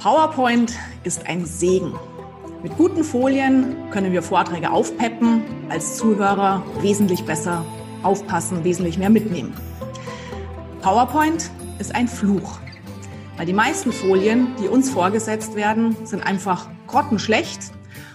PowerPoint 0.00 0.74
ist 1.02 1.26
ein 1.26 1.44
Segen. 1.44 1.92
Mit 2.62 2.76
guten 2.76 3.02
Folien 3.02 3.74
können 3.90 4.12
wir 4.12 4.22
Vorträge 4.22 4.70
aufpeppen, 4.70 5.42
als 5.70 5.96
Zuhörer 5.96 6.62
wesentlich 6.80 7.24
besser 7.24 7.64
aufpassen, 8.04 8.62
wesentlich 8.62 8.96
mehr 8.96 9.10
mitnehmen. 9.10 9.54
PowerPoint 10.82 11.50
ist 11.80 11.96
ein 11.96 12.06
Fluch, 12.06 12.60
weil 13.36 13.46
die 13.46 13.52
meisten 13.52 13.90
Folien, 13.90 14.54
die 14.62 14.68
uns 14.68 14.88
vorgesetzt 14.88 15.56
werden, 15.56 15.96
sind 16.04 16.24
einfach 16.24 16.68
grottenschlecht. 16.86 17.72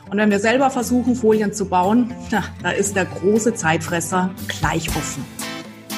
Und 0.09 0.17
wenn 0.17 0.31
wir 0.31 0.39
selber 0.39 0.69
versuchen, 0.69 1.15
Folien 1.15 1.51
zu 1.51 1.65
bauen, 1.65 2.13
na, 2.31 2.45
da 2.61 2.71
ist 2.71 2.95
der 2.95 3.05
große 3.05 3.55
Zeitfresser 3.55 4.29
gleich 4.47 4.87
offen. 4.87 5.25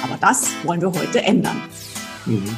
Aber 0.03 0.17
das 0.19 0.47
wollen 0.63 0.81
wir 0.81 0.91
heute 0.91 1.21
ändern. 1.21 1.61
Mhm. 2.25 2.55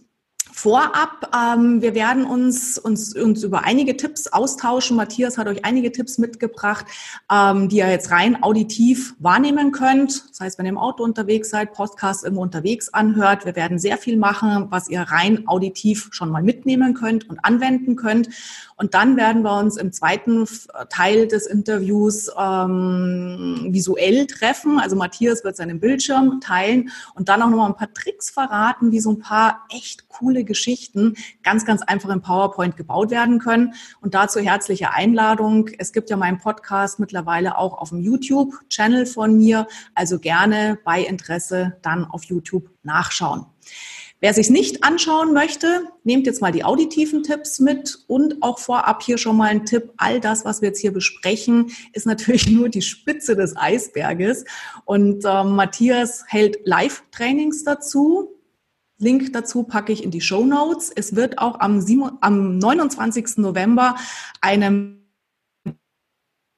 Vorab, 0.61 1.31
ähm, 1.33 1.83
wir 1.83 1.95
werden 1.95 2.25
uns, 2.25 2.79
uns, 2.79 3.15
uns 3.15 3.45
über 3.45 3.63
einige 3.63 3.97
Tipps 3.97 4.27
austauschen. 4.27 4.97
Matthias 4.97 5.39
hat 5.39 5.47
euch 5.47 5.65
einige 5.65 5.93
Tipps 5.93 6.19
mitgebracht, 6.19 6.85
ähm, 7.33 7.69
die 7.69 7.77
ihr 7.77 7.89
jetzt 7.89 8.11
rein 8.11 8.43
auditiv 8.43 9.15
wahrnehmen 9.21 9.71
könnt. 9.71 10.29
Das 10.31 10.41
heißt, 10.41 10.59
wenn 10.59 10.67
ihr 10.67 10.71
im 10.71 10.79
Auto 10.79 11.05
unterwegs 11.05 11.51
seid, 11.51 11.75
Podcast 11.75 12.25
immer 12.25 12.41
unterwegs 12.41 12.93
anhört. 12.93 13.45
Wir 13.45 13.55
werden 13.55 13.79
sehr 13.79 13.99
viel 13.99 14.17
machen, 14.17 14.67
was 14.71 14.89
ihr 14.89 15.03
rein 15.03 15.47
auditiv 15.47 16.09
schon 16.11 16.29
mal 16.29 16.43
mitnehmen 16.43 16.93
könnt 16.93 17.31
und 17.31 17.39
anwenden 17.45 17.95
könnt. 17.95 18.29
Und 18.75 18.95
dann 18.95 19.17
werden 19.17 19.43
wir 19.43 19.59
uns 19.59 19.77
im 19.77 19.93
zweiten 19.93 20.47
Teil 20.89 21.27
des 21.27 21.47
Interviews 21.47 22.31
ähm, 22.39 23.69
visuell 23.71 24.27
treffen. 24.27 24.79
Also 24.79 24.97
Matthias 24.97 25.43
wird 25.43 25.57
seinen 25.57 25.81
Bildschirm 25.81 26.41
teilen 26.41 26.91
und 27.15 27.29
dann 27.29 27.43
auch 27.43 27.51
nochmal 27.51 27.71
ein 27.71 27.77
paar 27.77 27.93
Tricks 27.93 28.31
verraten, 28.31 28.93
wie 28.93 29.01
so 29.01 29.11
ein 29.11 29.19
paar 29.19 29.65
echt 29.69 30.09
coole 30.09 30.45
Geschichten 30.49 31.15
ganz, 31.45 31.65
ganz 31.65 31.83
einfach 31.83 32.09
in 32.09 32.21
PowerPoint 32.21 32.77
gebaut 32.77 33.13
werden 33.13 33.39
können. 33.39 33.75
Und 34.01 34.15
dazu 34.15 34.41
herzliche 34.41 34.93
Einladung. 34.93 35.71
Es 35.79 35.93
gibt 35.93 36.11
ja 36.11 36.17
meinen 36.17 36.39
Podcast 36.39 36.99
mittlerweile 36.99 37.57
auch 37.57 37.79
auf 37.79 37.91
dem 37.91 38.01
YouTube-Channel 38.01 39.07
von 39.07 39.37
mir. 39.37 39.69
Also 39.95 40.19
gerne 40.19 40.81
bei 40.85 41.03
Interesse 41.03 41.77
dann 41.83 42.05
auf 42.05 42.25
YouTube 42.25 42.69
nachschauen. 42.83 43.47
Wer 44.21 44.35
sich 44.35 44.51
nicht 44.51 44.83
anschauen 44.83 45.33
möchte, 45.33 45.85
nehmt 46.03 46.27
jetzt 46.27 46.43
mal 46.43 46.51
die 46.51 46.65
auditiven 46.65 47.23
Tipps 47.23 47.61
mit 47.61 48.01
und 48.09 48.43
auch 48.43 48.59
vorab 48.59 49.05
hier 49.05 49.17
schon 49.17 49.37
mal 49.37 49.51
ein 49.51 49.65
Tipp. 49.65 49.93
All 49.97 50.19
das, 50.19 50.45
was 50.45 50.61
wir 50.61 50.71
jetzt 50.71 50.81
hier 50.81 50.93
besprechen, 50.93 51.71
ist 51.93 52.05
natürlich 52.05 52.49
nur 52.51 52.69
die 52.69 52.83
Spitze 52.83 53.37
des 53.37 53.57
Eisberges. 53.57 54.45
Und 54.85 55.25
äh, 55.25 55.45
Matthias 55.45 56.25
hält 56.27 56.59
Live-Trainings 56.65 57.63
dazu. 57.63 58.38
Link 58.99 59.33
dazu 59.33 59.63
packe 59.63 59.93
ich 59.93 60.03
in 60.03 60.11
die 60.11 60.21
Show 60.21 60.45
Notes. 60.45 60.91
Es 60.95 61.15
wird 61.15 61.39
auch 61.39 61.61
am, 61.61 61.81
7, 61.81 62.19
am 62.21 62.59
29. 62.59 63.39
November 63.39 63.95
einem 64.41 64.99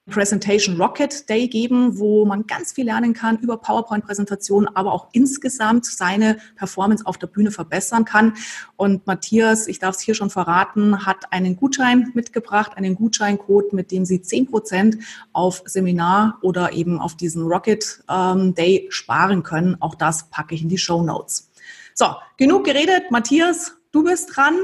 Presentation 0.09 0.81
Rocket 0.81 1.29
Day 1.29 1.47
geben, 1.47 1.99
wo 1.99 2.25
man 2.25 2.47
ganz 2.47 2.73
viel 2.73 2.85
lernen 2.85 3.13
kann 3.13 3.37
über 3.37 3.57
PowerPoint-Präsentationen, 3.57 4.75
aber 4.75 4.91
auch 4.91 5.09
insgesamt 5.13 5.85
seine 5.85 6.37
Performance 6.55 7.05
auf 7.05 7.19
der 7.19 7.27
Bühne 7.27 7.51
verbessern 7.51 8.03
kann. 8.03 8.33
Und 8.75 9.05
Matthias, 9.05 9.67
ich 9.67 9.77
darf 9.77 9.95
es 9.95 10.01
hier 10.01 10.15
schon 10.15 10.31
verraten, 10.31 11.05
hat 11.05 11.31
einen 11.31 11.55
Gutschein 11.55 12.11
mitgebracht, 12.15 12.71
einen 12.75 12.95
Gutscheincode, 12.95 13.73
mit 13.73 13.91
dem 13.91 14.03
Sie 14.03 14.23
zehn 14.23 14.47
Prozent 14.47 14.97
auf 15.33 15.61
Seminar 15.65 16.39
oder 16.41 16.73
eben 16.73 16.99
auf 16.99 17.15
diesen 17.15 17.43
Rocket 17.43 18.03
ähm, 18.09 18.55
Day 18.55 18.87
sparen 18.89 19.43
können. 19.43 19.77
Auch 19.79 19.93
das 19.93 20.29
packe 20.29 20.55
ich 20.55 20.63
in 20.63 20.69
die 20.69 20.79
Show 20.79 21.03
Notes. 21.03 21.50
So, 21.93 22.07
genug 22.37 22.65
geredet. 22.65 23.11
Matthias, 23.11 23.73
du 23.91 24.03
bist 24.03 24.35
dran. 24.35 24.55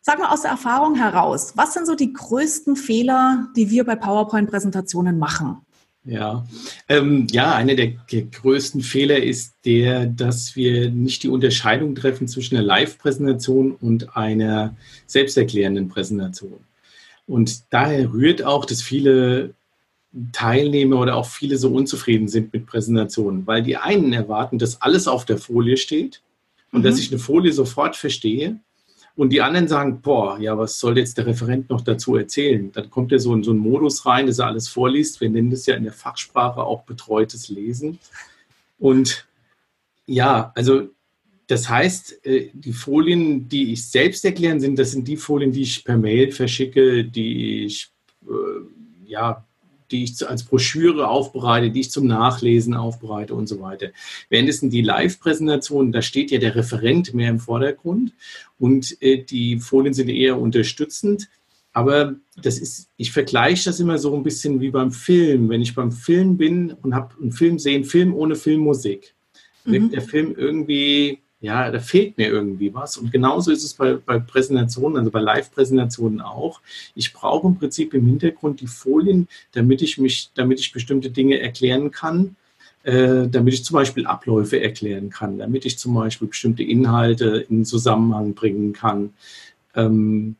Sag 0.00 0.20
mal 0.20 0.30
aus 0.30 0.42
der 0.42 0.52
Erfahrung 0.52 0.94
heraus, 0.94 1.54
was 1.56 1.74
sind 1.74 1.84
so 1.84 1.96
die 1.96 2.12
größten 2.12 2.76
Fehler, 2.76 3.48
die 3.56 3.70
wir 3.70 3.84
bei 3.84 3.96
PowerPoint-Präsentationen 3.96 5.18
machen? 5.18 5.66
Ja, 6.04 6.46
ähm, 6.88 7.26
ja, 7.32 7.56
einer 7.56 7.74
der, 7.74 7.94
der, 8.12 8.22
größten 8.22 8.82
Fehler 8.82 9.20
ist 9.20 9.54
der, 9.64 10.06
dass 10.06 10.54
wir 10.54 10.90
nicht 10.92 11.24
die 11.24 11.28
Unterscheidung 11.28 11.96
treffen 11.96 12.28
zwischen 12.28 12.56
einer 12.56 12.64
Live-Präsentation 12.64 13.72
und 13.72 14.16
einer 14.16 14.76
selbsterklärenden 15.08 15.88
Präsentation. 15.88 16.60
Und 17.26 17.64
daher 17.70 18.12
rührt 18.12 18.44
auch, 18.44 18.64
dass 18.64 18.82
viele 18.82 19.54
Teilnehmer 20.30 21.00
oder 21.00 21.16
auch 21.16 21.26
viele 21.26 21.58
so 21.58 21.72
unzufrieden 21.72 22.28
sind 22.28 22.52
mit 22.52 22.66
Präsentationen, 22.66 23.44
weil 23.48 23.64
die 23.64 23.76
einen 23.76 24.12
erwarten, 24.12 24.60
dass 24.60 24.80
alles 24.80 25.08
auf 25.08 25.24
der 25.24 25.38
Folie 25.38 25.76
steht 25.76 26.22
und 26.76 26.82
mhm. 26.82 26.84
dass 26.84 26.98
ich 26.98 27.10
eine 27.10 27.18
Folie 27.18 27.52
sofort 27.52 27.96
verstehe 27.96 28.60
und 29.14 29.30
die 29.30 29.40
anderen 29.40 29.66
sagen, 29.66 30.02
boah, 30.02 30.38
ja, 30.38 30.58
was 30.58 30.78
soll 30.78 30.98
jetzt 30.98 31.16
der 31.16 31.26
Referent 31.26 31.70
noch 31.70 31.80
dazu 31.80 32.16
erzählen? 32.16 32.70
Dann 32.70 32.90
kommt 32.90 33.12
er 33.12 33.18
so 33.18 33.32
in 33.32 33.42
so 33.42 33.50
einen 33.50 33.60
Modus 33.60 34.04
rein, 34.04 34.26
dass 34.26 34.40
er 34.40 34.48
alles 34.48 34.68
vorliest. 34.68 35.22
Wir 35.22 35.30
nennen 35.30 35.50
das 35.50 35.64
ja 35.64 35.74
in 35.74 35.84
der 35.84 35.94
Fachsprache 35.94 36.62
auch 36.62 36.82
betreutes 36.82 37.48
Lesen. 37.48 37.98
Und 38.78 39.26
ja, 40.04 40.52
also 40.54 40.90
das 41.46 41.66
heißt, 41.66 42.26
äh, 42.26 42.50
die 42.52 42.74
Folien, 42.74 43.48
die 43.48 43.72
ich 43.72 43.88
selbst 43.88 44.22
erklären 44.26 44.60
sind, 44.60 44.78
das 44.78 44.90
sind 44.90 45.08
die 45.08 45.16
Folien, 45.16 45.52
die 45.52 45.62
ich 45.62 45.82
per 45.82 45.96
Mail 45.96 46.30
verschicke, 46.30 47.04
die 47.04 47.64
ich 47.64 47.88
äh, 48.28 49.08
ja 49.10 49.45
die 49.90 50.04
ich 50.04 50.28
als 50.28 50.44
Broschüre 50.44 51.08
aufbereite, 51.08 51.70
die 51.70 51.80
ich 51.80 51.90
zum 51.90 52.06
Nachlesen 52.06 52.74
aufbereite 52.74 53.34
und 53.34 53.46
so 53.48 53.60
weiter. 53.60 53.88
Währenddessen 54.28 54.70
die 54.70 54.82
Live-Präsentation, 54.82 55.92
da 55.92 56.02
steht 56.02 56.30
ja 56.30 56.38
der 56.38 56.54
Referent 56.54 57.14
mehr 57.14 57.30
im 57.30 57.40
Vordergrund 57.40 58.12
und 58.58 59.00
äh, 59.00 59.22
die 59.22 59.58
Folien 59.58 59.94
sind 59.94 60.08
eher 60.08 60.40
unterstützend. 60.40 61.28
Aber 61.72 62.14
das 62.40 62.58
ist, 62.58 62.88
ich 62.96 63.12
vergleiche 63.12 63.66
das 63.66 63.80
immer 63.80 63.98
so 63.98 64.16
ein 64.16 64.22
bisschen 64.22 64.60
wie 64.60 64.70
beim 64.70 64.92
Film. 64.92 65.50
Wenn 65.50 65.60
ich 65.60 65.74
beim 65.74 65.92
Film 65.92 66.38
bin 66.38 66.72
und 66.72 66.94
habe 66.94 67.14
einen 67.20 67.32
Film 67.32 67.58
sehen, 67.58 67.84
Film 67.84 68.14
ohne 68.14 68.34
Filmmusik, 68.34 69.14
wirkt 69.66 69.86
mhm. 69.86 69.90
der 69.90 70.02
Film 70.02 70.34
irgendwie 70.36 71.20
ja, 71.40 71.70
da 71.70 71.78
fehlt 71.80 72.16
mir 72.16 72.28
irgendwie 72.28 72.72
was. 72.72 72.96
Und 72.96 73.12
genauso 73.12 73.50
ist 73.50 73.62
es 73.62 73.74
bei, 73.74 73.94
bei 73.94 74.18
Präsentationen, 74.18 74.98
also 74.98 75.10
bei 75.10 75.20
Live-Präsentationen 75.20 76.20
auch. 76.20 76.60
Ich 76.94 77.12
brauche 77.12 77.48
im 77.48 77.58
Prinzip 77.58 77.92
im 77.94 78.06
Hintergrund 78.06 78.60
die 78.60 78.66
Folien, 78.66 79.28
damit 79.52 79.82
ich 79.82 79.98
mich, 79.98 80.30
damit 80.34 80.60
ich 80.60 80.72
bestimmte 80.72 81.10
Dinge 81.10 81.38
erklären 81.38 81.90
kann, 81.90 82.36
äh, 82.84 83.28
damit 83.28 83.54
ich 83.54 83.64
zum 83.64 83.74
Beispiel 83.74 84.06
Abläufe 84.06 84.60
erklären 84.62 85.10
kann, 85.10 85.38
damit 85.38 85.66
ich 85.66 85.78
zum 85.78 85.94
Beispiel 85.94 86.28
bestimmte 86.28 86.62
Inhalte 86.62 87.46
in 87.48 87.64
Zusammenhang 87.64 88.34
bringen 88.34 88.72
kann. 88.72 89.12
Ähm, 89.74 90.36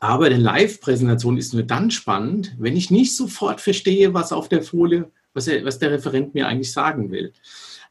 aber 0.00 0.26
eine 0.26 0.36
Live-Präsentation 0.36 1.36
ist 1.38 1.54
nur 1.54 1.64
dann 1.64 1.90
spannend, 1.90 2.54
wenn 2.58 2.76
ich 2.76 2.90
nicht 2.90 3.16
sofort 3.16 3.60
verstehe, 3.60 4.14
was 4.14 4.32
auf 4.32 4.48
der 4.48 4.62
Folie, 4.62 5.10
was, 5.34 5.48
er, 5.48 5.64
was 5.64 5.80
der 5.80 5.90
Referent 5.90 6.34
mir 6.34 6.46
eigentlich 6.46 6.72
sagen 6.72 7.10
will. 7.10 7.32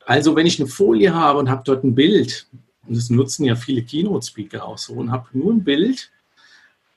Also 0.08 0.38
wenn 0.38 0.48
ich 0.48 0.58
eine 0.58 0.70
Folie 0.70 1.14
habe 1.14 1.38
und 1.38 1.50
habe 1.50 1.64
dort 1.66 1.84
ein 1.84 1.94
Bild, 1.94 2.48
und 2.88 2.96
das 2.96 3.10
nutzen 3.10 3.44
ja 3.44 3.58
viele 3.58 3.84
Keynote-Speaker 3.84 4.64
auch 4.64 4.78
so, 4.78 4.94
und 4.94 5.12
habe 5.12 5.28
nur 5.34 5.52
ein 5.52 5.66
Bild 5.66 6.10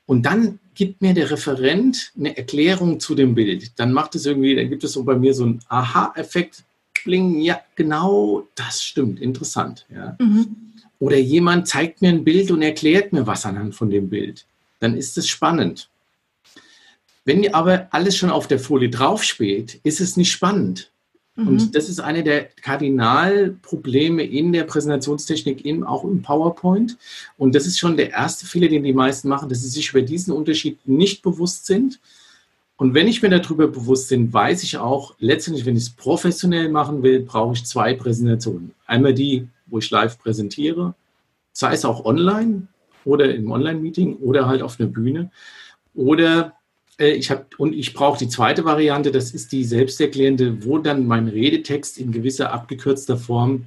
und 0.05 0.25
dann 0.25 0.59
gibt 0.75 1.01
mir 1.01 1.13
der 1.13 1.29
Referent 1.29 2.13
eine 2.17 2.37
Erklärung 2.37 3.01
zu 3.01 3.13
dem 3.13 3.35
Bild. 3.35 3.77
Dann 3.77 3.91
macht 3.91 4.15
es 4.15 4.25
irgendwie, 4.25 4.55
dann 4.55 4.69
gibt 4.69 4.85
es 4.85 4.93
so 4.93 5.03
bei 5.03 5.17
mir 5.17 5.33
so 5.33 5.43
einen 5.43 5.59
Aha-Effekt, 5.67 6.63
bling, 7.03 7.41
ja, 7.41 7.59
genau, 7.75 8.47
das 8.55 8.81
stimmt, 8.81 9.19
interessant. 9.19 9.85
Ja. 9.93 10.15
Mhm. 10.17 10.55
Oder 10.99 11.17
jemand 11.17 11.67
zeigt 11.67 12.01
mir 12.01 12.09
ein 12.09 12.23
Bild 12.23 12.49
und 12.49 12.61
erklärt 12.61 13.11
mir 13.11 13.27
was 13.27 13.45
anhand 13.45 13.75
von 13.75 13.89
dem 13.89 14.09
Bild. 14.09 14.45
Dann 14.79 14.95
ist 14.95 15.17
es 15.17 15.27
spannend. 15.27 15.89
Wenn 17.25 17.53
aber 17.53 17.89
alles 17.91 18.15
schon 18.15 18.29
auf 18.29 18.47
der 18.47 18.59
Folie 18.59 18.89
draufsteht, 18.89 19.81
ist 19.83 19.99
es 19.99 20.15
nicht 20.15 20.31
spannend. 20.31 20.91
Mhm. 21.41 21.47
Und 21.47 21.75
das 21.75 21.89
ist 21.89 21.99
eine 21.99 22.23
der 22.23 22.45
Kardinalprobleme 22.61 24.23
in 24.23 24.51
der 24.51 24.63
Präsentationstechnik, 24.63 25.65
in, 25.65 25.83
auch 25.83 26.03
im 26.03 26.21
PowerPoint. 26.21 26.97
Und 27.37 27.55
das 27.55 27.65
ist 27.65 27.79
schon 27.79 27.97
der 27.97 28.11
erste 28.11 28.45
Fehler, 28.45 28.67
den 28.67 28.83
die 28.83 28.93
meisten 28.93 29.29
machen, 29.29 29.49
dass 29.49 29.61
sie 29.61 29.69
sich 29.69 29.89
über 29.89 30.01
diesen 30.01 30.33
Unterschied 30.33 30.79
nicht 30.85 31.21
bewusst 31.21 31.65
sind. 31.65 31.99
Und 32.77 32.95
wenn 32.95 33.07
ich 33.07 33.21
mir 33.21 33.29
darüber 33.29 33.67
bewusst 33.67 34.09
bin, 34.09 34.33
weiß 34.33 34.63
ich 34.63 34.77
auch, 34.77 35.15
letztendlich, 35.19 35.65
wenn 35.65 35.75
ich 35.75 35.83
es 35.83 35.89
professionell 35.91 36.69
machen 36.69 37.03
will, 37.03 37.19
brauche 37.19 37.53
ich 37.53 37.65
zwei 37.65 37.93
Präsentationen. 37.93 38.73
Einmal 38.87 39.13
die, 39.13 39.47
wo 39.67 39.77
ich 39.77 39.91
live 39.91 40.17
präsentiere, 40.17 40.95
sei 41.53 41.73
es 41.73 41.85
auch 41.85 42.05
online 42.05 42.67
oder 43.05 43.33
im 43.33 43.51
Online-Meeting 43.51 44.17
oder 44.17 44.47
halt 44.47 44.61
auf 44.61 44.79
einer 44.79 44.89
Bühne. 44.89 45.29
Oder 45.93 46.53
ich 47.09 47.31
habe 47.31 47.45
und 47.57 47.73
ich 47.73 47.93
brauche 47.93 48.19
die 48.19 48.29
zweite 48.29 48.65
Variante, 48.65 49.11
das 49.11 49.31
ist 49.31 49.51
die 49.51 49.63
selbsterklärende, 49.63 50.65
wo 50.65 50.77
dann 50.77 51.07
mein 51.07 51.27
Redetext 51.27 51.97
in 51.97 52.11
gewisser 52.11 52.51
abgekürzter 52.51 53.17
Form 53.17 53.65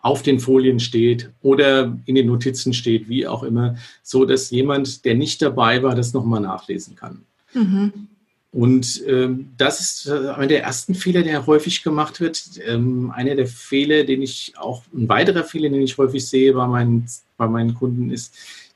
auf 0.00 0.22
den 0.22 0.40
Folien 0.40 0.80
steht 0.80 1.30
oder 1.42 1.98
in 2.06 2.14
den 2.14 2.26
Notizen 2.26 2.72
steht, 2.72 3.08
wie 3.08 3.26
auch 3.26 3.42
immer, 3.42 3.76
so 4.02 4.24
dass 4.24 4.50
jemand, 4.50 5.04
der 5.04 5.14
nicht 5.14 5.42
dabei 5.42 5.82
war, 5.82 5.94
das 5.94 6.12
nochmal 6.12 6.40
nachlesen 6.40 6.94
kann. 6.94 7.24
Mhm. 7.52 8.08
Und 8.50 9.02
ähm, 9.06 9.50
das 9.58 9.80
ist 9.80 10.06
äh, 10.06 10.30
einer 10.30 10.46
der 10.46 10.62
ersten 10.62 10.94
Fehler, 10.94 11.22
der 11.22 11.46
häufig 11.46 11.82
gemacht 11.82 12.20
wird. 12.20 12.42
Ähm, 12.66 13.10
einer 13.10 13.34
der 13.34 13.46
Fehler, 13.46 14.04
den 14.04 14.22
ich 14.22 14.54
auch, 14.56 14.84
ein 14.94 15.08
weiterer 15.08 15.44
Fehler, 15.44 15.68
den 15.68 15.82
ich 15.82 15.98
häufig 15.98 16.26
sehe 16.26 16.54
bei 16.54 16.66
meinen, 16.66 17.06
bei 17.36 17.46
meinen 17.46 17.74
Kunden, 17.74 18.10
ist, 18.10 18.34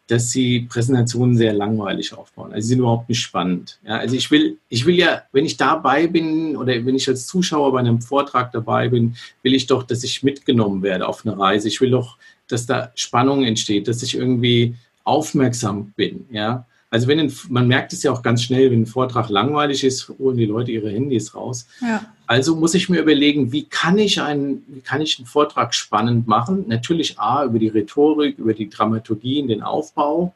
dass 0.08 0.30
sie 0.30 0.60
Präsentationen 0.60 1.36
sehr 1.36 1.52
langweilig 1.52 2.12
aufbauen. 2.12 2.52
Also 2.52 2.62
sie 2.62 2.68
sind 2.70 2.80
überhaupt 2.80 3.08
nicht 3.08 3.20
spannend. 3.20 3.78
Ja, 3.86 3.98
also 3.98 4.16
ich 4.16 4.30
will, 4.30 4.58
ich 4.68 4.84
will 4.84 4.96
ja, 4.96 5.22
wenn 5.32 5.46
ich 5.46 5.56
dabei 5.56 6.06
bin 6.06 6.56
oder 6.56 6.72
wenn 6.84 6.94
ich 6.94 7.08
als 7.08 7.26
Zuschauer 7.26 7.72
bei 7.72 7.78
einem 7.78 8.00
Vortrag 8.00 8.52
dabei 8.52 8.88
bin, 8.88 9.16
will 9.42 9.54
ich 9.54 9.66
doch, 9.66 9.82
dass 9.84 10.04
ich 10.04 10.22
mitgenommen 10.22 10.82
werde 10.82 11.06
auf 11.06 11.24
eine 11.24 11.38
Reise. 11.38 11.68
Ich 11.68 11.80
will 11.80 11.90
doch, 11.90 12.18
dass 12.48 12.66
da 12.66 12.92
Spannung 12.94 13.44
entsteht, 13.44 13.88
dass 13.88 14.02
ich 14.02 14.16
irgendwie 14.16 14.74
aufmerksam 15.04 15.92
bin. 15.96 16.26
Ja, 16.30 16.66
also 16.92 17.08
wenn 17.08 17.18
ein, 17.18 17.32
man 17.48 17.66
merkt 17.68 17.94
es 17.94 18.02
ja 18.02 18.12
auch 18.12 18.20
ganz 18.20 18.42
schnell, 18.42 18.70
wenn 18.70 18.82
ein 18.82 18.86
Vortrag 18.86 19.30
langweilig 19.30 19.82
ist, 19.82 20.10
holen 20.18 20.36
die 20.36 20.44
Leute 20.44 20.72
ihre 20.72 20.90
Handys 20.90 21.34
raus. 21.34 21.66
Ja. 21.80 22.04
Also 22.26 22.54
muss 22.54 22.74
ich 22.74 22.90
mir 22.90 23.00
überlegen, 23.00 23.50
wie 23.50 23.64
kann 23.64 23.96
ich 23.96 24.20
einen, 24.20 24.62
wie 24.68 24.82
kann 24.82 25.00
ich 25.00 25.18
einen 25.18 25.26
Vortrag 25.26 25.72
spannend 25.74 26.28
machen? 26.28 26.66
Natürlich 26.68 27.18
A, 27.18 27.46
über 27.46 27.58
die 27.58 27.68
Rhetorik, 27.68 28.38
über 28.38 28.52
die 28.52 28.68
Dramaturgie, 28.68 29.38
in 29.38 29.48
den 29.48 29.62
Aufbau. 29.62 30.34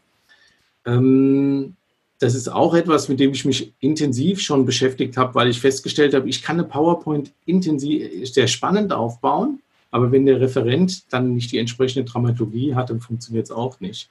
Ähm, 0.86 1.76
das 2.20 2.34
ist 2.34 2.48
auch 2.48 2.72
etwas, 2.72 3.10
mit 3.10 3.20
dem 3.20 3.32
ich 3.32 3.44
mich 3.44 3.74
intensiv 3.80 4.40
schon 4.40 4.64
beschäftigt 4.64 5.18
habe, 5.18 5.34
weil 5.34 5.50
ich 5.50 5.60
festgestellt 5.60 6.14
habe, 6.14 6.26
ich 6.26 6.42
kann 6.42 6.58
eine 6.58 6.66
PowerPoint 6.66 7.32
intensiv, 7.44 8.32
sehr 8.32 8.46
spannend 8.46 8.94
aufbauen, 8.94 9.60
aber 9.90 10.10
wenn 10.10 10.24
der 10.24 10.40
Referent 10.40 11.12
dann 11.12 11.34
nicht 11.34 11.52
die 11.52 11.58
entsprechende 11.58 12.10
Dramaturgie 12.10 12.74
hat, 12.74 12.88
dann 12.88 13.02
funktioniert 13.02 13.44
es 13.44 13.50
auch 13.50 13.78
nicht. 13.80 14.08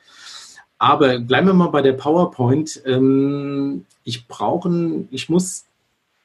Aber 0.78 1.20
bleiben 1.20 1.48
wir 1.48 1.54
mal 1.54 1.68
bei 1.68 1.82
der 1.82 1.94
PowerPoint. 1.94 2.82
Ähm, 2.86 3.86
ich 4.04 4.28
brauche, 4.28 5.06
ich 5.12 5.30
muss 5.30 5.66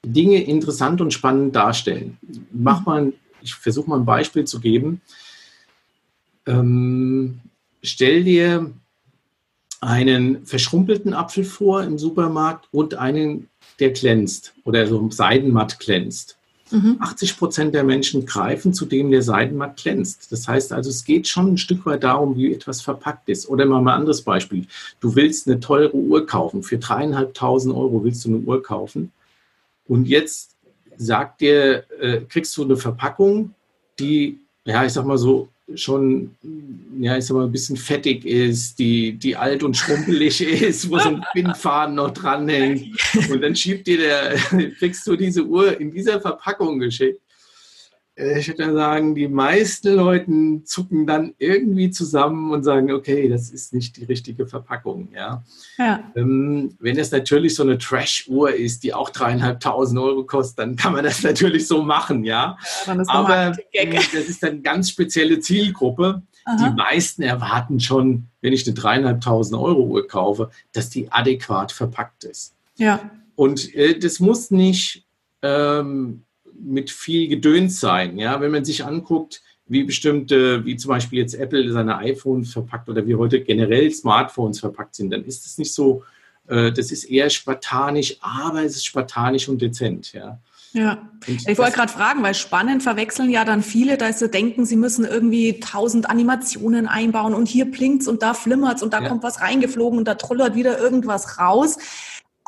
Dinge 0.04 0.42
interessant 0.42 1.00
und 1.00 1.12
spannend 1.12 1.54
darstellen. 1.54 2.18
Mach 2.52 2.84
mal, 2.84 3.12
ich 3.42 3.54
versuche 3.54 3.88
mal 3.88 3.98
ein 3.98 4.04
Beispiel 4.04 4.44
zu 4.44 4.60
geben. 4.60 5.00
Ähm, 6.46 7.40
stell 7.82 8.24
dir 8.24 8.72
einen 9.80 10.46
verschrumpelten 10.46 11.14
Apfel 11.14 11.44
vor 11.44 11.82
im 11.84 11.98
Supermarkt 11.98 12.68
und 12.72 12.94
einen, 12.94 13.48
der 13.78 13.90
glänzt 13.90 14.54
oder 14.64 14.86
so 14.86 15.10
seidenmatt 15.10 15.78
glänzt. 15.78 16.36
80 16.72 17.32
mhm. 17.32 17.38
Prozent 17.38 17.74
der 17.74 17.84
Menschen 17.84 18.26
greifen 18.26 18.72
zu 18.72 18.86
dem, 18.86 19.10
der 19.10 19.22
Seidenmatt 19.22 19.76
glänzt. 19.76 20.30
Das 20.30 20.46
heißt 20.46 20.72
also, 20.72 20.90
es 20.90 21.04
geht 21.04 21.28
schon 21.28 21.54
ein 21.54 21.58
Stück 21.58 21.84
weit 21.86 22.04
darum, 22.04 22.36
wie 22.36 22.52
etwas 22.52 22.80
verpackt 22.80 23.28
ist. 23.28 23.48
Oder 23.48 23.66
mal 23.66 23.80
ein 23.80 23.88
anderes 23.88 24.22
Beispiel. 24.22 24.66
Du 25.00 25.14
willst 25.16 25.48
eine 25.48 25.60
teure 25.60 25.94
Uhr 25.94 26.26
kaufen. 26.26 26.62
Für 26.62 26.78
dreieinhalbtausend 26.78 27.74
Euro 27.74 28.04
willst 28.04 28.24
du 28.24 28.28
eine 28.30 28.38
Uhr 28.38 28.62
kaufen. 28.62 29.12
Und 29.86 30.06
jetzt 30.06 30.56
sagt 30.96 31.40
dir, 31.40 31.84
äh, 32.00 32.20
kriegst 32.28 32.56
du 32.56 32.64
eine 32.64 32.76
Verpackung, 32.76 33.54
die, 33.98 34.38
ja, 34.64 34.84
ich 34.84 34.92
sag 34.92 35.04
mal 35.04 35.18
so, 35.18 35.48
schon, 35.74 36.30
ja, 36.98 37.16
ich 37.16 37.26
sag 37.26 37.36
mal, 37.36 37.44
ein 37.44 37.52
bisschen 37.52 37.76
fettig 37.76 38.24
ist, 38.24 38.78
die, 38.78 39.12
die 39.12 39.36
alt 39.36 39.62
und 39.62 39.76
schrumpelig 39.76 40.40
ist, 40.62 40.90
wo 40.90 40.98
so 40.98 41.08
ein 41.08 41.24
Bindfaden 41.34 41.96
noch 41.96 42.10
dranhängt. 42.10 42.86
Und 43.30 43.40
dann 43.40 43.56
schiebt 43.56 43.86
dir 43.86 43.98
der, 43.98 44.34
kriegst 44.78 45.06
du 45.06 45.16
diese 45.16 45.44
Uhr 45.44 45.80
in 45.80 45.90
dieser 45.92 46.20
Verpackung 46.20 46.78
geschickt. 46.78 47.20
Äh, 48.20 48.38
ich 48.38 48.48
würde 48.48 48.72
sagen, 48.72 49.14
die 49.14 49.28
meisten 49.28 49.94
Leute 49.94 50.30
zucken 50.64 51.06
dann 51.06 51.34
irgendwie 51.38 51.90
zusammen 51.90 52.52
und 52.52 52.62
sagen, 52.62 52.92
okay, 52.92 53.28
das 53.28 53.50
ist 53.50 53.72
nicht 53.72 53.96
die 53.96 54.04
richtige 54.04 54.46
Verpackung. 54.46 55.08
Ja. 55.14 55.42
ja. 55.78 56.04
Ähm, 56.14 56.76
wenn 56.78 56.98
es 56.98 57.10
natürlich 57.10 57.54
so 57.54 57.62
eine 57.62 57.78
Trash-Uhr 57.78 58.54
ist, 58.54 58.82
die 58.82 58.94
auch 58.94 59.10
dreieinhalbtausend 59.10 59.98
Euro 59.98 60.24
kostet, 60.24 60.58
dann 60.58 60.76
kann 60.76 60.92
man 60.92 61.04
das 61.04 61.22
natürlich 61.24 61.66
so 61.66 61.82
machen, 61.82 62.24
ja. 62.24 62.58
ja 62.86 63.02
Aber 63.08 63.56
äh, 63.72 63.94
das 63.94 64.28
ist 64.28 64.44
eine 64.44 64.60
ganz 64.60 64.90
spezielle 64.90 65.40
Zielgruppe. 65.40 66.22
Aha. 66.44 66.68
Die 66.68 66.74
meisten 66.74 67.22
erwarten 67.22 67.80
schon, 67.80 68.26
wenn 68.40 68.52
ich 68.52 68.66
eine 68.66 68.74
dreieinhalbtausend 68.74 69.60
Euro 69.60 69.82
Uhr 69.82 70.06
kaufe, 70.06 70.50
dass 70.72 70.90
die 70.90 71.10
adäquat 71.12 71.72
verpackt 71.72 72.24
ist. 72.24 72.54
Ja. 72.76 73.10
Und 73.36 73.74
äh, 73.74 73.98
das 73.98 74.20
muss 74.20 74.50
nicht 74.50 75.04
ähm, 75.42 76.22
mit 76.62 76.90
viel 76.90 77.28
Gedöns 77.28 77.80
sein. 77.80 78.18
Ja, 78.18 78.40
wenn 78.40 78.50
man 78.50 78.64
sich 78.64 78.84
anguckt, 78.84 79.42
wie 79.66 79.84
bestimmte, 79.84 80.64
wie 80.64 80.76
zum 80.76 80.88
Beispiel 80.88 81.20
jetzt 81.20 81.34
Apple 81.34 81.72
seine 81.72 81.98
iPhones 81.98 82.52
verpackt 82.52 82.88
oder 82.88 83.06
wie 83.06 83.14
heute 83.14 83.40
generell 83.40 83.90
Smartphones 83.92 84.58
verpackt 84.58 84.96
sind, 84.96 85.10
dann 85.10 85.24
ist 85.24 85.46
es 85.46 85.58
nicht 85.58 85.72
so, 85.72 86.02
äh, 86.48 86.72
das 86.72 86.90
ist 86.90 87.04
eher 87.04 87.30
spartanisch, 87.30 88.16
aber 88.20 88.64
es 88.64 88.76
ist 88.76 88.84
spartanisch 88.84 89.48
und 89.48 89.62
dezent, 89.62 90.12
ja. 90.12 90.40
Ja, 90.72 91.08
und 91.26 91.48
ich 91.48 91.58
wollte 91.58 91.72
gerade 91.72 91.92
fragen, 91.92 92.22
weil 92.22 92.34
spannend 92.34 92.84
verwechseln 92.84 93.28
ja 93.28 93.44
dann 93.44 93.62
viele, 93.62 93.96
dass 93.96 94.20
sie 94.20 94.28
denken, 94.28 94.64
sie 94.64 94.76
müssen 94.76 95.04
irgendwie 95.04 95.58
tausend 95.58 96.08
Animationen 96.08 96.86
einbauen 96.86 97.34
und 97.34 97.48
hier 97.48 97.68
blinkt's 97.68 98.06
und 98.06 98.22
da 98.22 98.34
flimmert's 98.34 98.82
und 98.82 98.92
da 98.92 99.02
ja. 99.02 99.08
kommt 99.08 99.24
was 99.24 99.40
reingeflogen 99.40 99.98
und 99.98 100.06
da 100.06 100.14
trullert 100.14 100.54
wieder 100.54 100.78
irgendwas 100.78 101.38
raus. 101.38 101.76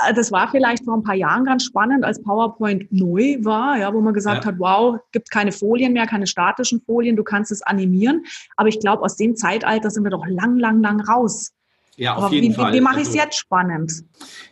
Äh, 0.08 0.14
das 0.14 0.32
war 0.32 0.50
vielleicht 0.50 0.84
vor 0.84 0.96
ein 0.96 1.02
paar 1.02 1.14
Jahren 1.14 1.44
ganz 1.44 1.64
spannend, 1.64 2.04
als 2.04 2.22
PowerPoint 2.22 2.90
neu 2.92 3.36
war, 3.40 3.78
ja, 3.78 3.92
wo 3.92 4.00
man 4.00 4.14
gesagt 4.14 4.44
ja. 4.44 4.50
hat, 4.50 4.58
wow, 4.58 4.98
gibt 5.12 5.30
keine 5.30 5.52
Folien 5.52 5.92
mehr, 5.92 6.06
keine 6.06 6.26
statischen 6.26 6.80
Folien, 6.80 7.16
du 7.16 7.24
kannst 7.24 7.52
es 7.52 7.62
animieren. 7.62 8.24
Aber 8.56 8.68
ich 8.68 8.80
glaube, 8.80 9.02
aus 9.02 9.16
dem 9.16 9.36
Zeitalter 9.36 9.90
sind 9.90 10.04
wir 10.04 10.10
doch 10.10 10.26
lang, 10.26 10.58
lang, 10.58 10.80
lang 10.82 11.00
raus. 11.00 11.52
Ja, 11.96 12.14
auf 12.14 12.24
Aber 12.24 12.34
jeden 12.34 12.52
wie, 12.52 12.54
Fall. 12.54 12.72
Wie, 12.72 12.76
wie 12.76 12.80
mache 12.80 12.96
ich 12.96 13.02
es 13.02 13.08
also, 13.08 13.18
jetzt 13.18 13.38
spannend? 13.38 13.92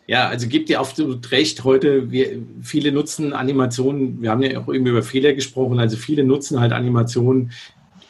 Ja, 0.06 0.28
also 0.28 0.46
gibt 0.46 0.68
dir 0.68 0.78
absolut 0.78 1.30
recht. 1.30 1.64
Heute, 1.64 2.10
wir, 2.10 2.42
viele 2.62 2.92
nutzen 2.92 3.32
Animationen. 3.32 4.20
Wir 4.20 4.30
haben 4.30 4.42
ja 4.42 4.60
auch 4.60 4.68
irgendwie 4.68 4.90
über 4.90 5.02
Fehler 5.02 5.32
gesprochen. 5.32 5.78
Also 5.80 5.96
viele 5.96 6.22
nutzen 6.22 6.60
halt 6.60 6.72
Animationen, 6.72 7.52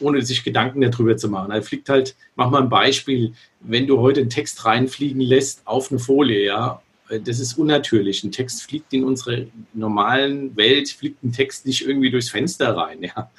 ohne 0.01 0.23
sich 0.23 0.43
Gedanken 0.43 0.81
darüber 0.81 1.17
zu 1.17 1.29
machen. 1.29 1.53
Also 1.53 1.69
fliegt 1.69 1.89
halt, 1.89 2.17
mach 2.35 2.51
mal 2.51 2.63
ein 2.63 2.69
Beispiel, 2.69 3.35
wenn 3.61 3.87
du 3.87 4.01
heute 4.01 4.21
einen 4.21 4.31
Text 4.31 4.65
reinfliegen 4.65 5.21
lässt 5.21 5.67
auf 5.67 5.91
eine 5.91 6.01
Folie, 6.01 6.45
ja, 6.45 6.83
das 7.19 7.41
ist 7.41 7.59
unnatürlich. 7.59 8.23
Ein 8.25 8.33
Text 8.33 8.63
fliegt 8.63 8.93
in 8.93 9.05
unsere 9.05 9.49
normalen 9.73 10.57
Welt, 10.57 10.91
fliegt 10.91 11.23
ein 11.25 11.33
Text 11.33 11.67
nicht 11.67 11.87
irgendwie 11.87 12.11
durchs 12.11 12.31
Fenster 12.31 12.77
rein. 12.77 12.99
Ja. 13.11 13.31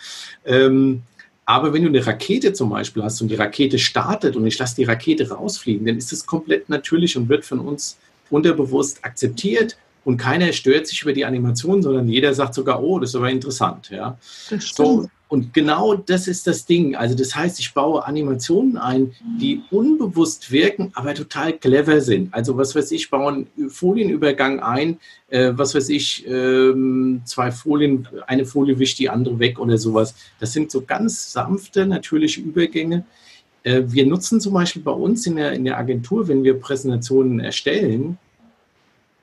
Ähm, 0.45 1.03
aber 1.45 1.73
wenn 1.73 1.83
du 1.83 1.89
eine 1.89 2.05
Rakete 2.05 2.53
zum 2.53 2.69
Beispiel 2.69 3.03
hast 3.03 3.21
und 3.21 3.29
die 3.29 3.35
Rakete 3.35 3.79
startet 3.79 4.35
und 4.35 4.45
ich 4.45 4.57
lasse 4.57 4.75
die 4.75 4.83
Rakete 4.83 5.29
rausfliegen, 5.29 5.85
dann 5.85 5.97
ist 5.97 6.11
das 6.11 6.25
komplett 6.25 6.69
natürlich 6.69 7.15
und 7.15 7.29
wird 7.29 7.45
von 7.45 7.59
uns 7.59 7.97
unterbewusst 8.29 9.03
akzeptiert 9.03 9.77
und 10.03 10.17
keiner 10.17 10.51
stört 10.53 10.87
sich 10.87 11.01
über 11.01 11.13
die 11.13 11.25
Animation, 11.25 11.81
sondern 11.81 12.07
jeder 12.07 12.33
sagt 12.33 12.53
sogar, 12.53 12.81
oh, 12.81 12.99
das 12.99 13.11
ist 13.11 13.15
aber 13.15 13.29
interessant. 13.29 13.89
Ja. 13.89 14.17
Das 14.49 14.69
so, 14.69 15.09
und 15.31 15.53
genau 15.53 15.95
das 15.95 16.27
ist 16.27 16.45
das 16.45 16.65
Ding. 16.65 16.93
Also 16.93 17.15
das 17.15 17.33
heißt, 17.33 17.57
ich 17.61 17.73
baue 17.73 18.05
Animationen 18.05 18.75
ein, 18.75 19.13
die 19.39 19.61
unbewusst 19.71 20.51
wirken, 20.51 20.91
aber 20.93 21.13
total 21.13 21.53
clever 21.53 22.01
sind. 22.01 22.33
Also 22.33 22.57
was 22.57 22.75
weiß 22.75 22.91
ich, 22.91 23.09
baue 23.09 23.45
einen 23.55 23.69
Folienübergang 23.69 24.59
ein, 24.59 24.99
äh, 25.29 25.53
was 25.55 25.73
weiß 25.73 25.87
ich, 25.87 26.27
ähm, 26.27 27.21
zwei 27.23 27.49
Folien, 27.49 28.09
eine 28.27 28.43
Folie 28.43 28.77
wischt 28.77 28.99
die 28.99 29.09
andere 29.09 29.39
weg 29.39 29.57
oder 29.57 29.77
sowas. 29.77 30.15
Das 30.41 30.51
sind 30.51 30.69
so 30.69 30.81
ganz 30.81 31.31
sanfte, 31.31 31.85
natürliche 31.85 32.41
Übergänge. 32.41 33.05
Äh, 33.63 33.83
wir 33.85 34.05
nutzen 34.05 34.41
zum 34.41 34.53
Beispiel 34.53 34.81
bei 34.81 34.91
uns 34.91 35.25
in 35.27 35.37
der, 35.37 35.53
in 35.53 35.63
der 35.63 35.77
Agentur, 35.77 36.27
wenn 36.27 36.43
wir 36.43 36.59
Präsentationen 36.59 37.39
erstellen, 37.39 38.17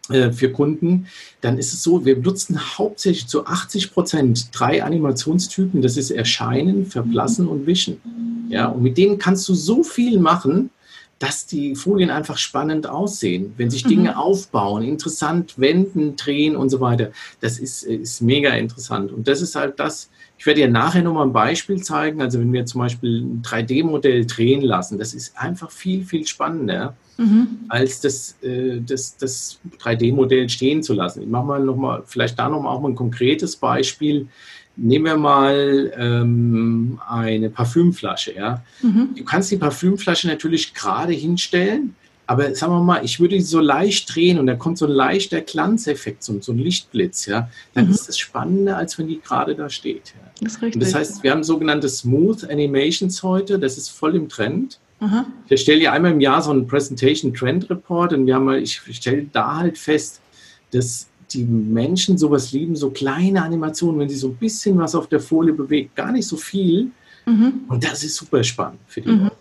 für 0.09 0.51
Kunden, 0.51 1.07
dann 1.41 1.59
ist 1.59 1.73
es 1.73 1.83
so, 1.83 2.05
wir 2.05 2.17
nutzen 2.17 2.59
hauptsächlich 2.79 3.27
zu 3.27 3.47
80 3.47 3.93
Prozent 3.93 4.49
drei 4.53 4.83
Animationstypen. 4.83 5.83
Das 5.83 5.97
ist 5.97 6.11
Erscheinen, 6.11 6.87
Verblassen 6.87 7.47
und 7.47 7.67
Wischen. 7.67 8.01
Ja, 8.49 8.67
und 8.69 8.83
mit 8.83 8.97
denen 8.97 9.19
kannst 9.19 9.49
du 9.49 9.55
so 9.55 9.83
viel 9.83 10.19
machen, 10.19 10.71
dass 11.19 11.47
die 11.47 11.75
Folien 11.75 12.11
einfach 12.11 12.39
spannend 12.39 12.89
aussehen, 12.89 13.53
wenn 13.57 13.71
sich 13.71 13.83
Dinge 13.83 14.13
mhm. 14.13 14.17
aufbauen, 14.17 14.85
interessant 14.85 15.59
wenden, 15.59 16.17
drehen 16.17 16.55
und 16.55 16.69
so 16.71 16.81
weiter. 16.81 17.11
Das 17.41 17.59
ist, 17.59 17.83
ist 17.83 18.23
mega 18.23 18.51
interessant. 18.51 19.13
Und 19.13 19.27
das 19.27 19.41
ist 19.41 19.57
halt 19.57 19.81
das, 19.81 20.11
ich 20.39 20.47
werde 20.47 20.61
dir 20.61 20.69
nachher 20.69 21.03
nochmal 21.03 21.27
ein 21.27 21.33
Beispiel 21.33 21.83
zeigen. 21.83 22.23
Also 22.23 22.39
wenn 22.39 22.53
wir 22.53 22.65
zum 22.67 22.81
Beispiel 22.81 23.23
ein 23.23 23.43
3D-Modell 23.43 24.27
drehen 24.27 24.63
lassen, 24.63 24.99
das 24.99 25.13
ist 25.13 25.37
einfach 25.37 25.73
viel, 25.73 26.05
viel 26.05 26.25
spannender 26.25 26.97
mhm. 27.17 27.65
als 27.69 28.01
das, 28.01 28.37
äh, 28.43 28.81
das, 28.81 29.17
das 29.17 29.59
3D-Modell 29.81 30.49
stehen 30.49 30.85
zu 30.85 30.95
lassen. 30.95 31.23
Ich 31.23 31.29
mache 31.29 31.47
mal 31.47 31.65
nochmal, 31.65 32.05
vielleicht 32.07 32.39
da 32.39 32.49
nochmal 32.49 32.77
auch 32.77 32.81
mal 32.81 32.91
ein 32.91 32.95
konkretes 32.95 33.57
Beispiel. 33.57 34.29
Nehmen 34.81 35.05
wir 35.07 35.17
mal 35.17 35.93
ähm, 35.97 37.01
eine 37.09 37.51
Parfümflasche. 37.51 38.35
Ja? 38.35 38.63
Mhm. 38.81 39.11
Du 39.17 39.25
kannst 39.25 39.51
die 39.51 39.57
Parfümflasche 39.57 40.29
natürlich 40.29 40.73
gerade 40.73 41.13
hinstellen, 41.13 41.97
aber 42.29 42.55
sagen 42.55 42.75
wir 42.75 42.83
mal, 42.83 43.05
ich 43.05 43.21
würde 43.21 43.41
sie 43.41 43.47
so 43.47 43.59
leicht 43.59 44.15
drehen 44.15 44.39
und 44.39 44.47
da 44.47 44.55
kommt 44.55 44.77
so 44.77 44.85
ein 44.85 44.93
leichter 44.93 45.41
Glanzeffekt, 45.41 46.23
so, 46.23 46.39
so 46.43 46.53
ein 46.53 46.59
Lichtblitz, 46.59 47.25
ja, 47.25 47.49
dann 47.73 47.87
mhm. 47.87 47.93
ist 47.93 48.07
das 48.07 48.19
spannender, 48.19 48.77
als 48.77 48.99
wenn 48.99 49.09
die 49.09 49.19
gerade 49.19 49.55
da 49.55 49.71
steht. 49.71 50.15
Ja. 50.15 50.31
Das, 50.43 50.53
ist 50.57 50.63
richtig. 50.63 50.83
das 50.83 50.95
heißt, 50.95 51.23
wir 51.23 51.31
haben 51.31 51.43
sogenannte 51.43 51.89
Smooth 51.89 52.45
Animations 52.51 53.23
heute, 53.23 53.59
das 53.59 53.79
ist 53.79 53.89
voll 53.89 54.15
im 54.15 54.29
Trend. 54.29 54.79
Aha. 55.01 55.27
Ich 55.47 55.53
erstelle 55.53 55.81
ja 55.81 55.93
einmal 55.93 56.13
im 56.13 56.21
Jahr 56.21 56.43
so 56.43 56.51
einen 56.51 56.67
Presentation 56.67 57.33
Trend 57.33 57.71
Report 57.71 58.13
und 58.13 58.27
wir 58.27 58.35
haben 58.35 58.45
mal, 58.45 58.63
ich 58.63 58.81
stelle 58.93 59.27
da 59.33 59.57
halt 59.57 59.79
fest, 59.79 60.21
dass 60.71 61.08
die 61.35 61.45
Menschen 61.45 62.19
sowas 62.19 62.53
lieben, 62.53 62.77
so 62.77 62.91
kleine 62.91 63.43
Animationen, 63.43 64.01
wenn 64.01 64.09
sie 64.09 64.17
so 64.17 64.29
ein 64.29 64.37
bisschen 64.37 64.79
was 64.79 64.95
auf 64.95 65.07
der 65.09 65.21
Folie 65.21 65.53
bewegt, 65.53 65.95
gar 65.97 66.13
nicht 66.13 66.27
so 66.27 66.37
viel. 66.37 66.91
Mhm. 67.27 67.63
Und 67.69 67.85
das 67.85 68.05
ist 68.05 68.17
super 68.17 68.43
spannend 68.43 68.81
für 68.87 69.01
die 69.01 69.11
mhm. 69.11 69.23
Leute. 69.25 69.37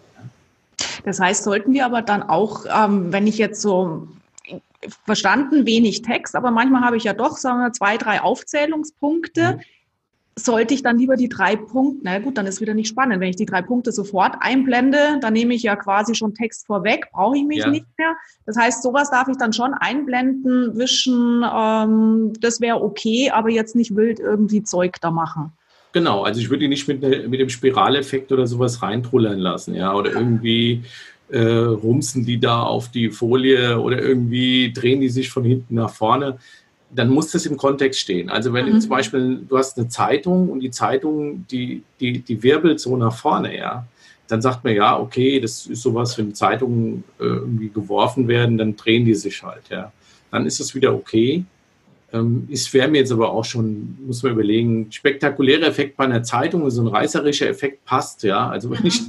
Das 1.05 1.19
heißt, 1.19 1.43
sollten 1.43 1.73
wir 1.73 1.85
aber 1.85 2.01
dann 2.01 2.23
auch, 2.23 2.65
ähm, 2.65 3.11
wenn 3.11 3.27
ich 3.27 3.37
jetzt 3.37 3.61
so 3.61 4.07
verstanden, 5.05 5.65
wenig 5.65 6.01
Text, 6.01 6.35
aber 6.35 6.51
manchmal 6.51 6.81
habe 6.81 6.97
ich 6.97 7.03
ja 7.03 7.13
doch, 7.13 7.37
sagen 7.37 7.59
wir, 7.59 7.73
zwei, 7.73 7.97
drei 7.97 8.21
Aufzählungspunkte. 8.21 9.53
Mhm 9.55 9.61
sollte 10.39 10.73
ich 10.73 10.83
dann 10.83 10.99
lieber 10.99 11.15
die 11.15 11.29
drei 11.29 11.55
Punkte, 11.55 12.01
na 12.03 12.19
gut, 12.19 12.37
dann 12.37 12.45
ist 12.45 12.61
wieder 12.61 12.73
nicht 12.73 12.87
spannend. 12.87 13.19
Wenn 13.19 13.29
ich 13.29 13.35
die 13.35 13.45
drei 13.45 13.61
Punkte 13.61 13.91
sofort 13.91 14.35
einblende, 14.39 15.19
dann 15.19 15.33
nehme 15.33 15.55
ich 15.55 15.63
ja 15.63 15.75
quasi 15.75 16.13
schon 16.13 16.33
Text 16.35 16.67
vorweg, 16.67 17.07
brauche 17.11 17.37
ich 17.37 17.43
mich 17.43 17.59
ja. 17.59 17.69
nicht 17.69 17.85
mehr. 17.97 18.15
Das 18.45 18.55
heißt, 18.55 18.83
sowas 18.83 19.09
darf 19.09 19.27
ich 19.27 19.37
dann 19.37 19.51
schon 19.51 19.73
einblenden, 19.73 20.77
wischen, 20.77 21.43
ähm, 21.43 22.33
das 22.39 22.61
wäre 22.61 22.81
okay, 22.81 23.31
aber 23.31 23.49
jetzt 23.49 23.75
nicht 23.75 23.95
wild 23.95 24.19
irgendwie 24.19 24.63
Zeug 24.63 24.97
da 25.01 25.09
machen. 25.09 25.51
Genau, 25.91 26.23
also 26.23 26.39
ich 26.39 26.49
würde 26.49 26.59
die 26.59 26.67
nicht 26.67 26.87
mit, 26.87 27.01
ne, 27.01 27.27
mit 27.27 27.39
dem 27.39 27.49
Spiraleffekt 27.49 28.31
oder 28.31 28.45
sowas 28.45 28.83
reintrullern 28.83 29.39
lassen, 29.39 29.73
ja, 29.73 29.93
oder 29.95 30.11
irgendwie 30.11 30.83
äh, 31.29 31.41
rumsen 31.41 32.25
die 32.25 32.39
da 32.39 32.61
auf 32.61 32.89
die 32.89 33.09
Folie 33.09 33.79
oder 33.79 34.01
irgendwie 34.01 34.71
drehen 34.71 35.01
die 35.01 35.09
sich 35.09 35.29
von 35.29 35.43
hinten 35.43 35.75
nach 35.75 35.89
vorne 35.89 36.37
dann 36.89 37.09
muss 37.09 37.31
das 37.31 37.45
im 37.45 37.57
Kontext 37.57 37.99
stehen. 37.99 38.29
Also 38.29 38.53
wenn 38.53 38.71
mhm. 38.71 38.81
zum 38.81 38.89
Beispiel 38.89 39.41
du 39.47 39.57
hast 39.57 39.77
eine 39.77 39.89
Zeitung 39.89 40.49
und 40.49 40.61
die 40.61 40.71
Zeitung, 40.71 41.45
die, 41.51 41.83
die, 41.99 42.19
die 42.19 42.43
wirbelt 42.43 42.79
so 42.79 42.95
nach 42.97 43.13
vorne, 43.13 43.57
ja, 43.57 43.85
dann 44.27 44.41
sagt 44.41 44.63
man 44.63 44.75
ja, 44.75 44.99
okay, 44.99 45.39
das 45.39 45.65
ist 45.67 45.81
sowas, 45.81 46.17
wenn 46.17 46.33
Zeitungen 46.33 47.03
äh, 47.19 47.23
irgendwie 47.23 47.69
geworfen 47.69 48.27
werden, 48.27 48.57
dann 48.57 48.75
drehen 48.75 49.05
die 49.05 49.15
sich 49.15 49.41
halt, 49.43 49.63
ja. 49.69 49.91
Dann 50.31 50.45
ist 50.45 50.59
es 50.59 50.75
wieder 50.75 50.93
okay. 50.93 51.45
Ähm, 52.13 52.47
ist 52.49 52.73
wäre 52.73 52.87
mir 52.87 52.99
jetzt 52.99 53.11
aber 53.11 53.31
auch 53.31 53.45
schon, 53.45 53.97
muss 54.05 54.23
man 54.23 54.33
überlegen, 54.33 54.91
spektakulärer 54.91 55.67
Effekt 55.67 55.97
bei 55.97 56.05
einer 56.05 56.23
Zeitung, 56.23 56.69
so 56.69 56.81
ein 56.81 56.87
reißerischer 56.87 57.47
Effekt 57.47 57.83
passt, 57.85 58.23
ja. 58.23 58.49
Also 58.49 58.69
wenn 58.71 58.85
ich, 58.85 59.01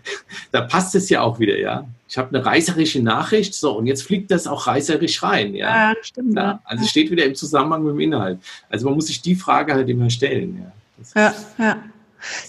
da 0.52 0.62
passt 0.62 0.94
es 0.94 1.08
ja 1.08 1.22
auch 1.22 1.38
wieder, 1.38 1.58
ja. 1.58 1.86
Ich 2.08 2.18
habe 2.18 2.34
eine 2.34 2.46
reißerische 2.46 3.02
Nachricht, 3.02 3.54
so, 3.54 3.76
und 3.76 3.86
jetzt 3.86 4.02
fliegt 4.02 4.30
das 4.30 4.46
auch 4.46 4.66
reißerisch 4.66 5.22
rein, 5.22 5.54
ja. 5.54 5.90
Ja, 5.90 5.94
stimmt. 6.02 6.36
Ja, 6.36 6.60
also 6.64 6.84
es 6.84 6.90
steht 6.90 7.10
wieder 7.10 7.24
im 7.24 7.34
Zusammenhang 7.34 7.82
mit 7.82 7.94
dem 7.94 8.00
Inhalt. 8.00 8.38
Also 8.68 8.86
man 8.86 8.94
muss 8.94 9.08
sich 9.08 9.20
die 9.20 9.34
Frage 9.34 9.74
halt 9.74 9.88
immer 9.88 10.08
stellen, 10.08 10.70
ja. 11.14 11.20
ja, 11.20 11.34
ja. 11.58 11.82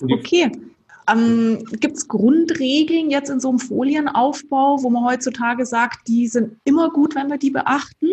Okay. 0.01 0.51
Ähm, 1.09 1.63
Gibt 1.79 1.97
es 1.97 2.07
Grundregeln 2.07 3.09
jetzt 3.09 3.29
in 3.29 3.39
so 3.39 3.49
einem 3.49 3.59
Folienaufbau, 3.59 4.83
wo 4.83 4.89
man 4.89 5.05
heutzutage 5.05 5.65
sagt, 5.65 6.07
die 6.07 6.27
sind 6.27 6.57
immer 6.65 6.89
gut, 6.91 7.15
wenn 7.15 7.29
wir 7.29 7.37
die 7.37 7.51
beachten? 7.51 8.09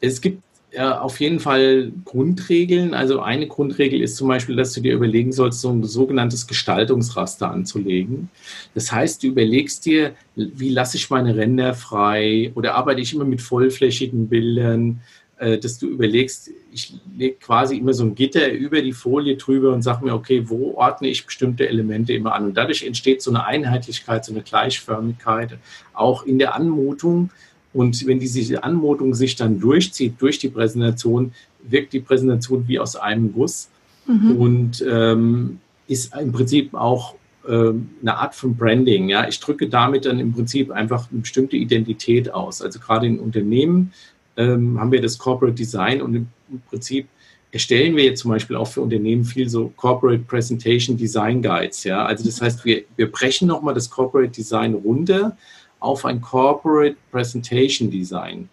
Es 0.00 0.20
gibt 0.20 0.42
auf 0.78 1.20
jeden 1.20 1.40
Fall 1.40 1.92
Grundregeln. 2.04 2.94
Also 2.94 3.20
eine 3.20 3.46
Grundregel 3.46 4.00
ist 4.00 4.16
zum 4.16 4.28
Beispiel, 4.28 4.56
dass 4.56 4.72
du 4.72 4.80
dir 4.80 4.94
überlegen 4.94 5.32
sollst, 5.32 5.60
so 5.60 5.70
ein 5.70 5.84
sogenanntes 5.84 6.46
Gestaltungsraster 6.46 7.50
anzulegen. 7.50 8.30
Das 8.74 8.90
heißt, 8.90 9.22
du 9.22 9.28
überlegst 9.28 9.84
dir, 9.84 10.14
wie 10.34 10.70
lasse 10.70 10.96
ich 10.96 11.10
meine 11.10 11.36
Ränder 11.36 11.74
frei 11.74 12.52
oder 12.54 12.74
arbeite 12.74 13.00
ich 13.00 13.14
immer 13.14 13.24
mit 13.24 13.42
vollflächigen 13.42 14.28
Bildern, 14.28 15.00
äh, 15.42 15.58
dass 15.58 15.78
du 15.78 15.88
überlegst, 15.88 16.50
ich 16.72 16.94
lege 17.18 17.34
quasi 17.34 17.76
immer 17.76 17.92
so 17.92 18.04
ein 18.04 18.14
Gitter 18.14 18.50
über 18.50 18.80
die 18.80 18.92
Folie 18.92 19.36
drüber 19.36 19.74
und 19.74 19.82
sage 19.82 20.04
mir, 20.04 20.14
okay, 20.14 20.48
wo 20.48 20.74
ordne 20.76 21.08
ich 21.08 21.26
bestimmte 21.26 21.68
Elemente 21.68 22.12
immer 22.12 22.34
an? 22.34 22.46
Und 22.46 22.56
dadurch 22.56 22.84
entsteht 22.84 23.20
so 23.20 23.30
eine 23.30 23.44
Einheitlichkeit, 23.44 24.24
so 24.24 24.32
eine 24.32 24.42
Gleichförmigkeit, 24.42 25.58
auch 25.92 26.24
in 26.24 26.38
der 26.38 26.54
Anmutung 26.54 27.30
und 27.72 28.06
wenn 28.06 28.18
diese 28.18 28.62
Anmutung 28.62 29.14
sich 29.14 29.36
dann 29.36 29.60
durchzieht 29.60 30.14
durch 30.18 30.38
die 30.38 30.48
Präsentation, 30.48 31.32
wirkt 31.62 31.92
die 31.92 32.00
Präsentation 32.00 32.66
wie 32.68 32.78
aus 32.78 32.96
einem 32.96 33.32
Guss 33.32 33.68
mhm. 34.06 34.36
und 34.36 34.84
ähm, 34.88 35.58
ist 35.86 36.14
im 36.16 36.32
Prinzip 36.32 36.74
auch 36.74 37.14
ähm, 37.48 37.90
eine 38.02 38.16
Art 38.16 38.34
von 38.34 38.56
Branding. 38.56 39.08
Ja, 39.08 39.26
ich 39.26 39.40
drücke 39.40 39.68
damit 39.68 40.06
dann 40.06 40.20
im 40.20 40.32
Prinzip 40.32 40.70
einfach 40.70 41.10
eine 41.10 41.20
bestimmte 41.20 41.56
Identität 41.56 42.32
aus. 42.32 42.62
Also 42.62 42.78
gerade 42.78 43.06
in 43.06 43.18
Unternehmen 43.18 43.92
ähm, 44.36 44.78
haben 44.80 44.92
wir 44.92 45.00
das 45.00 45.18
Corporate 45.18 45.54
Design 45.54 46.02
und 46.02 46.14
im 46.14 46.28
Prinzip 46.68 47.08
erstellen 47.50 47.96
wir 47.96 48.04
jetzt 48.04 48.20
zum 48.20 48.30
Beispiel 48.30 48.56
auch 48.56 48.66
für 48.66 48.80
Unternehmen 48.80 49.24
viel 49.24 49.48
so 49.48 49.72
Corporate 49.76 50.22
Presentation 50.22 50.96
Design 50.96 51.42
Guides. 51.42 51.84
Ja, 51.84 52.04
also 52.04 52.24
das 52.24 52.40
heißt, 52.40 52.64
wir, 52.64 52.84
wir 52.96 53.10
brechen 53.10 53.48
nochmal 53.48 53.74
das 53.74 53.90
Corporate 53.90 54.30
Design 54.30 54.74
runter 54.74 55.36
auf 55.82 56.04
ein 56.04 56.20
Corporate 56.20 56.96
Presentation 57.10 57.90
Design 57.90 58.48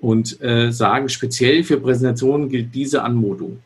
und 0.00 0.40
äh, 0.42 0.72
sagen, 0.72 1.08
speziell 1.08 1.62
für 1.64 1.78
Präsentationen 1.78 2.48
gilt 2.48 2.74
diese 2.74 3.02
Anmutung. 3.02 3.58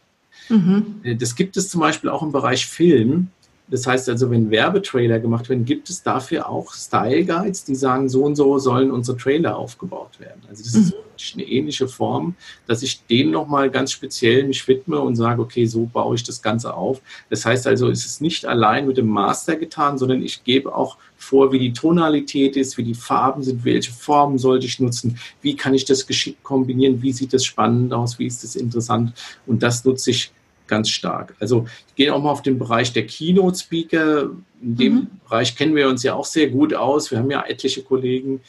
Mhm. 0.49 1.00
Äh, 1.02 1.16
das 1.16 1.35
gibt 1.35 1.57
es 1.57 1.69
zum 1.71 1.81
Beispiel 1.81 2.11
auch 2.11 2.23
im 2.23 2.33
Bereich 2.33 2.66
Film. 2.66 3.28
Das 3.68 3.87
heißt 3.87 4.08
also, 4.08 4.30
wenn 4.30 4.50
Werbetrailer 4.50 5.18
gemacht 5.18 5.49
werden, 5.49 5.64
gibt 5.64 5.90
es 5.90 6.02
dafür 6.02 6.49
auch 6.49 6.73
Style 6.73 7.25
Guides, 7.25 7.64
die 7.64 7.75
sagen, 7.75 8.08
so 8.08 8.23
und 8.23 8.37
so 8.37 8.58
sollen 8.58 8.92
unsere 8.92 9.16
Trailer 9.16 9.56
aufgebaut 9.56 10.20
werden. 10.20 10.40
Also 10.49 10.62
das 10.62 10.75
ist 10.75 10.94
mhm. 10.94 11.40
eine 11.40 11.50
ähnliche 11.50 11.88
Form, 11.88 12.37
dass 12.68 12.82
ich 12.82 13.04
dem 13.06 13.32
nochmal 13.32 13.70
ganz 13.70 13.90
speziell 13.90 14.44
mich 14.44 14.68
widme 14.68 15.00
und 15.00 15.16
sage, 15.16 15.42
okay, 15.42 15.66
so 15.66 15.87
baue 15.87 16.14
ich 16.14 16.23
das 16.23 16.42
Ganze 16.42 16.75
auf. 16.75 17.00
Das 17.28 17.44
heißt 17.44 17.66
also, 17.66 17.88
es 17.88 18.06
ist 18.06 18.20
nicht 18.20 18.46
allein 18.46 18.87
mit 18.87 18.99
dem 18.99 19.08
Master 19.08 19.56
getan, 19.56 19.99
sondern 19.99 20.23
ich 20.23 20.44
gebe 20.44 20.73
auch 20.73 20.96
vor, 21.16 21.50
wie 21.50 21.58
die 21.58 21.73
Tonalität 21.73 22.56
ist, 22.56 22.78
wie 22.78 22.85
die 22.85 22.94
Farben 22.94 23.42
sind, 23.42 23.64
welche 23.64 23.90
Formen 23.90 24.38
sollte 24.38 24.66
ich 24.66 24.78
nutzen, 24.78 25.18
wie 25.42 25.56
kann 25.56 25.75
ich 25.75 25.85
das 25.85 26.06
geschickt 26.06 26.44
kombinieren, 26.44 27.02
wie 27.02 27.12
sieht 27.12 27.32
das 27.32 27.44
spannend 27.44 27.92
aus, 27.92 28.20
wie 28.20 28.26
ist 28.26 28.44
das 28.44 28.54
interessant. 28.54 29.12
Und 29.44 29.64
das 29.64 29.85
nutze 29.85 30.12
ich 30.12 30.30
ganz 30.66 30.88
stark. 30.88 31.35
Also 31.40 31.66
ich 31.88 31.94
gehe 31.94 32.14
auch 32.14 32.23
mal 32.23 32.30
auf 32.30 32.42
den 32.42 32.58
Bereich 32.58 32.92
der 32.92 33.06
Keynote-Speaker. 33.06 34.30
In 34.62 34.76
dem 34.76 34.94
mhm. 34.94 35.06
Bereich 35.25 35.56
kennen 35.56 35.75
wir 35.75 35.88
uns 35.88 36.02
ja 36.02 36.14
auch 36.14 36.25
sehr 36.25 36.49
gut 36.49 36.75
aus. 36.75 37.11
Wir 37.11 37.18
haben 37.18 37.30
ja 37.30 37.44
etliche 37.46 37.82
Kollegen. 37.82 38.40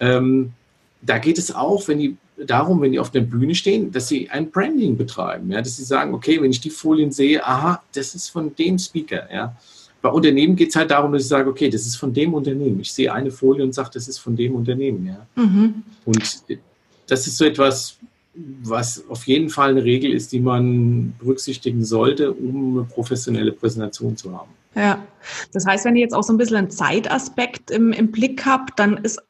Ähm, 0.00 0.52
da 1.02 1.18
geht 1.18 1.38
es 1.38 1.54
auch, 1.54 1.86
wenn 1.88 1.98
die 1.98 2.16
darum, 2.36 2.82
wenn 2.82 2.92
die 2.92 2.98
auf 2.98 3.10
der 3.10 3.20
Bühne 3.20 3.54
stehen, 3.54 3.90
dass 3.92 4.08
sie 4.08 4.28
ein 4.28 4.50
Branding 4.50 4.96
betreiben, 4.96 5.50
ja, 5.50 5.62
dass 5.62 5.76
sie 5.76 5.84
sagen, 5.84 6.12
okay, 6.14 6.40
wenn 6.42 6.50
ich 6.50 6.60
die 6.60 6.70
Folien 6.70 7.10
sehe, 7.10 7.44
aha, 7.44 7.82
das 7.94 8.14
ist 8.14 8.28
von 8.28 8.54
dem 8.54 8.78
Speaker, 8.78 9.28
ja. 9.32 9.56
Bei 10.02 10.10
Unternehmen 10.10 10.54
geht 10.54 10.68
es 10.68 10.76
halt 10.76 10.90
darum, 10.90 11.12
dass 11.12 11.22
ich 11.22 11.28
sage, 11.28 11.48
okay, 11.48 11.68
das 11.70 11.86
ist 11.86 11.96
von 11.96 12.12
dem 12.12 12.34
Unternehmen. 12.34 12.80
Ich 12.80 12.92
sehe 12.92 13.12
eine 13.12 13.30
Folie 13.30 13.64
und 13.64 13.74
sage, 13.74 13.90
das 13.94 14.06
ist 14.06 14.18
von 14.18 14.36
dem 14.36 14.54
Unternehmen, 14.54 15.06
ja. 15.06 15.26
Mhm. 15.42 15.82
Und 16.04 16.42
das 17.06 17.26
ist 17.26 17.36
so 17.36 17.44
etwas, 17.44 17.96
was 18.62 19.04
auf 19.08 19.26
jeden 19.26 19.48
Fall 19.48 19.70
eine 19.70 19.84
Regel 19.84 20.12
ist, 20.12 20.32
die 20.32 20.40
man 20.40 21.14
berücksichtigen 21.18 21.84
sollte, 21.84 22.32
um 22.32 22.78
eine 22.78 22.86
professionelle 22.86 23.52
Präsentation 23.52 24.16
zu 24.16 24.36
haben. 24.36 24.50
Ja, 24.74 25.02
das 25.52 25.64
heißt, 25.66 25.86
wenn 25.86 25.96
ihr 25.96 26.02
jetzt 26.02 26.14
auch 26.14 26.22
so 26.22 26.34
ein 26.34 26.36
bisschen 26.36 26.56
einen 26.56 26.70
Zeitaspekt 26.70 27.70
im, 27.70 27.92
im 27.92 28.12
Blick 28.12 28.44
habt, 28.44 28.78
dann 28.78 28.98
ist 28.98 29.20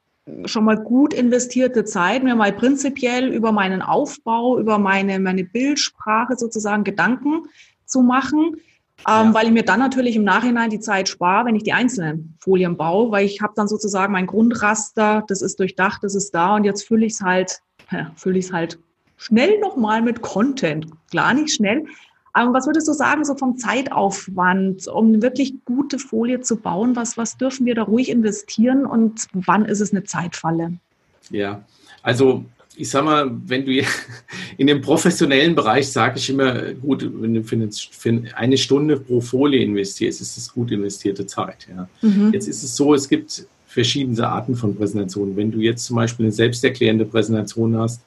schon 0.47 0.65
mal 0.65 0.77
gut 0.77 1.15
investierte 1.15 1.85
Zeit, 1.85 2.25
mir 2.25 2.35
mal 2.35 2.53
prinzipiell 2.53 3.33
über 3.33 3.53
meinen 3.53 3.81
Aufbau, 3.81 4.59
über 4.59 4.79
meine, 4.79 5.21
meine 5.21 5.45
Bildsprache 5.45 6.37
sozusagen 6.37 6.83
Gedanken 6.83 7.45
zu 7.85 8.03
machen, 8.03 8.57
ähm, 8.57 9.27
ja. 9.27 9.35
weil 9.35 9.47
ich 9.47 9.53
mir 9.53 9.63
dann 9.63 9.79
natürlich 9.79 10.17
im 10.17 10.25
Nachhinein 10.25 10.71
die 10.71 10.81
Zeit 10.81 11.09
spare, 11.09 11.47
wenn 11.47 11.55
ich 11.55 11.63
die 11.63 11.73
einzelnen 11.73 12.37
Folien 12.41 12.77
baue, 12.77 13.13
weil 13.13 13.25
ich 13.25 13.41
habe 13.41 13.53
dann 13.55 13.69
sozusagen 13.69 14.13
mein 14.13 14.27
Grundraster, 14.27 15.23
das 15.29 15.43
ist 15.43 15.61
durchdacht, 15.61 16.03
das 16.03 16.17
ist 16.17 16.33
da 16.33 16.57
und 16.57 16.65
jetzt 16.65 16.83
fülle 16.89 17.07
ich 17.07 17.13
es 17.13 17.21
halt, 17.21 17.61
ja, 17.93 18.11
fülle 18.17 18.39
ich 18.41 18.47
es 18.47 18.53
halt 18.53 18.81
schnell 19.17 19.59
nochmal 19.61 20.03
mit 20.03 20.23
Content. 20.23 20.87
Klar 21.11 21.35
nicht 21.35 21.55
schnell, 21.55 21.87
aber 22.37 22.53
was 22.53 22.67
würdest 22.67 22.87
du 22.87 22.93
sagen, 22.93 23.25
so 23.25 23.35
vom 23.35 23.57
Zeitaufwand, 23.57 24.89
um 24.89 25.07
eine 25.07 25.23
wirklich 25.23 25.55
gute 25.65 25.99
Folie 25.99 26.43
zu 26.43 26.57
bauen? 26.57 26.95
Was, 26.95 27.17
was 27.17 27.39
dürfen 27.39 27.65
wir 27.65 27.75
da 27.75 27.85
ruhig 27.85 28.11
investieren 28.11 28.85
und 28.85 29.27
wann 29.33 29.65
ist 29.65 29.81
es 29.81 29.93
eine 29.93 30.05
Zeitfalle? 30.05 30.75
Ja, 31.31 31.65
also 32.03 32.45
ich 32.77 32.91
sag 32.91 33.07
mal, 33.07 33.31
wenn 33.47 33.65
du 33.65 33.73
in 34.59 34.67
dem 34.67 34.83
professionellen 34.83 35.55
Bereich 35.55 35.91
sage 35.91 36.19
ich 36.19 36.29
immer, 36.29 36.75
gut, 36.75 37.11
wenn 37.23 37.33
du 37.33 37.43
für 37.43 38.23
eine 38.35 38.59
Stunde 38.59 39.01
pro 39.01 39.23
Folie 39.23 39.63
investierst, 39.63 40.21
ist 40.21 40.37
es 40.37 40.53
gut 40.53 40.71
investierte 40.71 41.27
Zeit. 41.27 41.67
Ja. 41.75 41.89
Mhm. 42.03 42.35
Jetzt 42.35 42.49
ist 42.49 42.63
es 42.63 42.77
so, 42.77 42.93
es 42.93 43.09
gibt 43.09 43.47
verschiedene 43.67 44.29
Arten 44.29 44.57
von 44.57 44.77
Präsentationen. 44.77 45.37
Wenn 45.37 45.53
du 45.53 45.61
jetzt 45.61 45.87
zum 45.87 45.97
Beispiel 45.97 46.27
eine 46.27 46.33
selbsterklärende 46.33 47.07
Präsentation 47.07 47.79
hast, 47.79 48.03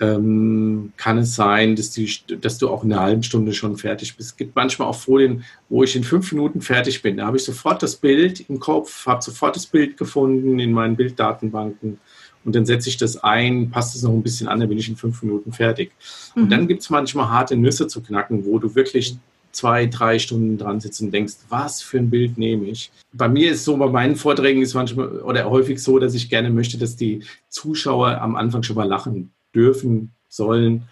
ähm, 0.00 0.92
kann 0.96 1.18
es 1.18 1.34
sein, 1.34 1.76
dass, 1.76 1.90
die, 1.90 2.10
dass 2.40 2.58
du 2.58 2.68
auch 2.68 2.84
in 2.84 2.92
einer 2.92 3.02
halben 3.02 3.22
Stunde 3.22 3.52
schon 3.52 3.76
fertig 3.76 4.16
bist. 4.16 4.30
Es 4.30 4.36
gibt 4.36 4.54
manchmal 4.56 4.88
auch 4.88 4.96
Folien, 4.96 5.44
wo 5.68 5.82
ich 5.82 5.96
in 5.96 6.04
fünf 6.04 6.30
Minuten 6.32 6.60
fertig 6.60 7.02
bin. 7.02 7.16
Da 7.16 7.26
habe 7.26 7.36
ich 7.36 7.44
sofort 7.44 7.82
das 7.82 7.96
Bild 7.96 8.48
im 8.48 8.60
Kopf, 8.60 9.06
habe 9.06 9.22
sofort 9.22 9.56
das 9.56 9.66
Bild 9.66 9.96
gefunden 9.96 10.58
in 10.58 10.72
meinen 10.72 10.96
Bilddatenbanken 10.96 11.98
und 12.46 12.54
dann 12.54 12.64
setze 12.64 12.88
ich 12.88 12.96
das 12.96 13.22
ein, 13.24 13.70
passt 13.70 13.96
es 13.96 14.02
noch 14.02 14.12
ein 14.12 14.22
bisschen 14.22 14.46
an, 14.46 14.60
dann 14.60 14.68
bin 14.68 14.78
ich 14.78 14.88
in 14.88 14.96
fünf 14.96 15.20
Minuten 15.22 15.52
fertig. 15.52 15.90
Mhm. 16.34 16.42
Und 16.44 16.50
dann 16.50 16.68
gibt 16.68 16.80
es 16.80 16.90
manchmal 16.90 17.28
harte 17.28 17.56
Nüsse 17.56 17.88
zu 17.88 18.00
knacken, 18.00 18.46
wo 18.46 18.60
du 18.60 18.74
wirklich 18.76 19.18
zwei, 19.50 19.86
drei 19.86 20.18
Stunden 20.18 20.56
dran 20.56 20.80
sitzt 20.80 21.00
und 21.00 21.10
denkst, 21.10 21.34
was 21.48 21.82
für 21.82 21.98
ein 21.98 22.10
Bild 22.10 22.38
nehme 22.38 22.66
ich? 22.66 22.92
Bei 23.12 23.28
mir 23.28 23.50
ist 23.50 23.64
so, 23.64 23.76
bei 23.76 23.88
meinen 23.88 24.14
Vorträgen 24.14 24.62
ist 24.62 24.74
manchmal 24.74 25.08
oder 25.22 25.50
häufig 25.50 25.82
so, 25.82 25.98
dass 25.98 26.14
ich 26.14 26.28
gerne 26.28 26.50
möchte, 26.50 26.78
dass 26.78 26.94
die 26.94 27.24
Zuschauer 27.48 28.20
am 28.20 28.36
Anfang 28.36 28.62
schon 28.62 28.76
mal 28.76 28.86
lachen 28.86 29.32
dürfen, 29.56 30.12
sollen. 30.28 30.84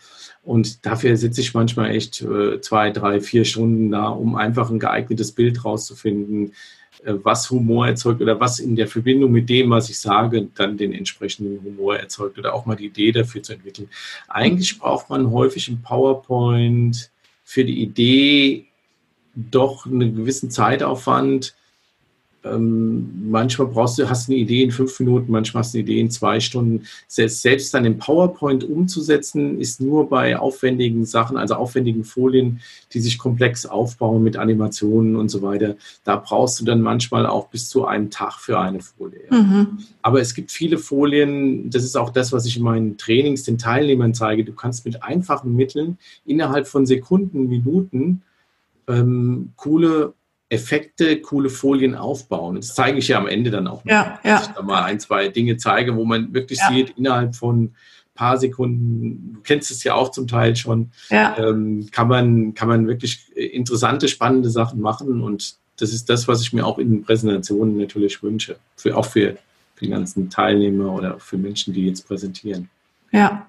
Und 0.43 0.85
dafür 0.85 1.17
sitze 1.17 1.41
ich 1.41 1.55
manchmal 1.55 1.91
echt 1.91 2.23
äh, 2.23 2.61
zwei, 2.61 2.91
drei, 2.91 3.21
vier 3.21 3.45
Stunden 3.45 3.91
da, 3.91 4.09
um 4.09 4.37
einfach 4.37 4.71
ein 4.71 4.79
geeignetes 4.79 5.33
Bild 5.33 5.65
rauszufinden, 5.65 6.53
äh, 7.05 7.15
was 7.23 7.51
Humor 7.51 7.87
erzeugt 7.87 8.21
oder 8.21 8.41
was 8.41 8.59
in 8.59 8.77
der 8.77 8.89
Verbindung 8.89 9.33
mit 9.33 9.49
dem, 9.49 9.71
was 9.71 9.89
ich 9.89 9.99
sage, 9.99 10.49
dann 10.55 10.77
den 10.77 10.93
entsprechenden 10.93 11.63
Humor 11.65 11.97
erzeugt 11.97 12.39
oder 12.39 12.55
auch 12.55 12.67
mal 12.67 12.77
die 12.77 12.87
Idee 12.87 13.13
dafür 13.13 13.43
zu 13.43 13.55
entwickeln. 13.55 13.89
Eigentlich 14.29 14.79
braucht 14.79 15.09
man 15.09 15.31
häufig 15.31 15.69
im 15.69 15.83
PowerPoint 15.83 17.11
für 17.45 17.65
die 17.65 17.83
Idee 17.83 18.67
doch 19.35 19.87
einen 19.87 20.15
gewissen 20.15 20.51
Zeitaufwand, 20.51 21.55
ähm, 22.45 23.31
manchmal 23.31 23.69
brauchst 23.69 23.99
du, 23.99 24.09
hast 24.09 24.29
eine 24.29 24.39
Idee 24.39 24.63
in 24.63 24.71
fünf 24.71 24.99
Minuten, 25.01 25.33
manchmal 25.33 25.63
hast 25.63 25.73
du 25.73 25.79
eine 25.79 25.85
Idee 25.85 26.01
in 26.01 26.11
zwei 26.11 26.41
Stunden. 26.41 26.85
Selbst, 27.09 27.43
selbst 27.43 27.73
dann 27.73 27.85
im 27.85 27.99
PowerPoint 27.99 28.65
umzusetzen, 28.65 29.59
ist 29.59 29.81
nur 29.81 30.09
bei 30.09 30.39
aufwendigen 30.39 31.07
Sachen, 31.07 31.37
also 31.37 31.55
aufwendigen 31.55 32.05
Folien, 32.05 32.61
die 32.93 33.01
sich 33.01 33.19
komplex 33.19 33.65
aufbauen 33.65 34.23
mit 34.23 34.37
Animationen 34.37 35.17
und 35.17 35.31
so 35.31 35.43
weiter. 35.43 35.77
Da 36.05 36.17
brauchst 36.17 36.61
du 36.61 36.65
dann 36.65 36.83
manchmal 36.83 37.27
auch 37.27 37.49
bis 37.49 37.69
zu 37.69 37.87
einem 37.87 38.11
Tag 38.11 38.35
für 38.35 38.59
eine 38.59 38.81
Folie. 38.81 39.23
Mhm. 39.31 39.79
Aber 40.03 40.21
es 40.21 40.35
gibt 40.35 40.53
viele 40.53 40.77
Folien, 40.77 41.71
das 41.71 41.83
ist 41.83 41.97
auch 41.97 42.11
das, 42.11 42.33
was 42.33 42.45
ich 42.45 42.59
in 42.59 42.63
meinen 42.63 42.99
Trainings 42.99 43.45
den 43.45 43.57
Teilnehmern 43.57 44.13
zeige. 44.13 44.45
Du 44.45 44.53
kannst 44.53 44.85
mit 44.85 45.03
einfachen 45.03 45.57
Mitteln 45.57 45.99
innerhalb 46.27 46.69
von 46.69 46.85
Sekunden, 46.85 47.49
Minuten 47.49 48.23
ähm, 48.87 49.53
coole 49.57 50.13
Effekte, 50.55 51.21
coole 51.21 51.51
Folien 51.51 51.95
aufbauen. 51.95 52.57
Das 52.57 52.75
zeige 52.75 52.99
ich 52.99 53.09
ja 53.09 53.19
am 53.19 53.27
Ende 53.27 53.51
dann 53.51 53.67
auch 53.67 53.85
noch. 53.85 53.93
Ja, 53.93 54.19
ja. 54.25 54.37
Dass 54.37 54.49
ich 54.49 54.55
da 54.55 54.63
mal 54.63 54.85
ein, 54.85 55.01
zwei 55.01 55.29
Dinge 55.29 55.57
zeige, 55.57 55.97
wo 55.97 56.05
man 56.05 56.33
wirklich 56.33 56.59
ja. 56.59 56.69
sieht, 56.69 56.95
innerhalb 56.97 57.37
von 57.37 57.65
ein 57.65 57.75
paar 58.15 58.39
Sekunden, 58.39 59.35
du 59.35 59.41
kennst 59.43 59.71
es 59.71 59.85
ja 59.85 59.95
auch 59.95 60.11
zum 60.11 60.27
Teil 60.27 60.57
schon, 60.57 60.91
ja. 61.11 61.37
ähm, 61.39 61.89
kann, 61.91 62.09
man, 62.09 62.55
kann 62.55 62.69
man 62.69 62.87
wirklich 62.87 63.37
interessante, 63.37 64.09
spannende 64.09 64.51
Sachen 64.51 64.81
machen. 64.81 65.23
Und 65.23 65.57
das 65.77 65.93
ist 65.93 66.09
das, 66.09 66.29
was 66.29 66.41
ich 66.41 66.53
mir 66.53 66.65
auch 66.65 66.79
in 66.79 67.03
Präsentationen 67.03 67.77
natürlich 67.77 68.23
wünsche. 68.23 68.57
Für, 68.77 68.97
auch 68.97 69.07
für, 69.07 69.37
für 69.75 69.85
die 69.85 69.91
ganzen 69.91 70.31
Teilnehmer 70.31 70.93
oder 70.93 71.19
für 71.19 71.37
Menschen, 71.37 71.75
die 71.75 71.87
jetzt 71.87 72.07
präsentieren. 72.07 72.71
Ja, 73.11 73.47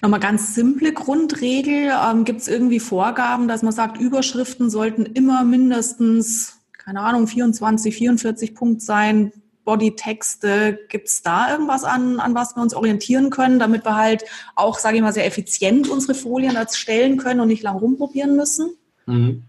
Nochmal 0.00 0.20
ganz 0.20 0.54
simple 0.54 0.92
Grundregel. 0.92 1.92
Ähm, 1.92 2.24
Gibt 2.24 2.40
es 2.40 2.48
irgendwie 2.48 2.80
Vorgaben, 2.80 3.48
dass 3.48 3.62
man 3.62 3.72
sagt, 3.72 3.98
Überschriften 3.98 4.70
sollten 4.70 5.06
immer 5.06 5.44
mindestens, 5.44 6.58
keine 6.78 7.00
Ahnung, 7.00 7.26
24, 7.26 7.94
44 7.94 8.54
Punkt 8.54 8.82
sein? 8.82 9.32
Bodytexte, 9.64 10.78
gibt 10.88 11.08
es 11.08 11.22
da 11.22 11.52
irgendwas 11.52 11.84
an, 11.84 12.18
an 12.18 12.34
was 12.34 12.56
wir 12.56 12.62
uns 12.62 12.74
orientieren 12.74 13.30
können, 13.30 13.60
damit 13.60 13.84
wir 13.84 13.96
halt 13.96 14.24
auch, 14.56 14.78
sage 14.78 14.96
ich 14.96 15.02
mal, 15.02 15.12
sehr 15.12 15.26
effizient 15.26 15.88
unsere 15.88 16.14
Folien 16.14 16.56
erstellen 16.56 17.16
können 17.16 17.40
und 17.40 17.48
nicht 17.48 17.62
lang 17.62 17.76
rumprobieren 17.76 18.34
müssen? 18.34 18.76
Mhm. 19.06 19.44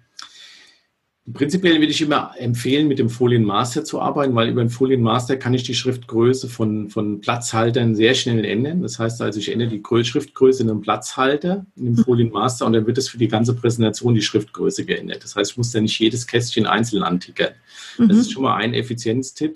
Prinzipiell 1.31 1.75
würde 1.79 1.91
ich 1.91 2.01
immer 2.01 2.33
empfehlen, 2.37 2.89
mit 2.89 2.99
dem 2.99 3.09
Folienmaster 3.09 3.85
zu 3.85 4.01
arbeiten, 4.01 4.35
weil 4.35 4.49
über 4.49 4.61
den 4.61 4.69
Folienmaster 4.69 5.37
kann 5.37 5.53
ich 5.53 5.63
die 5.63 5.73
Schriftgröße 5.73 6.49
von, 6.49 6.89
von 6.89 7.21
Platzhaltern 7.21 7.95
sehr 7.95 8.13
schnell 8.13 8.43
ändern. 8.43 8.81
Das 8.81 8.99
heißt 8.99 9.21
also, 9.21 9.39
ich 9.39 9.49
ändere 9.49 9.69
die 9.69 10.03
Schriftgröße 10.03 10.63
in 10.63 10.69
einem 10.69 10.81
Platzhalter, 10.81 11.65
in 11.77 11.85
dem 11.85 11.93
mhm. 11.93 12.03
Folienmaster, 12.03 12.65
und 12.65 12.73
dann 12.73 12.85
wird 12.87 12.97
es 12.97 13.07
für 13.07 13.17
die 13.17 13.29
ganze 13.29 13.55
Präsentation 13.55 14.15
die 14.15 14.21
Schriftgröße 14.21 14.83
geändert. 14.83 15.23
Das 15.23 15.37
heißt, 15.37 15.51
ich 15.51 15.57
muss 15.57 15.71
dann 15.71 15.83
nicht 15.83 15.97
jedes 15.97 16.27
Kästchen 16.27 16.65
einzeln 16.65 17.03
antickern. 17.03 17.53
Mhm. 17.97 18.09
Das 18.09 18.17
ist 18.17 18.33
schon 18.33 18.43
mal 18.43 18.57
ein 18.57 18.73
Effizienztipp. 18.73 19.55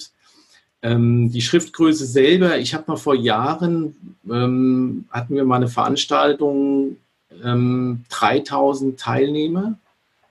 Ähm, 0.81 1.31
die 1.33 1.41
Schriftgröße 1.41 2.05
selber, 2.05 2.59
ich 2.59 2.75
habe 2.75 2.85
mal 2.87 2.95
vor 2.95 3.15
Jahren, 3.15 4.15
ähm, 4.29 5.03
hatten 5.09 5.35
wir 5.35 5.43
mal 5.43 5.57
eine 5.57 5.67
Veranstaltung, 5.67 6.95
ähm, 7.43 8.05
3000 8.07 8.97
Teilnehmer 8.97 9.77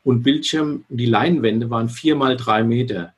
und 0.06 0.22
Bildschirm, 0.22 0.84
die 0.88 1.06
Leinwände 1.06 1.68
waren 1.68 1.88
vier 1.88 2.14
mal 2.14 2.36
drei 2.36 2.62
Meter. 2.62 3.12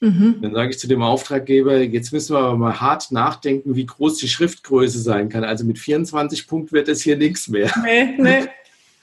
Mhm. 0.00 0.36
Dann 0.40 0.54
sage 0.54 0.70
ich 0.70 0.78
zu 0.78 0.88
dem 0.88 1.02
Auftraggeber, 1.02 1.82
jetzt 1.82 2.10
müssen 2.10 2.34
wir 2.34 2.40
aber 2.40 2.56
mal 2.56 2.80
hart 2.80 3.12
nachdenken, 3.12 3.76
wie 3.76 3.84
groß 3.84 4.16
die 4.16 4.28
Schriftgröße 4.28 4.98
sein 4.98 5.28
kann. 5.28 5.44
Also 5.44 5.66
mit 5.66 5.78
24 5.78 6.46
Punkt 6.46 6.72
wird 6.72 6.88
das 6.88 7.02
hier 7.02 7.18
nichts 7.18 7.48
mehr. 7.48 7.70
Nee, 7.84 8.16
nee. 8.16 8.48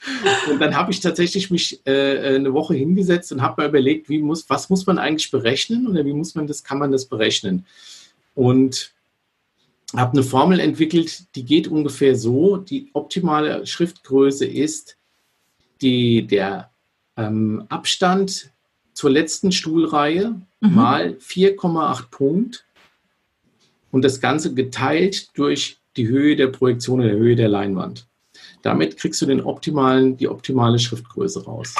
Und 0.50 0.60
dann 0.60 0.74
habe 0.74 0.90
ich 0.90 0.98
tatsächlich 0.98 1.52
mich 1.52 1.80
äh, 1.86 2.34
eine 2.34 2.52
Woche 2.52 2.74
hingesetzt 2.74 3.30
und 3.32 3.42
habe 3.42 3.60
mir 3.62 3.68
überlegt, 3.68 4.08
wie 4.08 4.18
muss, 4.18 4.48
was 4.48 4.70
muss 4.70 4.86
man 4.86 4.98
eigentlich 4.98 5.30
berechnen 5.30 5.86
oder 5.86 6.06
wie 6.06 6.14
muss 6.14 6.34
man 6.34 6.46
das, 6.46 6.64
kann 6.64 6.78
man 6.78 6.90
das 6.90 7.04
berechnen? 7.04 7.66
Und 8.34 8.92
habe 9.94 10.12
eine 10.12 10.22
Formel 10.22 10.58
entwickelt, 10.58 11.36
die 11.36 11.44
geht 11.44 11.68
ungefähr 11.68 12.16
so: 12.16 12.56
Die 12.56 12.88
optimale 12.94 13.66
Schriftgröße 13.66 14.46
ist 14.46 14.96
die, 15.82 16.26
der 16.26 16.70
ähm, 17.16 17.64
Abstand 17.68 18.50
zur 18.92 19.10
letzten 19.10 19.52
Stuhlreihe 19.52 20.40
mhm. 20.60 20.74
mal 20.74 21.16
4,8 21.20 22.10
Punkt 22.10 22.64
und 23.90 24.04
das 24.04 24.20
Ganze 24.20 24.54
geteilt 24.54 25.36
durch 25.36 25.78
die 25.96 26.08
Höhe 26.08 26.36
der 26.36 26.48
Projektion 26.48 27.00
oder 27.00 27.08
der 27.10 27.18
Höhe 27.18 27.36
der 27.36 27.48
Leinwand. 27.48 28.06
Damit 28.62 28.96
kriegst 28.96 29.20
du 29.22 29.26
den 29.26 29.40
optimalen, 29.40 30.16
die 30.16 30.28
optimale 30.28 30.78
Schriftgröße 30.78 31.44
raus. 31.44 31.74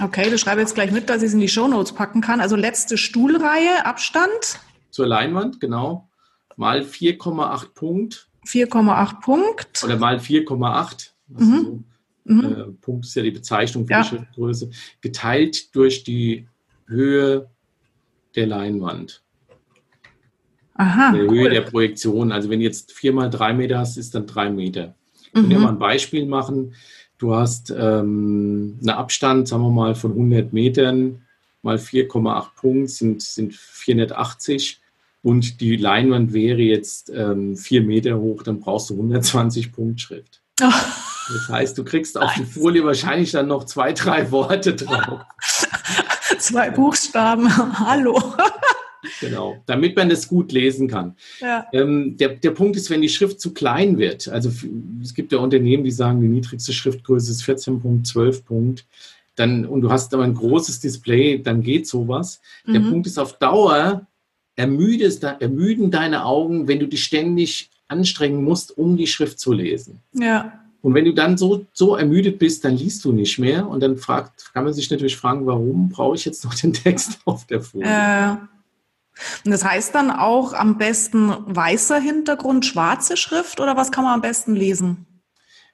Okay, 0.00 0.30
du 0.30 0.38
schreibst 0.38 0.60
jetzt 0.60 0.74
gleich 0.74 0.92
mit, 0.92 1.08
dass 1.08 1.22
ich 1.22 1.28
es 1.28 1.34
in 1.34 1.40
die 1.40 1.48
Shownotes 1.48 1.92
packen 1.92 2.20
kann. 2.20 2.40
Also 2.40 2.54
letzte 2.54 2.96
Stuhlreihe, 2.96 3.84
Abstand. 3.84 4.60
Zur 4.90 5.06
Leinwand, 5.06 5.60
genau. 5.60 6.08
Mal 6.56 6.82
4,8 6.82 7.74
Punkt. 7.74 8.28
4,8 8.46 9.20
Punkt. 9.20 9.84
Oder 9.84 9.96
mal 9.96 10.18
4,8. 10.18 11.10
Mhm. 11.28 11.84
Mhm. 12.28 12.44
Äh, 12.44 12.64
Punkt 12.80 13.06
ist 13.06 13.14
ja 13.14 13.22
die 13.22 13.30
Bezeichnung 13.30 13.86
für 13.86 13.92
ja. 13.92 14.02
die 14.02 14.08
Schriftgröße, 14.08 14.70
geteilt 15.00 15.74
durch 15.74 16.04
die 16.04 16.46
Höhe 16.86 17.48
der 18.36 18.46
Leinwand. 18.46 19.22
Aha, 20.74 21.12
der 21.12 21.28
Höhe 21.28 21.50
der 21.50 21.62
Projektion. 21.62 22.30
Also 22.30 22.50
wenn 22.50 22.60
du 22.60 22.64
jetzt 22.64 22.92
vier 22.92 23.12
mal 23.12 23.28
drei 23.28 23.52
Meter 23.52 23.78
hast, 23.78 23.96
ist 23.96 24.14
dann 24.14 24.26
drei 24.26 24.48
Meter. 24.48 24.94
Mhm. 25.34 25.42
Wenn 25.42 25.50
wir 25.50 25.58
mal 25.58 25.68
ein 25.70 25.78
Beispiel 25.78 26.24
machen, 26.24 26.74
du 27.18 27.34
hast 27.34 27.70
ähm, 27.70 28.78
einen 28.80 28.90
Abstand, 28.90 29.48
sagen 29.48 29.62
wir 29.62 29.70
mal, 29.70 29.94
von 29.96 30.12
100 30.12 30.52
Metern 30.52 31.22
mal 31.62 31.76
4,8 31.76 32.46
Punkt 32.54 32.90
sind, 32.90 33.22
sind 33.22 33.54
480 33.54 34.80
und 35.22 35.60
die 35.60 35.76
Leinwand 35.76 36.32
wäre 36.32 36.60
jetzt 36.60 37.10
ähm, 37.10 37.56
4 37.56 37.82
Meter 37.82 38.18
hoch, 38.18 38.44
dann 38.44 38.60
brauchst 38.60 38.90
du 38.90 38.94
120 38.94 39.72
Punkt 39.72 40.00
Schrift. 40.00 40.40
Oh. 40.62 40.66
Das 41.28 41.48
heißt, 41.48 41.78
du 41.78 41.84
kriegst 41.84 42.18
auf 42.18 42.32
die 42.34 42.44
Folie 42.44 42.84
wahrscheinlich 42.84 43.32
dann 43.32 43.48
noch 43.48 43.64
zwei, 43.64 43.92
drei 43.92 44.30
Worte 44.30 44.74
drauf. 44.74 45.20
zwei 46.38 46.70
Buchstaben. 46.70 47.48
Hallo. 47.78 48.20
Genau, 49.20 49.62
damit 49.66 49.96
man 49.96 50.08
das 50.08 50.28
gut 50.28 50.52
lesen 50.52 50.88
kann. 50.88 51.16
Ja. 51.40 51.66
Ähm, 51.72 52.16
der, 52.16 52.30
der 52.30 52.50
Punkt 52.50 52.76
ist, 52.76 52.90
wenn 52.90 53.02
die 53.02 53.08
Schrift 53.08 53.40
zu 53.40 53.52
klein 53.52 53.98
wird, 53.98 54.28
also 54.28 54.50
es 55.02 55.14
gibt 55.14 55.32
ja 55.32 55.38
Unternehmen, 55.38 55.84
die 55.84 55.90
sagen, 55.90 56.20
die 56.20 56.28
niedrigste 56.28 56.72
Schriftgröße 56.72 57.30
ist 57.30 57.44
14 57.44 57.80
Punkt, 57.80 58.06
12 58.06 58.44
Punkt, 58.44 58.86
dann, 59.36 59.66
und 59.66 59.82
du 59.82 59.90
hast 59.90 60.12
aber 60.14 60.24
ein 60.24 60.34
großes 60.34 60.80
Display, 60.80 61.40
dann 61.40 61.62
geht 61.62 61.86
sowas. 61.86 62.40
Mhm. 62.66 62.72
Der 62.72 62.80
Punkt 62.80 63.06
ist 63.06 63.18
auf 63.18 63.38
Dauer, 63.38 64.06
ermüdest, 64.56 65.22
ermüden 65.22 65.92
deine 65.92 66.24
Augen, 66.24 66.66
wenn 66.66 66.80
du 66.80 66.88
dich 66.88 67.04
ständig 67.04 67.70
anstrengen 67.86 68.42
musst, 68.42 68.76
um 68.76 68.96
die 68.96 69.06
Schrift 69.06 69.38
zu 69.38 69.52
lesen. 69.52 70.00
Ja. 70.12 70.64
Und 70.80 70.94
wenn 70.94 71.04
du 71.04 71.12
dann 71.12 71.36
so, 71.36 71.66
so 71.72 71.96
ermüdet 71.96 72.38
bist, 72.38 72.64
dann 72.64 72.76
liest 72.76 73.04
du 73.04 73.12
nicht 73.12 73.38
mehr. 73.38 73.68
Und 73.68 73.80
dann 73.80 73.96
fragt, 73.96 74.52
kann 74.54 74.64
man 74.64 74.72
sich 74.72 74.90
natürlich 74.90 75.16
fragen, 75.16 75.46
warum 75.46 75.88
brauche 75.88 76.14
ich 76.14 76.24
jetzt 76.24 76.44
noch 76.44 76.54
den 76.54 76.72
Text 76.72 77.18
auf 77.24 77.46
der 77.46 77.60
Folie? 77.60 77.86
Äh, 77.86 78.36
und 79.44 79.50
das 79.50 79.64
heißt 79.64 79.94
dann 79.94 80.10
auch 80.10 80.52
am 80.52 80.78
besten 80.78 81.32
weißer 81.46 81.98
Hintergrund, 81.98 82.64
schwarze 82.64 83.16
Schrift 83.16 83.60
oder 83.60 83.76
was 83.76 83.90
kann 83.90 84.04
man 84.04 84.14
am 84.14 84.20
besten 84.20 84.54
lesen? 84.54 85.06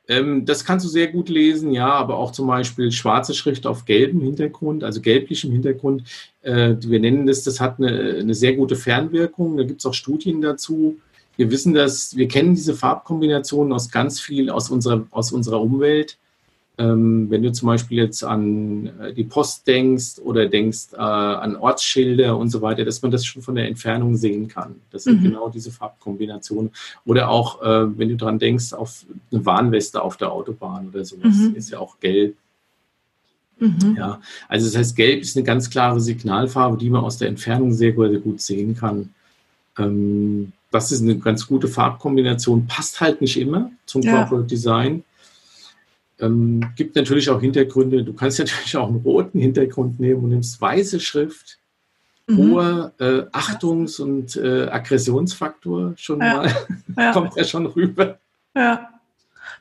Ähm, 0.07 0.45
das 0.45 0.65
kannst 0.65 0.85
du 0.85 0.91
sehr 0.91 1.09
gut 1.09 1.29
lesen, 1.29 1.71
ja, 1.71 1.91
aber 1.91 2.19
auch 2.19 2.33
zum 2.33 2.47
Beispiel 2.47 2.93
schwarze 2.93 3.33
Schrift 3.33 3.67
auf 3.67 3.87
gelbem 3.87 4.21
Hintergrund, 4.21 4.85
also 4.85 5.01
gelblichem 5.01 5.51
Hintergrund. 5.51 6.05
Äh, 6.43 6.77
wir 6.81 7.01
nennen 7.01 7.27
das, 7.27 7.43
das 7.43 7.61
hat 7.61 7.79
eine, 7.79 8.17
eine 8.21 8.35
sehr 8.35 8.55
gute 8.55 8.77
Fernwirkung. 8.77 9.57
Da 9.57 9.65
gibt 9.65 9.81
es 9.81 9.87
auch 9.87 9.95
Studien 9.95 10.43
dazu. 10.43 10.99
Wir 11.37 11.51
wissen 11.51 11.75
das, 11.75 12.17
wir 12.17 12.29
kennen 12.29 12.55
diese 12.55 12.75
Farbkombinationen 12.75 13.73
aus 13.73 13.91
ganz 13.91 14.21
viel 14.21 14.51
aus 14.51 14.71
unserer, 14.71 15.07
aus 15.11 15.33
unserer 15.33 15.61
Umwelt. 15.61 16.17
Ähm, 16.77 17.31
wenn 17.31 17.43
du 17.45 17.53
zum 17.53 17.69
Beispiel 17.69 17.99
jetzt 17.99 18.25
an 18.25 18.91
äh, 18.99 19.15
die 19.15 19.23
Post 19.23 19.65
denkst 19.69 20.19
oder 20.19 20.47
denkst 20.47 20.93
äh, 20.95 20.97
an 20.97 21.55
Ortsschilder 21.55 22.37
und 22.37 22.49
so 22.49 22.63
weiter, 22.63 22.85
dass 22.85 23.01
man 23.01 23.13
das 23.13 23.25
schon 23.25 23.43
von 23.43 23.55
der 23.55 23.69
Entfernung 23.69 24.17
sehen 24.17 24.49
kann. 24.49 24.75
Das 24.91 25.05
sind 25.05 25.21
mhm. 25.21 25.27
genau 25.27 25.49
diese 25.49 25.71
Farbkombinationen. 25.71 26.73
Oder 27.05 27.29
auch, 27.29 27.63
äh, 27.63 27.97
wenn 27.97 28.09
du 28.09 28.17
daran 28.17 28.41
denkst, 28.41 28.73
auf 28.73 29.07
eine 29.31 29.47
Warnweste 29.47 30.03
auf 30.03 30.17
der 30.17 30.33
Autobahn 30.33 30.89
oder 30.89 31.05
sowas, 31.05 31.37
mhm. 31.37 31.55
ist 31.55 31.71
ja 31.71 31.79
auch 31.79 32.01
gelb. 32.01 32.37
Mhm. 33.61 33.95
Ja, 33.97 34.21
also 34.49 34.67
das 34.67 34.77
heißt, 34.77 34.97
gelb 34.97 35.21
ist 35.23 35.37
eine 35.37 35.45
ganz 35.45 35.71
klare 35.71 36.01
Signalfarbe, 36.01 36.77
die 36.77 36.91
man 36.91 37.05
aus 37.05 37.19
der 37.19 37.29
Entfernung 37.29 37.73
sehr, 37.73 37.95
sehr 37.95 38.19
gut 38.19 38.41
sehen 38.41 38.77
kann. 38.77 39.15
Ähm, 39.79 40.53
das 40.75 40.91
ist 40.91 41.03
eine 41.03 41.17
ganz 41.17 41.47
gute 41.47 41.69
Farbkombination, 41.69 42.67
passt 42.67 43.01
halt 43.01 43.21
nicht 43.21 43.39
immer 43.39 43.71
zum 43.87 44.03
ja. 44.03 44.17
Corporate 44.17 44.49
Design. 44.49 45.05
Ähm, 46.19 46.67
gibt 46.75 46.97
natürlich 46.97 47.31
auch 47.31 47.41
Hintergründe. 47.41 48.03
Du 48.03 48.13
kannst 48.13 48.39
natürlich 48.41 48.77
auch 48.77 48.89
einen 48.89 48.97
roten 48.97 49.39
Hintergrund 49.39 50.01
nehmen 50.01 50.25
und 50.25 50.31
nimmst 50.31 50.61
weiße 50.61 50.99
Schrift. 50.99 51.59
Mhm. 52.27 52.39
Hoher 52.39 52.93
äh, 52.99 53.23
Achtungs- 53.33 54.01
und 54.01 54.35
äh, 54.37 54.65
Aggressionsfaktor 54.65 55.95
schon 55.97 56.21
ja. 56.21 56.37
mal. 56.37 56.55
Ja. 56.97 57.13
Kommt 57.13 57.37
ja 57.37 57.45
schon 57.45 57.67
rüber. 57.67 58.19
Ja. 58.57 58.89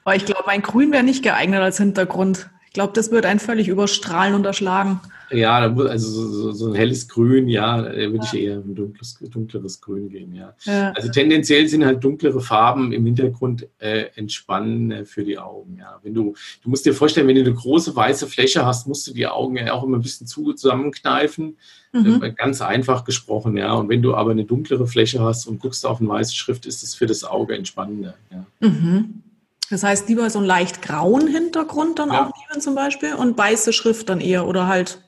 Aber 0.03 0.15
ich 0.15 0.25
glaube, 0.25 0.47
ein 0.47 0.61
Grün 0.61 0.91
wäre 0.91 1.03
nicht 1.03 1.23
geeignet 1.23 1.61
als 1.61 1.77
Hintergrund. 1.77 2.49
Ich 2.73 2.75
glaube, 2.75 2.93
das 2.93 3.11
wird 3.11 3.27
einen 3.27 3.39
völlig 3.39 3.67
überstrahlen 3.67 4.33
und 4.33 4.47
erschlagen. 4.47 4.99
Ja, 5.29 5.59
also 5.59 6.27
so, 6.27 6.51
so, 6.53 6.69
ein 6.69 6.73
helles 6.73 7.07
Grün, 7.07 7.47
ja, 7.47 7.79
da 7.79 7.93
würde 7.93 8.21
ich 8.23 8.33
eher 8.33 8.55
ein 8.55 8.73
dunkles, 8.73 9.19
dunkleres 9.21 9.79
Grün 9.79 10.09
gehen, 10.09 10.33
ja. 10.33 10.55
ja. 10.63 10.91
Also 10.93 11.11
tendenziell 11.11 11.67
sind 11.67 11.85
halt 11.85 12.03
dunklere 12.03 12.41
Farben 12.41 12.91
im 12.91 13.05
Hintergrund 13.05 13.67
äh, 13.77 14.05
entspannend 14.15 15.07
für 15.07 15.23
die 15.23 15.37
Augen, 15.37 15.77
ja. 15.77 15.99
Wenn 16.01 16.15
du, 16.15 16.33
du 16.63 16.69
musst 16.71 16.83
dir 16.87 16.95
vorstellen, 16.95 17.27
wenn 17.27 17.35
du 17.35 17.41
eine 17.41 17.53
große 17.53 17.95
weiße 17.95 18.25
Fläche 18.25 18.65
hast, 18.65 18.87
musst 18.87 19.05
du 19.05 19.13
die 19.13 19.27
Augen 19.27 19.55
ja 19.55 19.71
auch 19.71 19.83
immer 19.83 19.99
ein 19.99 20.01
bisschen 20.01 20.25
zu 20.25 20.53
zusammenkneifen. 20.53 21.57
Mhm. 21.91 22.23
Äh, 22.23 22.31
ganz 22.31 22.59
einfach 22.61 23.03
gesprochen, 23.03 23.55
ja. 23.55 23.71
Und 23.73 23.87
wenn 23.89 24.01
du 24.01 24.15
aber 24.15 24.31
eine 24.31 24.45
dunklere 24.45 24.87
Fläche 24.87 25.21
hast 25.21 25.45
und 25.45 25.59
guckst 25.59 25.85
auf 25.85 25.99
eine 25.99 26.09
weiße 26.09 26.35
Schrift, 26.35 26.65
ist 26.65 26.81
es 26.81 26.95
für 26.95 27.05
das 27.05 27.23
Auge 27.23 27.55
entspannender, 27.55 28.15
ja. 28.31 28.47
Mhm. 28.67 29.21
Das 29.69 29.83
heißt, 29.83 30.07
lieber 30.07 30.29
so 30.29 30.39
einen 30.39 30.47
leicht 30.47 30.81
grauen 30.81 31.27
Hintergrund 31.27 31.97
dann 31.97 32.09
ja. 32.09 32.27
auch 32.27 32.32
nehmen 32.53 32.61
zum 32.61 32.75
Beispiel 32.75 33.13
und 33.15 33.37
weiße 33.37 33.73
Schrift 33.73 34.09
dann 34.09 34.21
eher 34.21 34.47
oder 34.47 34.67
halt 34.67 35.01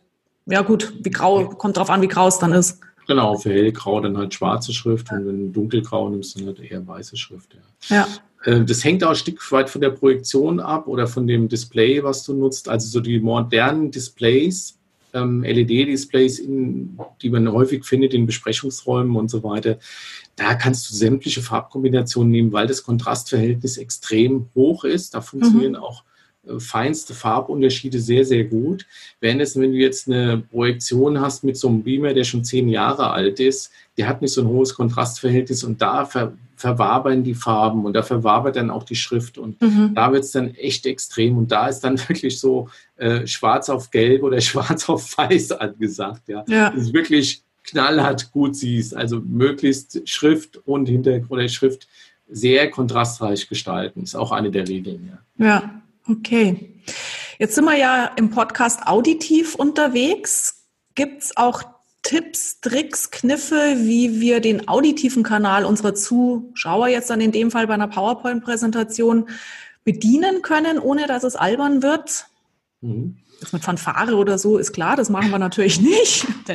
ja 0.47 0.62
gut, 0.62 0.93
wie 1.01 1.10
grau, 1.10 1.47
kommt 1.47 1.77
drauf 1.77 1.89
an, 1.89 2.01
wie 2.01 2.08
grau 2.08 2.27
es 2.27 2.38
dann 2.38 2.53
ist. 2.53 2.79
Genau, 3.08 3.38
für 3.38 3.51
hellgrau 3.51 3.99
dann 3.99 4.17
halt 4.17 4.34
schwarze 4.34 4.73
Schrift 4.73 5.12
und 5.12 5.27
wenn 5.27 5.39
du 5.39 5.47
dunkelgrau 5.49 6.10
nimmst, 6.10 6.39
dann 6.39 6.47
halt 6.47 6.60
eher 6.60 6.86
weiße 6.86 7.17
Schrift. 7.17 7.55
Ja. 7.89 8.08
ja. 8.45 8.51
Äh, 8.51 8.65
das 8.65 8.84
hängt 8.84 9.03
auch 9.03 9.10
ein 9.10 9.15
Stück 9.15 9.51
weit 9.51 9.69
von 9.69 9.81
der 9.81 9.91
Projektion 9.91 10.60
ab 10.60 10.88
oder 10.88 11.08
von 11.08 11.27
dem 11.27 11.47
Display, 11.47 12.03
was 12.03 12.23
du 12.23 12.34
nutzt. 12.34 12.67
Also 12.67 12.88
so 12.88 12.99
die 12.99 13.19
modernen 13.19 13.91
Displays, 13.91 14.77
ähm, 15.13 15.43
LED-Displays, 15.43 16.41
die 17.21 17.29
man 17.29 17.51
häufig 17.51 17.86
findet 17.86 18.13
in 18.13 18.25
Besprechungsräumen 18.25 19.15
und 19.15 19.29
so 19.29 19.43
weiter, 19.43 19.77
da 20.36 20.55
kannst 20.55 20.89
du 20.89 20.95
sämtliche 20.95 21.41
Farbkombinationen 21.41 22.31
nehmen, 22.31 22.51
weil 22.51 22.67
das 22.67 22.84
Kontrastverhältnis 22.84 23.77
extrem 23.77 24.49
hoch 24.55 24.84
ist. 24.84 25.13
Da 25.13 25.21
funktionieren 25.21 25.73
mhm. 25.73 25.79
auch 25.79 26.03
feinste 26.60 27.13
Farbunterschiede 27.13 27.99
sehr, 27.99 28.25
sehr 28.25 28.43
gut. 28.43 28.86
Währenddessen, 29.19 29.62
wenn 29.62 29.71
du 29.71 29.77
jetzt 29.77 30.08
eine 30.08 30.38
Projektion 30.38 31.19
hast 31.19 31.43
mit 31.43 31.58
so 31.58 31.67
einem 31.67 31.84
Beamer, 31.84 32.13
der 32.13 32.23
schon 32.23 32.43
zehn 32.43 32.69
Jahre 32.69 33.12
alt 33.12 33.39
ist, 33.39 33.71
der 33.97 34.08
hat 34.08 34.21
nicht 34.21 34.34
so 34.34 34.41
ein 34.41 34.47
hohes 34.47 34.75
Kontrastverhältnis 34.75 35.63
und 35.63 35.81
da 35.81 36.05
ver 36.05 36.34
verwabern 36.58 37.21
die 37.21 37.36
Farben 37.36 37.84
und 37.84 37.91
da 37.93 38.01
verwabert 38.01 38.55
dann 38.55 38.69
auch 38.69 38.84
die 38.84 38.95
Schrift 38.95 39.38
und 39.38 39.62
mhm. 39.62 39.91
da 39.93 40.13
wird 40.13 40.23
es 40.23 40.31
dann 40.31 40.55
echt 40.55 40.86
extrem 40.86 41.38
und 41.38 41.51
da 41.51 41.67
ist 41.67 41.81
dann 41.81 41.99
wirklich 42.08 42.39
so 42.39 42.69
äh, 42.95 43.27
schwarz 43.27 43.69
auf 43.69 43.91
gelb 43.91 44.23
oder 44.23 44.39
schwarz 44.41 44.88
auf 44.88 45.17
weiß 45.17 45.51
angesagt. 45.51 46.29
Ja, 46.29 46.45
ja. 46.47 46.69
Das 46.69 46.84
ist 46.84 46.93
wirklich 46.93 47.43
knallhart 47.65 48.31
gut 48.31 48.55
siehst, 48.55 48.95
also 48.95 49.19
möglichst 49.19 50.08
Schrift 50.08 50.58
und 50.65 50.88
Hintergrund 50.88 51.31
oder 51.31 51.49
Schrift 51.49 51.88
sehr 52.29 52.69
kontrastreich 52.71 53.47
gestalten, 53.49 54.03
ist 54.03 54.15
auch 54.15 54.31
eine 54.31 54.49
der 54.49 54.67
Regeln. 54.67 55.19
Ja. 55.38 55.45
ja. 55.45 55.81
Okay. 56.08 56.82
Jetzt 57.39 57.56
sind 57.56 57.65
wir 57.65 57.78
ja 57.78 58.06
im 58.15 58.30
Podcast 58.30 58.86
auditiv 58.88 59.56
unterwegs. 59.56 60.65
Gibt 60.94 61.24
es 61.24 61.38
auch 61.38 61.63
Tipps, 62.04 62.62
Tricks, 62.62 63.10
Kniffe, 63.10 63.76
wie 63.78 64.22
wir 64.22 64.39
den 64.39 64.68
auditiven 64.68 65.24
Kanal 65.24 65.65
unserer 65.65 65.96
Zuschauer 65.96 66.88
jetzt 66.88 67.10
dann 67.10 67.20
in 67.20 67.32
dem 67.32 67.50
Fall 67.50 67.65
bei 67.65 67.74
einer 67.74 67.88
PowerPoint-Präsentation 67.88 69.28
bedienen 69.84 70.44
können, 70.44 70.78
ohne 70.78 71.08
dass 71.08 71.24
es 71.24 71.36
albern 71.36 71.82
wird? 71.82 72.28
Mhm. 72.82 73.18
Das 73.39 73.54
mit 73.54 73.63
Fanfare 73.63 74.15
oder 74.15 74.38
so 74.38 74.58
ist 74.58 74.71
klar, 74.71 74.95
das 74.95 75.10
machen 75.10 75.30
wir 75.30 75.39
natürlich 75.39 75.82
nicht. 75.82 76.26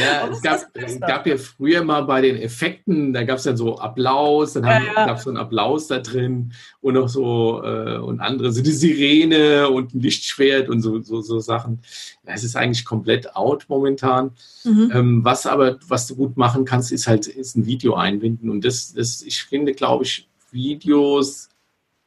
ja, 0.00 0.28
es 0.30 0.42
gab, 0.42 0.60
es 0.74 1.00
gab 1.00 1.26
ja 1.26 1.36
früher 1.36 1.82
mal 1.82 2.02
bei 2.02 2.20
den 2.20 2.36
Effekten, 2.36 3.12
da 3.12 3.22
gab 3.24 3.38
es 3.38 3.44
dann 3.44 3.56
so 3.56 3.78
Applaus, 3.78 4.52
dann 4.54 4.64
ja, 4.64 4.82
ja. 4.82 5.06
gab 5.06 5.18
es 5.18 5.24
so 5.24 5.30
einen 5.30 5.38
Applaus 5.38 5.86
da 5.86 5.98
drin 5.98 6.52
und 6.80 6.94
noch 6.94 7.08
so 7.08 7.62
äh, 7.64 7.98
und 7.98 8.20
andere, 8.20 8.52
so 8.52 8.62
die 8.62 8.72
Sirene 8.72 9.68
und 9.68 9.94
ein 9.94 10.00
Lichtschwert 10.00 10.68
und 10.68 10.82
so, 10.82 11.00
so, 11.00 11.20
so 11.22 11.40
Sachen. 11.40 11.80
Das 12.24 12.44
ist 12.44 12.56
eigentlich 12.56 12.84
komplett 12.84 13.34
out 13.34 13.64
momentan. 13.68 14.32
Mhm. 14.64 14.90
Ähm, 14.94 15.24
was 15.24 15.46
aber, 15.46 15.78
was 15.88 16.06
du 16.06 16.16
gut 16.16 16.36
machen 16.36 16.64
kannst, 16.64 16.92
ist 16.92 17.06
halt 17.06 17.26
ist 17.26 17.56
ein 17.56 17.66
Video 17.66 17.94
einbinden. 17.94 18.50
Und 18.50 18.64
das, 18.64 18.92
das 18.92 19.22
ich 19.22 19.42
finde, 19.42 19.72
glaube 19.72 20.04
ich, 20.04 20.28
Videos 20.50 21.48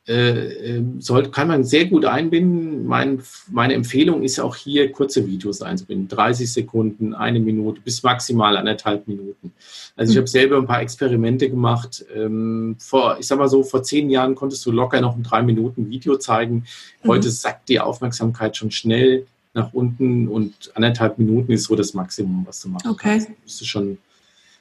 äh, 0.08 0.76
ähm, 0.76 1.02
soll, 1.02 1.32
kann 1.32 1.48
man 1.48 1.64
sehr 1.64 1.86
gut 1.86 2.06
einbinden. 2.06 2.86
Mein, 2.86 3.24
meine 3.50 3.74
Empfehlung 3.74 4.22
ist 4.22 4.40
auch 4.40 4.56
hier 4.56 4.92
kurze 4.92 5.26
Videos 5.26 5.64
einzubinden. 5.64 6.08
30 6.08 6.52
Sekunden, 6.52 7.16
eine 7.16 7.40
Minute 7.40 7.82
bis 7.82 8.04
maximal 8.04 8.56
anderthalb 8.56 9.08
Minuten. 9.08 9.52
Also 9.96 10.12
ich 10.12 10.16
mhm. 10.16 10.20
habe 10.20 10.28
selber 10.28 10.58
ein 10.58 10.68
paar 10.68 10.82
Experimente 10.82 11.50
gemacht. 11.50 12.06
Ähm, 12.16 12.76
vor, 12.78 13.18
ich 13.20 13.26
sag 13.26 13.40
mal 13.40 13.48
so, 13.48 13.64
vor 13.64 13.82
zehn 13.82 14.12
Jahren 14.12 14.36
konntest 14.36 14.64
du 14.68 14.72
locker 14.72 15.02
noch 15.02 15.16
ein 15.16 15.24
drei 15.24 15.42
Minuten 15.42 15.90
Video 15.90 16.18
zeigen. 16.18 16.66
Mhm. 17.02 17.08
Heute 17.08 17.28
mhm. 17.28 17.32
sackt 17.32 17.70
die 17.70 17.80
Aufmerksamkeit 17.80 18.56
schon 18.56 18.70
schnell 18.70 19.26
nach 19.56 19.74
unten 19.74 20.28
und 20.28 20.72
anderthalb 20.76 21.18
Minuten 21.18 21.52
ist 21.52 21.64
so 21.64 21.76
das 21.76 21.96
Maximum, 21.96 22.46
was 22.46 22.62
du 22.62 22.70
machst. 22.70 22.86
Okay. 22.86 23.26
Das 23.44 23.62
ist 23.62 23.66
schon 23.66 23.98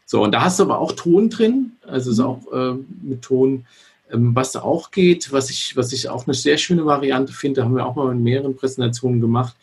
so. 0.06 0.22
Und 0.22 0.32
da 0.32 0.42
hast 0.42 0.58
du 0.58 0.62
aber 0.62 0.78
auch 0.78 0.92
Ton 0.92 1.28
drin. 1.28 1.72
Also 1.86 2.12
ist 2.12 2.18
mhm. 2.18 2.24
auch 2.24 2.52
äh, 2.52 2.74
mit 3.02 3.20
Ton 3.20 3.66
ähm, 4.12 4.34
was 4.34 4.56
auch 4.56 4.90
geht, 4.90 5.32
was 5.32 5.50
ich, 5.50 5.76
was 5.76 5.92
ich 5.92 6.08
auch 6.08 6.26
eine 6.26 6.34
sehr 6.34 6.58
schöne 6.58 6.84
Variante 6.84 7.32
finde, 7.32 7.64
haben 7.64 7.76
wir 7.76 7.86
auch 7.86 7.96
mal 7.96 8.12
in 8.12 8.22
mehreren 8.22 8.56
Präsentationen 8.56 9.20
gemacht, 9.20 9.54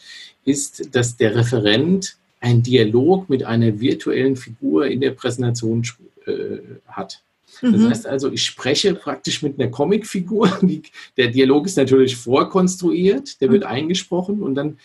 ist, 0.45 0.95
dass 0.95 1.17
der 1.17 1.36
Referent 1.36 2.15
einen 2.39 2.63
Dialog 2.63 3.30
mit 3.30 3.43
einer 3.43 3.80
virtuellen 3.80 4.36
Figur 4.36 4.88
in 4.88 5.01
der 5.01 5.12
Präsentation 5.12 5.84
äh, 6.25 6.58
hat. 6.88 7.21
Das 7.62 7.71
mhm. 7.71 7.89
heißt 7.89 8.08
also, 8.08 8.32
ich 8.32 8.43
spreche 8.43 8.95
praktisch 8.95 9.43
mit 9.43 9.60
einer 9.60 9.69
Comicfigur. 9.69 10.60
Der 11.17 11.27
Dialog 11.27 11.65
ist 11.65 11.77
natürlich 11.77 12.15
vorkonstruiert, 12.15 13.41
der 13.41 13.51
wird 13.51 13.63
mhm. 13.63 13.69
eingesprochen 13.69 14.41
und 14.41 14.56
dann 14.56 14.80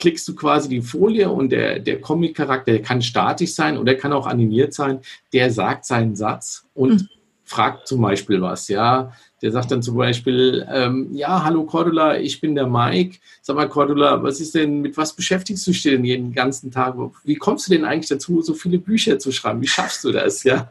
klickst 0.00 0.26
du 0.26 0.34
quasi 0.34 0.68
die 0.68 0.82
Folie 0.82 1.30
und 1.30 1.52
der, 1.52 1.78
der 1.78 2.00
Comic-Charakter, 2.00 2.72
der 2.72 2.82
kann 2.82 3.00
statisch 3.00 3.52
sein 3.52 3.78
oder 3.78 3.94
kann 3.94 4.12
auch 4.12 4.26
animiert 4.26 4.74
sein, 4.74 5.00
der 5.32 5.52
sagt 5.52 5.84
seinen 5.84 6.16
Satz 6.16 6.64
und 6.74 7.02
mhm 7.02 7.08
fragt 7.50 7.88
zum 7.88 8.00
Beispiel 8.00 8.40
was, 8.40 8.68
ja. 8.68 9.12
Der 9.42 9.50
sagt 9.50 9.72
dann 9.72 9.82
zum 9.82 9.96
Beispiel, 9.96 10.66
ähm, 10.70 11.08
ja, 11.12 11.42
hallo 11.42 11.64
Cordula, 11.64 12.18
ich 12.18 12.40
bin 12.40 12.54
der 12.54 12.68
Mike. 12.68 13.18
Sag 13.42 13.56
mal, 13.56 13.68
Cordula, 13.68 14.22
was 14.22 14.38
ist 14.38 14.54
denn, 14.54 14.82
mit 14.82 14.96
was 14.96 15.14
beschäftigst 15.14 15.66
du 15.66 15.72
dich 15.72 15.82
denn 15.82 16.04
jeden 16.04 16.32
ganzen 16.32 16.70
Tag? 16.70 16.94
Wie 17.24 17.34
kommst 17.34 17.66
du 17.66 17.72
denn 17.72 17.84
eigentlich 17.84 18.08
dazu, 18.08 18.40
so 18.40 18.54
viele 18.54 18.78
Bücher 18.78 19.18
zu 19.18 19.32
schreiben? 19.32 19.62
Wie 19.62 19.66
schaffst 19.66 20.04
du 20.04 20.12
das, 20.12 20.44
ja? 20.44 20.70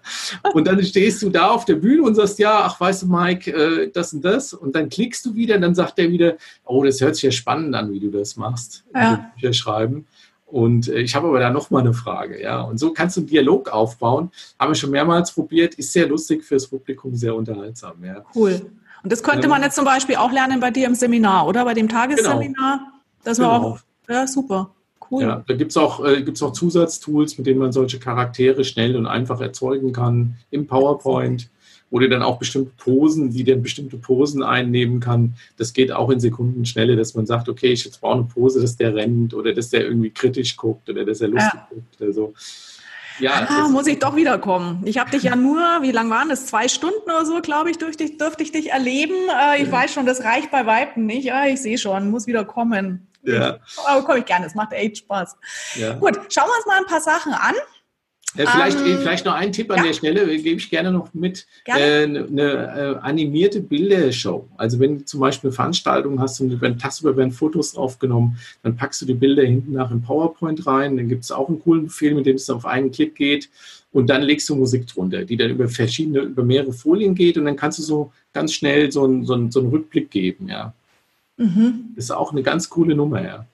Und 0.53 0.67
dann 0.67 0.81
stehst 0.83 1.21
du 1.21 1.29
da 1.29 1.49
auf 1.49 1.65
der 1.65 1.75
Bühne 1.75 2.03
und 2.03 2.15
sagst, 2.15 2.39
ja, 2.39 2.61
ach, 2.63 2.79
weißt 2.79 3.01
du, 3.01 3.07
Mike, 3.07 3.51
äh, 3.51 3.91
das 3.91 4.13
und 4.13 4.23
das. 4.23 4.53
Und 4.53 4.73
dann 4.73 4.87
klickst 4.87 5.25
du 5.25 5.35
wieder 5.35 5.55
und 5.55 5.61
dann 5.61 5.75
sagt 5.75 5.97
der 5.97 6.11
wieder, 6.11 6.37
oh, 6.63 6.83
das 6.85 7.01
hört 7.01 7.15
sich 7.15 7.23
ja 7.23 7.31
spannend 7.31 7.75
an, 7.75 7.91
wie 7.91 7.99
du 7.99 8.09
das 8.09 8.37
machst. 8.37 8.85
Ja. 8.93 9.31
Bücher 9.35 9.51
schreiben. 9.51 10.05
Und 10.51 10.87
äh, 10.87 10.99
ich 10.99 11.15
habe 11.15 11.27
aber 11.27 11.39
da 11.39 11.49
noch 11.49 11.69
mal 11.69 11.79
eine 11.79 11.93
Frage, 11.93 12.41
ja. 12.41 12.61
Und 12.61 12.79
so 12.79 12.91
kannst 12.91 13.17
du 13.17 13.21
einen 13.21 13.27
Dialog 13.27 13.69
aufbauen. 13.69 14.31
Haben 14.59 14.71
wir 14.71 14.75
schon 14.75 14.91
mehrmals 14.91 15.31
probiert, 15.31 15.75
ist 15.75 15.93
sehr 15.93 16.07
lustig 16.07 16.43
fürs 16.43 16.67
Publikum, 16.67 17.15
sehr 17.15 17.35
unterhaltsam, 17.35 18.03
ja. 18.03 18.23
Cool. 18.35 18.61
Und 19.03 19.11
das 19.11 19.23
könnte 19.23 19.47
man 19.47 19.61
jetzt 19.61 19.75
zum 19.75 19.85
Beispiel 19.85 20.15
auch 20.17 20.31
lernen 20.31 20.59
bei 20.59 20.71
dir 20.71 20.87
im 20.87 20.95
Seminar, 20.95 21.47
oder? 21.47 21.63
Bei 21.63 21.73
dem 21.73 21.87
Tagesseminar. 21.87 22.77
Genau. 22.79 22.91
Das 23.23 23.39
war 23.39 23.59
genau. 23.59 23.71
auch, 23.71 23.79
ja, 24.09 24.27
super. 24.27 24.71
Cool. 25.09 25.23
Ja, 25.23 25.43
da 25.47 25.53
gibt 25.55 25.71
es 25.71 25.77
auch, 25.77 26.05
äh, 26.05 26.21
gibt's 26.21 26.43
auch 26.43 26.53
Zusatztools, 26.53 27.37
mit 27.37 27.47
denen 27.47 27.59
man 27.59 27.71
solche 27.71 27.99
Charaktere 27.99 28.63
schnell 28.63 28.95
und 28.95 29.07
einfach 29.07 29.41
erzeugen 29.41 29.91
kann 29.91 30.35
im 30.51 30.67
PowerPoint 30.67 31.49
oder 31.91 32.07
dann 32.07 32.21
auch 32.21 32.37
bestimmte 32.37 32.71
Posen, 32.77 33.33
wie 33.33 33.43
dann 33.43 33.61
bestimmte 33.61 33.97
Posen 33.97 34.43
einnehmen 34.43 34.99
kann. 34.99 35.35
Das 35.57 35.73
geht 35.73 35.91
auch 35.91 36.09
in 36.09 36.19
Sekundenschnelle, 36.19 36.95
dass 36.95 37.15
man 37.15 37.25
sagt, 37.25 37.49
okay, 37.49 37.71
ich 37.71 37.85
jetzt 37.85 38.01
brauche 38.01 38.15
eine 38.15 38.23
Pose, 38.23 38.61
dass 38.61 38.77
der 38.77 38.95
rennt 38.95 39.33
oder 39.33 39.53
dass 39.53 39.69
der 39.69 39.85
irgendwie 39.85 40.11
kritisch 40.11 40.55
guckt 40.55 40.89
oder 40.89 41.05
dass 41.05 41.21
er 41.21 41.29
lustig 41.29 41.53
ja. 41.53 41.67
guckt 41.69 42.01
oder 42.01 42.13
so. 42.13 42.33
Ja, 43.19 43.47
ah, 43.49 43.67
muss 43.67 43.87
ich 43.87 43.99
doch 43.99 44.15
wiederkommen. 44.15 44.81
Ich 44.85 44.97
habe 44.97 45.11
dich 45.11 45.23
ja 45.23 45.35
nur, 45.35 45.59
wie 45.81 45.91
lange 45.91 46.09
waren 46.09 46.29
das? 46.29 46.45
Zwei 46.45 46.67
Stunden 46.67 47.03
oder 47.03 47.25
so, 47.25 47.41
glaube 47.41 47.69
ich, 47.69 47.77
durch 47.77 47.97
dich, 47.97 48.17
dürfte 48.17 48.43
ich 48.43 48.51
dich 48.51 48.71
erleben. 48.71 49.13
Äh, 49.13 49.61
ich 49.61 49.67
ja. 49.67 49.71
weiß 49.71 49.93
schon, 49.93 50.05
das 50.05 50.23
reicht 50.23 50.51
bei 50.51 50.65
Weitem 50.65 51.05
nicht. 51.05 51.25
Ja, 51.25 51.45
ich 51.45 51.61
sehe 51.61 51.77
schon, 51.77 52.09
muss 52.09 52.27
wieder 52.27 52.45
kommen. 52.45 53.07
Ja. 53.23 53.57
Aber 53.85 54.05
komme 54.05 54.19
ich 54.19 54.25
gerne, 54.25 54.45
es 54.45 54.55
macht 54.55 54.71
echt 54.71 54.99
Spaß. 54.99 55.35
Ja. 55.75 55.93
Gut, 55.95 56.17
schauen 56.29 56.47
wir 56.47 56.55
uns 56.57 56.65
mal 56.65 56.77
ein 56.77 56.85
paar 56.85 57.01
Sachen 57.01 57.33
an. 57.33 57.55
Ja, 58.37 58.45
vielleicht, 58.45 58.79
um, 58.79 58.85
ähm, 58.85 58.97
vielleicht 58.99 59.25
noch 59.25 59.33
ein 59.33 59.51
Tipp 59.51 59.71
an 59.71 59.77
ja. 59.77 59.83
der 59.85 59.93
Stelle, 59.93 60.25
gebe 60.37 60.59
ich 60.59 60.69
gerne 60.69 60.91
noch 60.91 61.13
mit. 61.13 61.47
Gerne. 61.65 61.81
Äh, 61.81 62.03
eine 62.03 62.41
äh, 62.41 62.95
animierte 63.01 63.59
Bildershow. 63.59 64.47
Also 64.55 64.79
wenn 64.79 64.99
du 64.99 65.05
zum 65.05 65.19
Beispiel 65.19 65.49
eine 65.49 65.55
Veranstaltung 65.55 66.19
hast 66.19 66.39
und 66.39 66.61
werden 66.61 66.77
tagsüber 66.77 67.17
werden 67.17 67.31
Fotos 67.31 67.75
aufgenommen, 67.75 68.37
dann 68.61 68.75
packst 68.75 69.01
du 69.01 69.05
die 69.05 69.15
Bilder 69.15 69.43
hinten 69.43 69.73
nach 69.73 69.89
in 69.89 70.03
PowerPoint 70.03 70.65
rein. 70.67 70.97
Dann 70.97 71.09
gibt 71.09 71.23
es 71.23 71.31
auch 71.31 71.49
einen 71.49 71.61
coolen 71.61 71.85
Befehl, 71.85 72.13
mit 72.13 72.27
dem 72.27 72.35
es 72.35 72.49
auf 72.49 72.65
einen 72.65 72.91
Klick 72.91 73.15
geht. 73.15 73.49
Und 73.91 74.09
dann 74.09 74.21
legst 74.21 74.47
du 74.49 74.55
Musik 74.55 74.85
drunter, 74.85 75.25
die 75.25 75.35
dann 75.35 75.49
über 75.49 75.67
verschiedene, 75.67 76.19
über 76.19 76.43
mehrere 76.43 76.73
Folien 76.73 77.15
geht 77.15 77.37
und 77.39 77.45
dann 77.45 77.55
kannst 77.55 77.79
du 77.79 77.83
so 77.83 78.11
ganz 78.33 78.53
schnell 78.53 78.91
so 78.91 79.03
einen, 79.03 79.25
so 79.25 79.33
einen, 79.33 79.49
so 79.51 79.59
einen 79.59 79.69
Rückblick 79.69 80.11
geben, 80.11 80.47
ja. 80.47 80.73
Mhm. 81.37 81.93
Das 81.95 82.05
ist 82.05 82.11
auch 82.11 82.31
eine 82.31 82.43
ganz 82.43 82.69
coole 82.69 82.93
Nummer, 82.93 83.23
ja. 83.23 83.45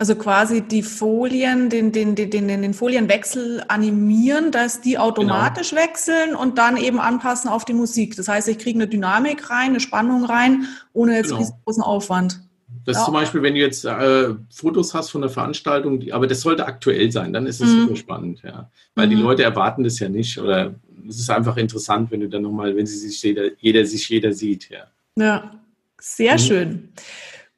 Also 0.00 0.14
quasi 0.14 0.62
die 0.62 0.82
Folien, 0.82 1.68
den, 1.68 1.92
den, 1.92 2.14
den, 2.14 2.30
den, 2.30 2.48
den 2.48 2.72
Folienwechsel 2.72 3.62
animieren, 3.68 4.50
dass 4.50 4.80
die 4.80 4.96
automatisch 4.96 5.70
genau. 5.70 5.82
wechseln 5.82 6.34
und 6.34 6.56
dann 6.56 6.78
eben 6.78 6.98
anpassen 6.98 7.50
auf 7.50 7.66
die 7.66 7.74
Musik. 7.74 8.16
Das 8.16 8.26
heißt, 8.26 8.48
ich 8.48 8.56
kriege 8.56 8.78
eine 8.78 8.88
Dynamik 8.88 9.50
rein, 9.50 9.72
eine 9.72 9.80
Spannung 9.80 10.24
rein, 10.24 10.64
ohne 10.94 11.16
jetzt 11.16 11.28
genau. 11.28 11.46
großen 11.66 11.82
Aufwand. 11.82 12.40
Das 12.86 12.96
ja. 12.96 13.04
zum 13.04 13.12
Beispiel, 13.12 13.42
wenn 13.42 13.52
du 13.52 13.60
jetzt 13.60 13.84
äh, 13.84 14.30
Fotos 14.48 14.94
hast 14.94 15.10
von 15.10 15.20
der 15.20 15.28
Veranstaltung, 15.28 16.00
die, 16.00 16.14
aber 16.14 16.26
das 16.26 16.40
sollte 16.40 16.64
aktuell 16.64 17.12
sein, 17.12 17.34
dann 17.34 17.46
ist 17.46 17.60
es 17.60 17.68
mhm. 17.68 17.80
super 17.80 17.96
spannend, 17.96 18.40
ja. 18.42 18.70
Weil 18.94 19.06
mhm. 19.06 19.10
die 19.10 19.16
Leute 19.16 19.42
erwarten 19.42 19.84
das 19.84 19.98
ja 19.98 20.08
nicht 20.08 20.38
oder 20.38 20.76
es 21.06 21.18
ist 21.18 21.28
einfach 21.28 21.58
interessant, 21.58 22.10
wenn 22.10 22.20
du 22.20 22.28
dann 22.30 22.40
nochmal, 22.40 22.74
wenn 22.74 22.86
sie 22.86 22.96
sich 22.96 23.22
jeder, 23.22 23.50
jeder 23.58 23.84
sich 23.84 24.08
jeder 24.08 24.32
sieht, 24.32 24.70
ja. 24.70 24.84
Ja, 25.16 25.60
sehr 26.00 26.32
mhm. 26.32 26.38
schön. 26.38 26.88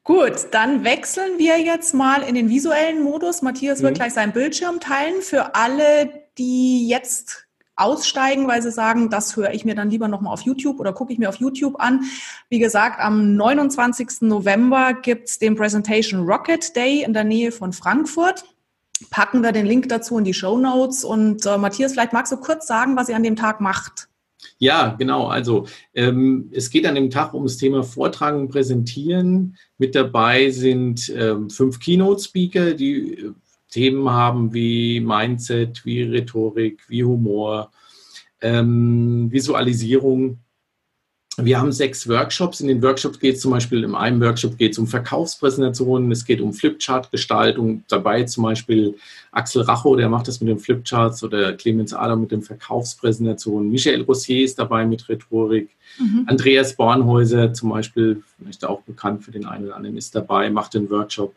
Gut, 0.05 0.47
dann 0.51 0.83
wechseln 0.83 1.37
wir 1.37 1.61
jetzt 1.61 1.93
mal 1.93 2.23
in 2.23 2.35
den 2.35 2.49
visuellen 2.49 3.01
Modus. 3.01 3.41
Matthias 3.41 3.81
wird 3.81 3.93
mhm. 3.93 3.95
gleich 3.95 4.13
seinen 4.13 4.33
Bildschirm 4.33 4.81
teilen. 4.81 5.21
Für 5.21 5.55
alle, 5.55 6.25
die 6.37 6.89
jetzt 6.89 7.47
aussteigen, 7.75 8.47
weil 8.47 8.61
sie 8.61 8.71
sagen, 8.71 9.09
das 9.09 9.35
höre 9.35 9.53
ich 9.53 9.63
mir 9.63 9.75
dann 9.75 9.89
lieber 9.89 10.09
nochmal 10.09 10.33
auf 10.33 10.41
YouTube 10.41 10.79
oder 10.79 10.93
gucke 10.93 11.13
ich 11.13 11.19
mir 11.19 11.29
auf 11.29 11.37
YouTube 11.37 11.79
an. 11.79 12.03
Wie 12.49 12.59
gesagt, 12.59 12.99
am 12.99 13.35
29. 13.35 14.21
November 14.21 14.93
gibt's 14.93 15.39
den 15.39 15.55
Presentation 15.55 16.25
Rocket 16.25 16.75
Day 16.75 17.03
in 17.03 17.13
der 17.13 17.23
Nähe 17.23 17.51
von 17.51 17.71
Frankfurt. 17.71 18.43
Packen 19.09 19.41
wir 19.41 19.53
den 19.53 19.65
Link 19.65 19.89
dazu 19.89 20.17
in 20.17 20.25
die 20.25 20.33
Show 20.33 20.57
Notes. 20.57 21.05
Und 21.05 21.45
äh, 21.45 21.57
Matthias, 21.57 21.93
vielleicht 21.93 22.13
magst 22.13 22.31
du 22.31 22.37
kurz 22.37 22.67
sagen, 22.67 22.95
was 22.97 23.07
ihr 23.07 23.15
an 23.15 23.23
dem 23.23 23.37
Tag 23.37 23.61
macht. 23.61 24.09
Ja, 24.63 24.95
genau. 24.97 25.27
Also 25.27 25.67
ähm, 25.93 26.49
es 26.53 26.69
geht 26.69 26.85
an 26.85 26.95
dem 26.95 27.09
Tag 27.09 27.33
um 27.33 27.43
das 27.43 27.57
Thema 27.57 27.83
Vortragen 27.83 28.39
und 28.39 28.47
Präsentieren. 28.47 29.57
Mit 29.77 29.93
dabei 29.93 30.51
sind 30.51 31.13
ähm, 31.13 31.49
fünf 31.49 31.81
Keynote-Speaker, 31.81 32.73
die 32.73 33.13
äh, 33.13 33.31
Themen 33.69 34.09
haben 34.09 34.53
wie 34.53 35.01
Mindset, 35.01 35.83
wie 35.83 36.03
Rhetorik, 36.03 36.81
wie 36.87 37.03
Humor, 37.03 37.71
ähm, 38.39 39.29
Visualisierung 39.29 40.39
wir 41.37 41.59
haben 41.59 41.71
sechs 41.71 42.07
Workshops. 42.07 42.61
In 42.61 42.67
den 42.67 42.81
Workshops 42.83 43.19
geht 43.19 43.35
es 43.35 43.41
zum 43.41 43.51
Beispiel, 43.51 43.83
in 43.83 43.95
einem 43.95 44.21
Workshop 44.21 44.57
geht 44.57 44.73
es 44.73 44.77
um 44.77 44.85
Verkaufspräsentationen, 44.85 46.11
es 46.11 46.25
geht 46.25 46.41
um 46.41 46.53
Flipchart-Gestaltung. 46.53 47.83
Dabei 47.87 48.23
zum 48.23 48.43
Beispiel 48.43 48.95
Axel 49.31 49.63
Racho, 49.63 49.95
der 49.95 50.09
macht 50.09 50.27
das 50.27 50.41
mit 50.41 50.49
den 50.49 50.59
Flipcharts 50.59 51.23
oder 51.23 51.53
Clemens 51.53 51.93
Adam 51.93 52.21
mit 52.21 52.31
den 52.31 52.43
Verkaufspräsentationen. 52.43 53.71
Michael 53.71 54.03
Rossier 54.03 54.43
ist 54.43 54.59
dabei 54.59 54.85
mit 54.85 55.09
Rhetorik. 55.09 55.69
Mhm. 55.97 56.25
Andreas 56.27 56.75
Bornhäuser 56.75 57.53
zum 57.53 57.69
Beispiel, 57.69 58.21
vielleicht 58.37 58.63
auch 58.65 58.81
bekannt 58.81 59.23
für 59.23 59.31
den 59.31 59.45
einen 59.45 59.65
oder 59.65 59.75
anderen, 59.75 59.97
ist 59.97 60.13
dabei, 60.13 60.51
macht 60.51 60.75
den 60.75 60.89
Workshop. 60.91 61.33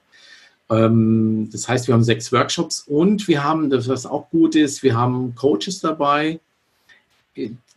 Ähm, 0.69 1.49
das 1.51 1.69
heißt, 1.69 1.87
wir 1.87 1.95
haben 1.95 2.05
sechs 2.05 2.33
Workshops 2.33 2.85
und 2.87 3.29
wir 3.29 3.45
haben, 3.45 3.71
was 3.71 4.05
auch 4.05 4.29
gut 4.31 4.57
ist, 4.57 4.83
wir 4.83 4.95
haben 4.95 5.35
Coaches 5.35 5.81
dabei, 5.81 6.41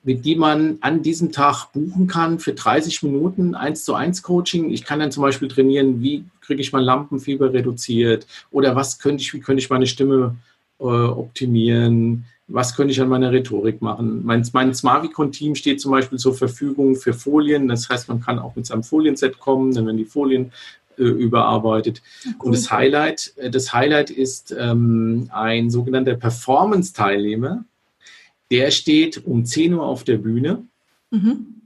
mit 0.04 0.26
die 0.26 0.36
man 0.36 0.78
an 0.82 1.02
diesem 1.02 1.32
Tag 1.32 1.72
buchen 1.74 2.08
kann 2.08 2.40
für 2.40 2.54
30 2.54 3.04
Minuten 3.04 3.56
1 3.56 3.84
zu 3.84 3.96
1 3.96 4.24
Coaching. 4.24 4.72
Ich 4.72 4.86
kann 4.86 5.00
dann 5.00 5.12
zum 5.12 5.24
Beispiel 5.24 5.48
trainieren, 5.48 6.02
wie 6.02 6.24
kriege 6.42 6.62
ich 6.62 6.72
mein 6.72 6.84
Lampenfieber 6.84 7.54
reduziert 7.54 8.26
oder 8.52 8.76
was 8.76 9.00
könnte 9.00 9.22
ich, 9.22 9.34
wie 9.34 9.40
könnte 9.40 9.62
ich 9.62 9.70
meine 9.70 9.88
Stimme 9.88 10.36
äh, 10.80 10.84
optimieren, 10.84 12.26
was 12.48 12.76
könnte 12.76 12.92
ich 12.92 13.02
an 13.02 13.10
meiner 13.10 13.32
Rhetorik 13.32 13.82
machen. 13.82 14.26
Mein, 14.26 14.48
mein 14.54 14.74
Smarvicon-Team 14.74 15.56
steht 15.56 15.80
zum 15.82 15.92
Beispiel 15.92 16.18
zur 16.18 16.34
Verfügung 16.34 16.96
für 16.96 17.14
Folien. 17.14 17.68
Das 17.68 17.90
heißt, 17.90 18.08
man 18.08 18.22
kann 18.22 18.40
auch 18.40 18.56
mit 18.56 18.66
seinem 18.66 18.84
Folienset 18.84 19.40
kommen, 19.40 19.74
dann 19.74 19.86
werden 19.86 19.98
die 19.98 20.06
Folien 20.06 20.52
äh, 20.98 21.04
überarbeitet. 21.04 22.02
Cool. 22.26 22.48
Und 22.48 22.56
das 22.56 22.72
Highlight, 22.72 23.34
äh, 23.38 23.50
das 23.52 23.74
Highlight 23.74 24.10
ist 24.10 24.56
ähm, 24.58 25.30
ein 25.32 25.70
sogenannter 25.70 26.16
Performance-Teilnehmer 26.16 27.64
der 28.52 28.72
steht 28.72 29.26
um 29.26 29.46
10 29.46 29.74
Uhr 29.74 29.86
auf 29.86 30.04
der 30.04 30.18
Bühne, 30.18 30.64
mhm. 31.12 31.62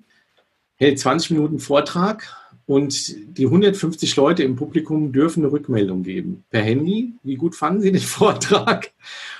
hält 0.75 0.99
20 0.99 1.31
Minuten 1.31 1.59
Vortrag 1.59 2.35
und 2.65 3.37
die 3.37 3.45
150 3.45 4.15
Leute 4.15 4.43
im 4.43 4.55
Publikum 4.55 5.11
dürfen 5.11 5.43
eine 5.43 5.51
Rückmeldung 5.51 6.03
geben. 6.03 6.45
Per 6.49 6.61
Handy, 6.61 7.13
wie 7.23 7.35
gut 7.35 7.55
fanden 7.55 7.81
sie 7.81 7.91
den 7.91 8.01
Vortrag? 8.01 8.91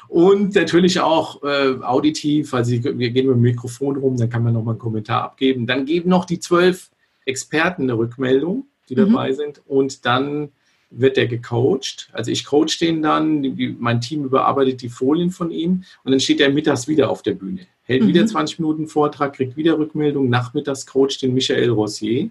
Und 0.09 0.55
natürlich 0.55 0.99
auch 0.99 1.41
äh, 1.43 1.75
auditiv, 1.81 2.53
also 2.53 2.71
wir 2.71 3.09
gehen 3.11 3.27
mit 3.27 3.35
dem 3.35 3.41
Mikrofon 3.41 3.95
rum, 3.95 4.17
dann 4.17 4.29
kann 4.29 4.43
man 4.43 4.53
nochmal 4.53 4.73
einen 4.73 4.79
Kommentar 4.79 5.23
abgeben. 5.23 5.67
Dann 5.67 5.85
geben 5.85 6.09
noch 6.09 6.25
die 6.25 6.39
zwölf 6.39 6.91
Experten 7.25 7.83
eine 7.83 7.97
Rückmeldung, 7.97 8.67
die 8.89 8.95
mhm. 8.95 8.99
dabei 8.99 9.31
sind. 9.31 9.61
Und 9.65 10.05
dann 10.05 10.49
wird 10.95 11.17
der 11.17 11.27
gecoacht. 11.27 12.09
Also 12.11 12.31
ich 12.31 12.45
coach 12.45 12.79
den 12.79 13.01
dann, 13.01 13.57
mein 13.79 14.01
Team 14.01 14.25
überarbeitet 14.25 14.81
die 14.81 14.89
Folien 14.89 15.31
von 15.31 15.51
ihm 15.51 15.83
und 16.03 16.11
dann 16.11 16.19
steht 16.19 16.41
er 16.41 16.49
mittags 16.49 16.87
wieder 16.87 17.09
auf 17.09 17.21
der 17.21 17.33
Bühne. 17.33 17.61
Hält 17.83 18.03
mhm. 18.03 18.07
wieder 18.07 18.25
20 18.25 18.59
Minuten 18.59 18.87
Vortrag, 18.87 19.33
kriegt 19.33 19.57
wieder 19.57 19.77
Rückmeldung, 19.77 20.29
nachmittags 20.29 20.85
coacht 20.85 21.21
den 21.21 21.33
Michael 21.33 21.69
Rossier. 21.69 22.29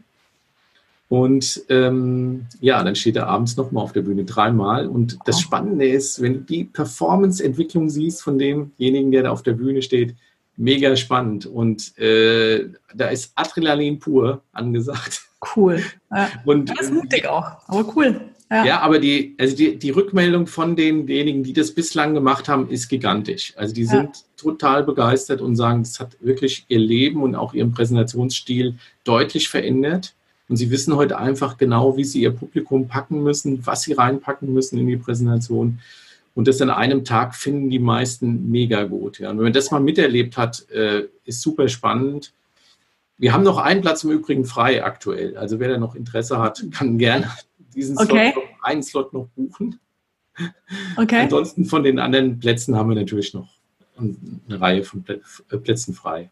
Und 1.08 1.62
ähm, 1.68 2.46
ja, 2.60 2.82
dann 2.82 2.94
steht 2.94 3.16
er 3.16 3.26
abends 3.26 3.58
nochmal 3.58 3.84
auf 3.84 3.92
der 3.92 4.00
Bühne 4.00 4.24
dreimal. 4.24 4.86
Und 4.86 5.18
das 5.26 5.40
Spannende 5.40 5.86
ist, 5.86 6.22
wenn 6.22 6.32
du 6.32 6.40
die 6.40 6.64
Performance-Entwicklung 6.64 7.90
siehst 7.90 8.22
von 8.22 8.38
demjenigen, 8.38 9.12
der 9.12 9.24
da 9.24 9.30
auf 9.30 9.42
der 9.42 9.52
Bühne 9.52 9.82
steht, 9.82 10.14
mega 10.56 10.96
spannend. 10.96 11.44
Und 11.44 11.98
äh, 11.98 12.70
da 12.94 13.08
ist 13.08 13.32
Adrenalin 13.34 13.98
pur 13.98 14.40
angesagt. 14.52 15.22
Cool. 15.54 15.82
Ja. 16.14 16.28
Und, 16.44 16.68
das 16.68 16.80
ist 16.80 16.92
mutig 16.92 17.26
auch, 17.26 17.66
aber 17.66 17.90
cool. 17.96 18.20
Ja. 18.52 18.66
ja, 18.66 18.80
aber 18.80 18.98
die, 18.98 19.34
also 19.38 19.56
die, 19.56 19.78
die 19.78 19.88
Rückmeldung 19.88 20.46
von 20.46 20.76
denjenigen, 20.76 21.42
die 21.42 21.54
das 21.54 21.72
bislang 21.72 22.12
gemacht 22.12 22.50
haben, 22.50 22.68
ist 22.68 22.90
gigantisch. 22.90 23.54
Also 23.56 23.72
die 23.72 23.86
sind 23.86 24.14
ja. 24.14 24.22
total 24.36 24.84
begeistert 24.84 25.40
und 25.40 25.56
sagen, 25.56 25.80
es 25.80 25.98
hat 25.98 26.18
wirklich 26.20 26.66
ihr 26.68 26.78
Leben 26.78 27.22
und 27.22 27.34
auch 27.34 27.54
ihren 27.54 27.72
Präsentationsstil 27.72 28.74
deutlich 29.04 29.48
verändert. 29.48 30.14
Und 30.50 30.56
sie 30.56 30.70
wissen 30.70 30.94
heute 30.96 31.16
einfach 31.16 31.56
genau, 31.56 31.96
wie 31.96 32.04
sie 32.04 32.20
ihr 32.20 32.30
Publikum 32.30 32.88
packen 32.88 33.22
müssen, 33.22 33.66
was 33.66 33.84
sie 33.84 33.94
reinpacken 33.94 34.52
müssen 34.52 34.78
in 34.78 34.86
die 34.86 34.98
Präsentation. 34.98 35.78
Und 36.34 36.46
das 36.46 36.60
an 36.60 36.68
einem 36.68 37.06
Tag 37.06 37.34
finden 37.34 37.70
die 37.70 37.78
meisten 37.78 38.50
mega 38.50 38.84
gut. 38.84 39.18
Ja. 39.18 39.30
Und 39.30 39.38
wenn 39.38 39.44
man 39.44 39.54
das 39.54 39.70
mal 39.70 39.80
miterlebt 39.80 40.36
hat, 40.36 40.68
äh, 40.68 41.04
ist 41.24 41.40
super 41.40 41.68
spannend. 41.68 42.34
Wir 43.16 43.32
haben 43.32 43.44
noch 43.44 43.56
einen 43.56 43.80
Platz 43.80 44.04
im 44.04 44.10
Übrigen 44.10 44.44
frei 44.44 44.84
aktuell. 44.84 45.38
Also 45.38 45.58
wer 45.58 45.70
da 45.70 45.78
noch 45.78 45.94
Interesse 45.94 46.38
hat, 46.38 46.62
kann 46.70 46.98
gerne 46.98 47.30
diesen 47.74 47.98
Okay. 47.98 48.32
Slot 48.32 48.44
noch, 48.44 48.62
einen 48.62 48.82
Slot 48.82 49.12
noch 49.12 49.28
buchen. 49.36 49.78
Okay. 50.96 51.20
Ansonsten 51.20 51.64
von 51.66 51.82
den 51.84 51.98
anderen 51.98 52.38
Plätzen 52.38 52.76
haben 52.76 52.88
wir 52.88 52.96
natürlich 52.96 53.34
noch 53.34 53.48
eine 53.98 54.60
Reihe 54.60 54.82
von 54.84 55.04
äh, 55.06 55.56
Plätzen 55.58 55.94
frei. 55.94 56.30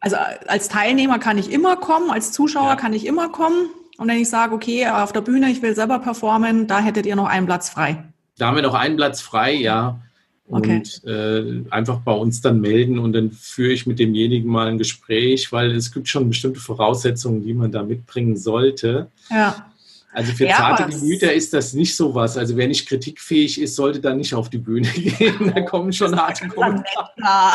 Also 0.00 0.16
als 0.48 0.68
Teilnehmer 0.68 1.18
kann 1.20 1.38
ich 1.38 1.52
immer 1.52 1.76
kommen, 1.76 2.10
als 2.10 2.32
Zuschauer 2.32 2.70
Ja. 2.70 2.76
kann 2.76 2.92
ich 2.92 3.06
immer 3.06 3.28
kommen. 3.28 3.70
Und 3.98 4.08
wenn 4.08 4.18
ich 4.18 4.28
sage, 4.28 4.52
okay, 4.54 4.88
auf 4.88 5.12
der 5.12 5.20
Bühne, 5.20 5.50
ich 5.50 5.62
will 5.62 5.74
selber 5.76 6.00
performen, 6.00 6.66
da 6.66 6.80
hättet 6.80 7.06
ihr 7.06 7.14
noch 7.14 7.26
einen 7.28 7.46
Platz 7.46 7.68
frei. 7.70 8.02
Da 8.36 8.48
haben 8.48 8.56
wir 8.56 8.62
noch 8.62 8.74
einen 8.74 8.96
Platz 8.96 9.20
frei, 9.20 9.54
ja. 9.54 10.00
Und 10.46 11.04
äh, 11.04 11.62
einfach 11.70 12.00
bei 12.00 12.12
uns 12.12 12.40
dann 12.40 12.60
melden 12.60 12.98
und 12.98 13.12
dann 13.12 13.30
führe 13.30 13.72
ich 13.72 13.86
mit 13.86 14.00
demjenigen 14.00 14.50
mal 14.50 14.66
ein 14.66 14.76
Gespräch, 14.76 15.52
weil 15.52 15.70
es 15.70 15.92
gibt 15.92 16.08
schon 16.08 16.28
bestimmte 16.28 16.58
Voraussetzungen, 16.60 17.44
die 17.44 17.54
man 17.54 17.70
da 17.70 17.82
mitbringen 17.84 18.36
sollte. 18.36 19.08
Ja. 19.30 19.71
Also 20.12 20.32
für 20.32 20.46
Ja, 20.46 20.56
zarte 20.56 20.86
Gemüter 20.90 21.32
ist 21.32 21.52
das 21.54 21.72
nicht 21.72 21.96
so 21.96 22.14
was. 22.14 22.36
Also 22.36 22.56
wer 22.56 22.68
nicht 22.68 22.86
kritikfähig 22.86 23.60
ist, 23.60 23.76
sollte 23.76 24.00
da 24.00 24.12
nicht 24.14 24.34
auf 24.34 24.50
die 24.50 24.58
Bühne 24.58 24.86
gehen. 24.94 25.52
Da 25.54 25.62
kommen 25.62 25.92
schon 25.92 26.14
harte 26.20 26.42
Dann 26.42 26.50
Kommentare. 26.50 27.10
ja, 27.16 27.54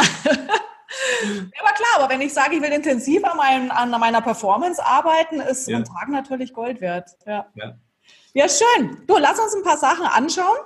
aber 1.60 1.74
klar, 1.76 1.89
aber 2.04 2.10
wenn 2.13 2.22
ich 2.22 2.34
sage, 2.34 2.56
ich 2.56 2.62
will 2.62 2.72
intensiv 2.72 3.24
an, 3.24 3.38
meinem, 3.38 3.72
an 3.72 3.91
meiner 3.91 4.22
Performance 4.22 4.84
arbeiten, 4.84 5.39
ist 5.41 5.67
Ja. 5.67 5.78
ein 5.78 5.84
Tag 5.86 6.10
natürlich 6.10 6.54
Gold 6.54 6.82
wert. 6.82 7.10
Ja. 7.26 7.46
Ja. 7.56 7.78
ja, 8.34 8.46
schön. 8.50 8.98
Du, 9.08 9.17
lass 9.17 9.39
uns 9.39 9.54
ein 9.56 9.63
paar 9.63 9.78
Sachen 9.78 10.06
anschauen. 10.06 10.58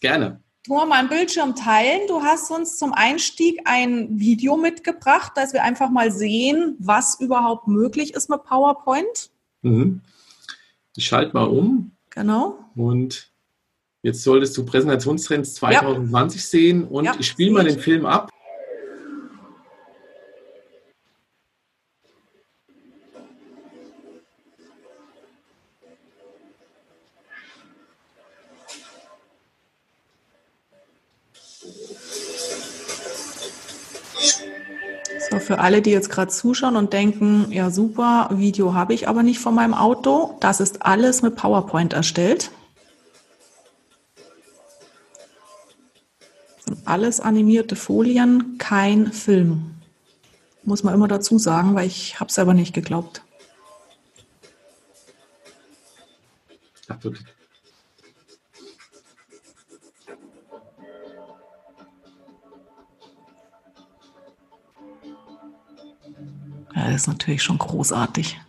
Gerne. 0.00 0.40
Tu 0.66 0.74
mal 0.74 0.86
meinen 0.86 1.08
Bildschirm 1.08 1.56
teilen. 1.56 2.02
Du 2.06 2.22
hast 2.22 2.50
uns 2.50 2.76
zum 2.76 2.92
Einstieg 2.92 3.60
ein 3.64 4.18
Video 4.20 4.56
mitgebracht, 4.58 5.32
dass 5.34 5.52
wir 5.54 5.62
einfach 5.62 5.88
mal 5.90 6.12
sehen, 6.12 6.76
was 6.78 7.18
überhaupt 7.18 7.66
möglich 7.66 8.12
ist 8.14 8.28
mit 8.28 8.44
PowerPoint. 8.44 9.30
Mhm. 9.62 10.02
Ich 10.96 11.06
schalte 11.06 11.34
mal 11.34 11.44
um 11.44 11.92
Genau. 12.10 12.58
und 12.74 13.30
jetzt 14.02 14.22
solltest 14.22 14.56
du 14.56 14.64
Präsentationstrends 14.64 15.54
2020 15.54 16.44
sehen 16.44 16.84
und 16.84 17.04
Ja, 17.04 17.14
ich 17.18 17.28
spiele 17.28 17.52
mal 17.52 17.64
den 17.64 17.78
Film 17.78 18.06
ab. 18.06 18.30
Für 35.50 35.58
alle, 35.58 35.82
die 35.82 35.90
jetzt 35.90 36.10
gerade 36.10 36.30
zuschauen 36.30 36.76
und 36.76 36.92
denken, 36.92 37.50
ja 37.50 37.70
super, 37.70 38.28
Video 38.32 38.72
habe 38.72 38.94
ich 38.94 39.08
aber 39.08 39.24
nicht 39.24 39.40
von 39.40 39.52
meinem 39.52 39.74
Auto. 39.74 40.36
Das 40.38 40.60
ist 40.60 40.86
alles 40.86 41.22
mit 41.22 41.34
PowerPoint 41.34 41.92
erstellt. 41.92 42.52
Alles 46.84 47.18
animierte 47.18 47.74
Folien, 47.74 48.58
kein 48.58 49.12
Film. 49.12 49.74
Muss 50.62 50.84
man 50.84 50.94
immer 50.94 51.08
dazu 51.08 51.36
sagen, 51.36 51.74
weil 51.74 51.88
ich 51.88 52.20
habe 52.20 52.28
es 52.28 52.36
selber 52.36 52.54
nicht 52.54 52.72
geglaubt. 52.72 53.24
Ach, 56.86 57.02
wirklich. 57.02 57.26
Ja, 66.80 66.86
das 66.86 67.02
ist 67.02 67.08
natürlich 67.08 67.42
schon 67.42 67.58
großartig. 67.58 68.40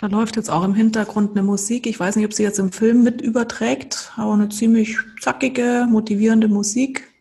Da 0.00 0.06
läuft 0.06 0.36
jetzt 0.36 0.48
auch 0.48 0.64
im 0.64 0.72
Hintergrund 0.72 1.32
eine 1.32 1.42
Musik. 1.42 1.86
Ich 1.86 2.00
weiß 2.00 2.16
nicht, 2.16 2.24
ob 2.24 2.32
sie 2.32 2.44
jetzt 2.44 2.58
im 2.58 2.72
Film 2.72 3.02
mit 3.02 3.20
überträgt, 3.20 4.12
aber 4.16 4.32
eine 4.32 4.48
ziemlich 4.48 4.96
zackige, 5.20 5.86
motivierende 5.86 6.48
Musik. 6.48 7.12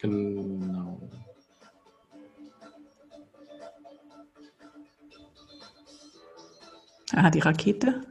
Genau. 0.00 0.43
Ah, 7.12 7.30
die 7.30 7.40
Rakete. 7.40 8.02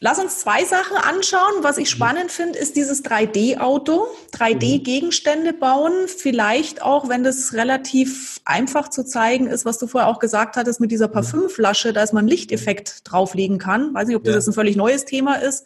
Lass 0.00 0.18
uns 0.18 0.40
zwei 0.40 0.64
Sachen 0.64 0.96
anschauen. 0.98 1.62
Was 1.62 1.78
ich 1.78 1.88
spannend 1.88 2.30
finde, 2.30 2.58
ist 2.58 2.76
dieses 2.76 3.02
3D-Auto. 3.04 4.06
3D-Gegenstände 4.32 5.54
bauen. 5.54 5.92
Vielleicht 6.08 6.82
auch, 6.82 7.08
wenn 7.08 7.24
das 7.24 7.54
relativ 7.54 8.40
einfach 8.44 8.88
zu 8.88 9.04
zeigen 9.06 9.46
ist, 9.46 9.64
was 9.64 9.78
du 9.78 9.86
vorher 9.86 10.10
auch 10.10 10.18
gesagt 10.18 10.56
hattest 10.56 10.78
mit 10.80 10.90
dieser 10.90 11.08
Parfümflasche, 11.08 11.94
dass 11.94 12.12
man 12.12 12.22
einen 12.22 12.28
Lichteffekt 12.28 13.00
drauflegen 13.10 13.58
kann. 13.58 13.94
Weiß 13.94 14.06
nicht, 14.08 14.16
ob 14.16 14.24
das 14.24 14.32
Ja. 14.32 14.38
jetzt 14.40 14.48
ein 14.48 14.52
völlig 14.52 14.76
neues 14.76 15.06
Thema 15.06 15.36
ist. 15.36 15.64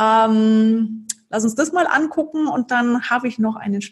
Ähm, 0.00 1.06
lass 1.28 1.44
uns 1.44 1.54
das 1.54 1.70
mal 1.72 1.86
angucken 1.86 2.46
und 2.46 2.70
dann 2.70 3.10
habe 3.10 3.28
ich 3.28 3.38
noch 3.38 3.56
einen 3.56 3.82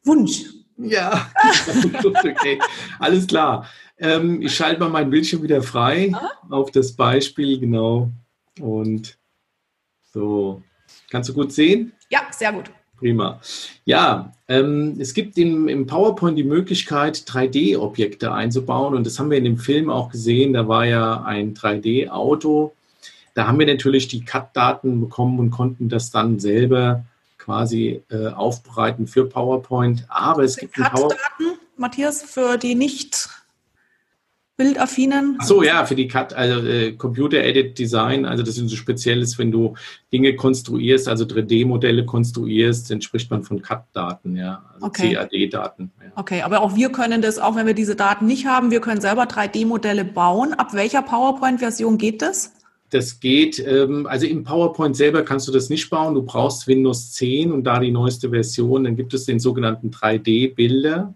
Spezialwunsch. 0.00 0.44
Ja, 0.78 1.30
okay, 2.04 2.58
alles 2.98 3.26
klar. 3.26 3.68
Ähm, 3.98 4.40
ich 4.40 4.54
schalte 4.54 4.80
mal 4.80 4.88
mein 4.88 5.10
Bildschirm 5.10 5.42
wieder 5.42 5.62
frei 5.62 6.12
auf 6.48 6.70
das 6.70 6.92
Beispiel, 6.92 7.60
genau. 7.60 8.10
Und 8.58 9.18
so, 10.12 10.62
kannst 11.10 11.28
du 11.28 11.34
gut 11.34 11.52
sehen? 11.52 11.92
Ja, 12.08 12.20
sehr 12.30 12.52
gut. 12.52 12.70
Prima. 12.96 13.40
Ja, 13.84 14.32
ähm, 14.48 14.96
es 14.98 15.12
gibt 15.12 15.36
im, 15.36 15.68
im 15.68 15.86
PowerPoint 15.86 16.36
die 16.38 16.44
Möglichkeit, 16.44 17.16
3D-Objekte 17.18 18.32
einzubauen. 18.32 18.94
Und 18.94 19.06
das 19.06 19.18
haben 19.18 19.30
wir 19.30 19.38
in 19.38 19.44
dem 19.44 19.58
Film 19.58 19.90
auch 19.90 20.10
gesehen. 20.10 20.54
Da 20.54 20.66
war 20.66 20.86
ja 20.86 21.22
ein 21.22 21.54
3D-Auto. 21.54 22.72
Da 23.34 23.46
haben 23.46 23.58
wir 23.58 23.66
natürlich 23.66 24.08
die 24.08 24.24
CAD-Daten 24.24 25.00
bekommen 25.00 25.38
und 25.38 25.50
konnten 25.50 25.88
das 25.88 26.10
dann 26.10 26.38
selber 26.40 27.04
quasi 27.50 28.00
äh, 28.10 28.28
aufbereiten 28.28 29.08
für 29.08 29.28
PowerPoint. 29.28 30.06
Aber 30.08 30.44
es 30.44 30.56
gibt 30.56 30.78
ein 30.78 30.84
Power 30.84 31.08
CAD-Daten, 31.08 31.58
Matthias, 31.76 32.22
für 32.22 32.56
die 32.56 32.76
nicht 32.76 33.28
bildaffinen. 34.56 35.36
Ach 35.40 35.46
so, 35.46 35.64
ja, 35.64 35.84
für 35.84 35.96
die 35.96 36.06
CAD, 36.06 36.32
also 36.34 36.64
äh, 36.64 36.92
Computer 36.92 37.38
Edit 37.38 37.76
Design, 37.76 38.24
also 38.24 38.44
das 38.44 38.56
ist 38.56 38.68
so 38.68 38.76
spezielles, 38.76 39.36
wenn 39.38 39.50
du 39.50 39.74
Dinge 40.12 40.36
konstruierst, 40.36 41.08
also 41.08 41.24
3D-Modelle 41.24 42.04
konstruierst, 42.04 42.88
dann 42.90 43.00
spricht 43.02 43.28
man 43.32 43.42
von 43.42 43.62
CAD-Daten, 43.62 44.36
ja, 44.36 44.62
also 44.74 44.86
Okay. 44.86 45.14
CAD-Daten. 45.14 45.90
Ja. 46.00 46.12
Okay, 46.14 46.42
aber 46.42 46.60
auch 46.60 46.76
wir 46.76 46.92
können 46.92 47.20
das, 47.20 47.40
auch 47.40 47.56
wenn 47.56 47.66
wir 47.66 47.74
diese 47.74 47.96
Daten 47.96 48.26
nicht 48.26 48.46
haben, 48.46 48.70
wir 48.70 48.80
können 48.80 49.00
selber 49.00 49.24
3D-Modelle 49.24 50.04
bauen. 50.04 50.52
Ab 50.52 50.72
welcher 50.72 51.02
PowerPoint-Version 51.02 51.98
geht 51.98 52.22
das? 52.22 52.52
Das 52.90 53.20
geht, 53.20 53.58
ähm, 53.64 54.06
also 54.06 54.26
im 54.26 54.42
PowerPoint 54.44 54.96
selber 54.96 55.22
kannst 55.22 55.46
du 55.48 55.52
das 55.52 55.70
nicht 55.70 55.88
bauen. 55.90 56.14
Du 56.14 56.22
brauchst 56.22 56.66
Windows 56.66 57.12
10 57.12 57.52
und 57.52 57.64
da 57.64 57.78
die 57.78 57.92
neueste 57.92 58.30
Version, 58.30 58.84
dann 58.84 58.96
gibt 58.96 59.14
es 59.14 59.24
den 59.26 59.38
sogenannten 59.38 59.90
3D-Bilder 59.90 61.14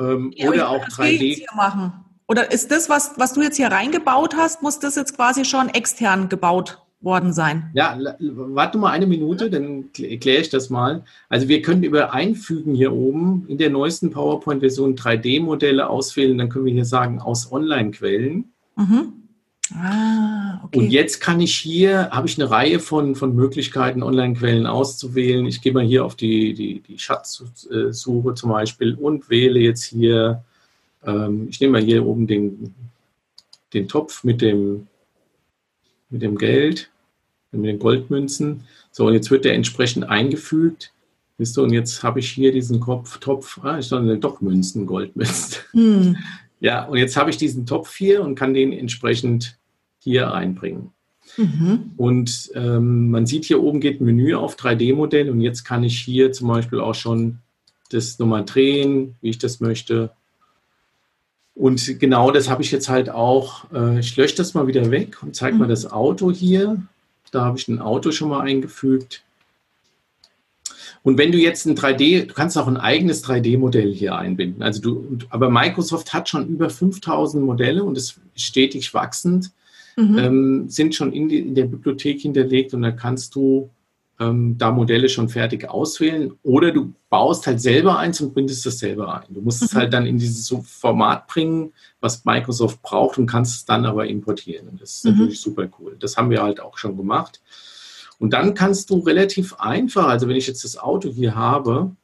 ähm, 0.00 0.32
Ja, 0.36 0.48
oder 0.48 0.68
auch 0.70 0.84
das 0.86 0.96
jetzt 0.98 1.20
3D. 1.20 1.34
hier 1.36 1.46
machen. 1.54 1.92
Oder 2.26 2.50
ist 2.50 2.70
das, 2.70 2.88
was, 2.88 3.12
was 3.18 3.34
du 3.34 3.42
jetzt 3.42 3.56
hier 3.56 3.66
reingebaut 3.68 4.34
hast, 4.36 4.62
muss 4.62 4.78
das 4.78 4.96
jetzt 4.96 5.14
quasi 5.16 5.44
schon 5.44 5.68
extern 5.68 6.30
gebaut 6.30 6.80
worden 7.02 7.34
sein? 7.34 7.70
Ja, 7.74 7.98
warte 8.18 8.78
mal 8.78 8.90
eine 8.90 9.06
Minute, 9.06 9.50
dann 9.50 9.90
kl- 9.94 10.08
erkläre 10.08 10.40
ich 10.40 10.48
das 10.48 10.70
mal. 10.70 11.04
Also 11.28 11.48
wir 11.48 11.60
können 11.60 11.82
über 11.82 12.14
Einfügen 12.14 12.74
hier 12.74 12.94
oben 12.94 13.44
in 13.48 13.58
der 13.58 13.68
neuesten 13.68 14.10
PowerPoint-Version 14.10 14.96
3D-Modelle 14.96 15.90
auswählen. 15.90 16.38
Dann 16.38 16.48
können 16.48 16.64
wir 16.64 16.72
hier 16.72 16.86
sagen 16.86 17.20
aus 17.20 17.52
Online-Quellen. 17.52 18.50
Mhm. 18.76 19.12
Ah, 19.72 20.60
okay. 20.62 20.78
Und 20.78 20.90
jetzt 20.90 21.20
kann 21.20 21.40
ich 21.40 21.54
hier, 21.56 22.10
habe 22.10 22.28
ich 22.28 22.38
eine 22.38 22.50
Reihe 22.50 22.80
von, 22.80 23.14
von 23.14 23.34
Möglichkeiten, 23.34 24.02
Online-Quellen 24.02 24.66
auszuwählen. 24.66 25.46
Ich 25.46 25.62
gehe 25.62 25.72
mal 25.72 25.84
hier 25.84 26.04
auf 26.04 26.16
die, 26.16 26.52
die, 26.52 26.80
die 26.80 26.98
Schatzsuche 26.98 28.34
zum 28.34 28.50
Beispiel 28.50 28.94
und 28.94 29.30
wähle 29.30 29.60
jetzt 29.60 29.84
hier, 29.84 30.44
ähm, 31.04 31.48
ich 31.48 31.60
nehme 31.60 31.72
mal 31.72 31.82
hier 31.82 32.04
oben 32.04 32.26
den, 32.26 32.74
den 33.72 33.88
Topf 33.88 34.22
mit 34.22 34.42
dem, 34.42 34.86
mit 36.10 36.20
dem 36.20 36.36
Geld, 36.36 36.90
mit 37.50 37.64
den 37.64 37.78
Goldmünzen. 37.78 38.64
So, 38.90 39.06
und 39.06 39.14
jetzt 39.14 39.30
wird 39.30 39.46
der 39.46 39.54
entsprechend 39.54 40.04
eingefügt. 40.04 40.92
Wisst 41.38 41.58
ihr, 41.58 41.62
und 41.62 41.72
jetzt 41.72 42.02
habe 42.02 42.20
ich 42.20 42.30
hier 42.30 42.52
diesen 42.52 42.80
Kopf, 42.80 43.18
Topf, 43.18 43.58
ah, 43.62 43.78
ich 43.78 43.86
soll 43.86 44.18
doch 44.18 44.40
Münzen, 44.40 44.86
Goldmünzen. 44.86 45.62
Hm. 45.72 46.16
Ja, 46.64 46.84
und 46.84 46.96
jetzt 46.96 47.18
habe 47.18 47.28
ich 47.28 47.36
diesen 47.36 47.66
Topf 47.66 47.94
hier 47.94 48.22
und 48.22 48.36
kann 48.36 48.54
den 48.54 48.72
entsprechend 48.72 49.58
hier 49.98 50.32
einbringen. 50.32 50.92
Mhm. 51.36 51.92
Und 51.98 52.52
ähm, 52.54 53.10
man 53.10 53.26
sieht 53.26 53.44
hier 53.44 53.62
oben 53.62 53.80
geht 53.80 54.00
Menü 54.00 54.34
auf 54.34 54.56
3D-Modell 54.56 55.28
und 55.28 55.42
jetzt 55.42 55.64
kann 55.64 55.84
ich 55.84 56.00
hier 56.00 56.32
zum 56.32 56.48
Beispiel 56.48 56.80
auch 56.80 56.94
schon 56.94 57.40
das 57.90 58.18
nochmal 58.18 58.46
drehen, 58.46 59.14
wie 59.20 59.28
ich 59.28 59.36
das 59.36 59.60
möchte. 59.60 60.12
Und 61.54 62.00
genau 62.00 62.30
das 62.30 62.48
habe 62.48 62.62
ich 62.62 62.72
jetzt 62.72 62.88
halt 62.88 63.10
auch, 63.10 63.70
äh, 63.70 63.98
ich 63.98 64.16
lösche 64.16 64.36
das 64.36 64.54
mal 64.54 64.66
wieder 64.66 64.90
weg 64.90 65.22
und 65.22 65.36
zeige 65.36 65.56
mhm. 65.56 65.60
mal 65.60 65.68
das 65.68 65.92
Auto 65.92 66.32
hier. 66.32 66.80
Da 67.30 67.44
habe 67.44 67.58
ich 67.58 67.68
ein 67.68 67.78
Auto 67.78 68.10
schon 68.10 68.30
mal 68.30 68.40
eingefügt. 68.40 69.22
Und 71.04 71.18
wenn 71.18 71.32
du 71.32 71.38
jetzt 71.38 71.66
ein 71.66 71.76
3D, 71.76 72.26
du 72.26 72.34
kannst 72.34 72.56
auch 72.56 72.66
ein 72.66 72.78
eigenes 72.78 73.22
3D-Modell 73.24 73.92
hier 73.92 74.16
einbinden. 74.16 74.62
Also 74.62 74.80
du, 74.80 75.18
aber 75.28 75.50
Microsoft 75.50 76.14
hat 76.14 76.30
schon 76.30 76.48
über 76.48 76.70
5000 76.70 77.44
Modelle 77.44 77.84
und 77.84 77.98
ist 77.98 78.18
stetig 78.34 78.94
wachsend, 78.94 79.50
mhm. 79.96 80.18
ähm, 80.18 80.64
sind 80.70 80.94
schon 80.94 81.12
in, 81.12 81.28
die, 81.28 81.40
in, 81.40 81.54
der 81.54 81.66
Bibliothek 81.66 82.22
hinterlegt 82.22 82.72
und 82.72 82.80
da 82.80 82.90
kannst 82.90 83.34
du 83.34 83.68
ähm, 84.18 84.56
da 84.56 84.70
Modelle 84.70 85.10
schon 85.10 85.28
fertig 85.28 85.68
auswählen 85.68 86.32
oder 86.42 86.70
du 86.70 86.94
baust 87.10 87.46
halt 87.46 87.60
selber 87.60 87.98
eins 87.98 88.22
und 88.22 88.32
bindest 88.32 88.64
das 88.64 88.78
selber 88.78 89.14
ein. 89.20 89.34
Du 89.34 89.42
musst 89.42 89.60
mhm. 89.60 89.66
es 89.66 89.74
halt 89.74 89.92
dann 89.92 90.06
in 90.06 90.16
dieses 90.16 90.54
Format 90.64 91.26
bringen, 91.26 91.74
was 92.00 92.24
Microsoft 92.24 92.80
braucht 92.80 93.18
und 93.18 93.26
kannst 93.26 93.56
es 93.56 93.64
dann 93.66 93.84
aber 93.84 94.06
importieren. 94.06 94.68
Und 94.68 94.80
das 94.80 94.96
ist 94.96 95.04
mhm. 95.04 95.10
natürlich 95.10 95.40
super 95.40 95.68
cool. 95.78 95.96
Das 96.00 96.16
haben 96.16 96.30
wir 96.30 96.42
halt 96.42 96.60
auch 96.60 96.78
schon 96.78 96.96
gemacht. 96.96 97.42
Und 98.18 98.32
dann 98.32 98.54
kannst 98.54 98.90
du 98.90 98.98
relativ 99.00 99.54
einfach, 99.54 100.06
also 100.06 100.28
wenn 100.28 100.36
ich 100.36 100.46
jetzt 100.46 100.64
das 100.64 100.78
Auto 100.78 101.10
hier 101.10 101.34
habe, 101.34 101.94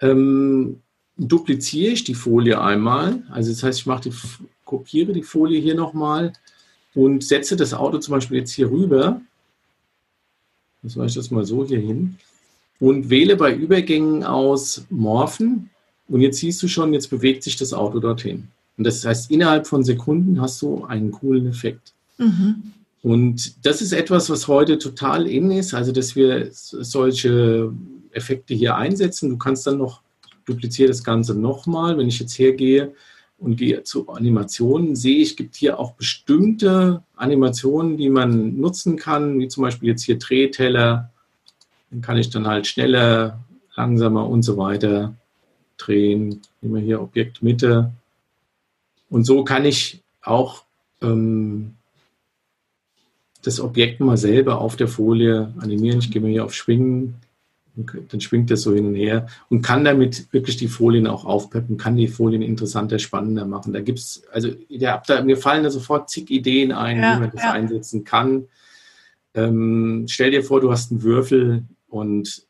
ähm, 0.00 0.80
dupliziere 1.16 1.92
ich 1.92 2.04
die 2.04 2.14
Folie 2.14 2.60
einmal. 2.60 3.22
Also 3.30 3.50
das 3.52 3.62
heißt, 3.62 3.80
ich 3.80 3.86
mache 3.86 4.08
die, 4.08 4.16
kopiere 4.64 5.12
die 5.12 5.22
Folie 5.22 5.60
hier 5.60 5.74
nochmal 5.74 6.32
und 6.94 7.24
setze 7.24 7.56
das 7.56 7.74
Auto 7.74 7.98
zum 7.98 8.12
Beispiel 8.12 8.38
jetzt 8.38 8.52
hier 8.52 8.70
rüber. 8.70 9.20
Jetzt 10.82 10.96
mache 10.96 11.08
ich 11.08 11.14
das 11.14 11.30
mal 11.30 11.44
so 11.44 11.66
hier 11.66 11.80
hin 11.80 12.16
und 12.80 13.10
wähle 13.10 13.36
bei 13.36 13.54
Übergängen 13.54 14.24
aus 14.24 14.86
Morphen. 14.90 15.70
Und 16.08 16.20
jetzt 16.20 16.38
siehst 16.38 16.62
du 16.62 16.68
schon, 16.68 16.94
jetzt 16.94 17.10
bewegt 17.10 17.42
sich 17.42 17.56
das 17.56 17.74
Auto 17.74 17.98
dorthin. 18.00 18.48
Und 18.78 18.84
das 18.84 19.04
heißt, 19.04 19.30
innerhalb 19.30 19.66
von 19.66 19.84
Sekunden 19.84 20.40
hast 20.40 20.62
du 20.62 20.84
einen 20.84 21.10
coolen 21.10 21.48
Effekt. 21.48 21.92
Mhm. 22.16 22.72
Und 23.02 23.64
das 23.64 23.80
ist 23.80 23.92
etwas, 23.92 24.28
was 24.28 24.48
heute 24.48 24.78
total 24.78 25.26
in 25.26 25.50
ist, 25.50 25.72
also 25.72 25.92
dass 25.92 26.16
wir 26.16 26.48
solche 26.50 27.72
Effekte 28.10 28.54
hier 28.54 28.76
einsetzen. 28.76 29.30
Du 29.30 29.38
kannst 29.38 29.66
dann 29.66 29.78
noch, 29.78 30.02
dupliziere 30.46 30.88
das 30.88 31.04
Ganze 31.04 31.34
nochmal. 31.34 31.96
Wenn 31.96 32.08
ich 32.08 32.18
jetzt 32.18 32.38
hergehe 32.38 32.94
und 33.38 33.56
gehe 33.56 33.84
zu 33.84 34.08
Animationen, 34.08 34.96
sehe 34.96 35.18
ich, 35.18 35.36
gibt 35.36 35.54
hier 35.54 35.78
auch 35.78 35.92
bestimmte 35.92 37.04
Animationen, 37.14 37.96
die 37.96 38.10
man 38.10 38.58
nutzen 38.58 38.96
kann, 38.96 39.38
wie 39.38 39.48
zum 39.48 39.62
Beispiel 39.62 39.90
jetzt 39.90 40.02
hier 40.02 40.18
Drehteller. 40.18 41.10
Den 41.92 42.00
kann 42.00 42.18
ich 42.18 42.30
dann 42.30 42.46
halt 42.46 42.66
schneller, 42.66 43.38
langsamer 43.76 44.28
und 44.28 44.42
so 44.42 44.56
weiter 44.56 45.14
drehen. 45.76 46.42
Nehmen 46.60 46.74
wir 46.74 46.82
hier 46.82 47.00
Objekt 47.00 47.42
Mitte. 47.42 47.92
Und 49.08 49.24
so 49.24 49.44
kann 49.44 49.64
ich 49.64 50.02
auch 50.22 50.64
ähm, 51.00 51.74
das 53.48 53.60
Objekt 53.60 54.00
mal 54.00 54.16
selber 54.16 54.60
auf 54.60 54.76
der 54.76 54.88
Folie 54.88 55.52
animieren. 55.58 55.98
Ich 55.98 56.10
gehe 56.10 56.20
mal 56.20 56.30
hier 56.30 56.44
auf 56.44 56.54
Schwingen, 56.54 57.14
dann 58.08 58.20
schwingt 58.20 58.50
das 58.50 58.62
so 58.62 58.74
hin 58.74 58.86
und 58.86 58.94
her 58.94 59.26
und 59.48 59.62
kann 59.62 59.84
damit 59.84 60.32
wirklich 60.32 60.56
die 60.56 60.68
Folien 60.68 61.06
auch 61.06 61.24
aufpeppen, 61.24 61.76
kann 61.76 61.96
die 61.96 62.08
Folien 62.08 62.42
interessanter, 62.42 62.98
spannender 62.98 63.46
machen. 63.46 63.72
Da 63.72 63.80
gibt 63.80 64.00
es, 64.00 64.22
also 64.32 64.50
der, 64.68 65.02
da, 65.06 65.22
mir 65.22 65.36
fallen 65.36 65.64
da 65.64 65.70
sofort 65.70 66.10
zig 66.10 66.30
Ideen 66.30 66.72
ein, 66.72 67.00
ja, 67.00 67.16
wie 67.16 67.20
man 67.20 67.30
das 67.30 67.42
ja. 67.42 67.52
einsetzen 67.52 68.04
kann. 68.04 68.48
Ähm, 69.34 70.06
stell 70.08 70.30
dir 70.30 70.42
vor, 70.42 70.60
du 70.60 70.70
hast 70.70 70.90
einen 70.90 71.02
Würfel 71.02 71.64
und 71.88 72.46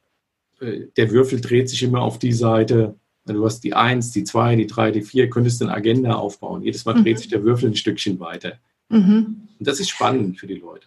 äh, 0.61 0.87
der 0.97 1.11
Würfel 1.11 1.41
dreht 1.41 1.69
sich 1.69 1.83
immer 1.83 2.01
auf 2.01 2.19
die 2.19 2.33
Seite. 2.33 2.95
Du 3.27 3.45
hast 3.45 3.61
die 3.61 3.75
1, 3.75 4.13
die 4.13 4.25
2, 4.25 4.57
die 4.57 4.67
3, 4.67 4.91
die 4.91 5.03
4, 5.03 5.29
könntest 5.29 5.61
eine 5.61 5.75
Agenda 5.75 6.15
aufbauen. 6.15 6.63
Jedes 6.63 6.87
Mal 6.87 6.95
mhm. 6.95 7.05
dreht 7.05 7.19
sich 7.19 7.29
der 7.29 7.45
Würfel 7.45 7.69
ein 7.69 7.77
Stückchen 7.77 8.19
weiter. 8.19 8.55
Mhm. 8.89 9.49
Und 9.59 9.69
das 9.69 9.81
ist 9.81 9.91
spannend 9.91 10.39
für 10.39 10.47
die 10.47 10.55
Leute. 10.55 10.87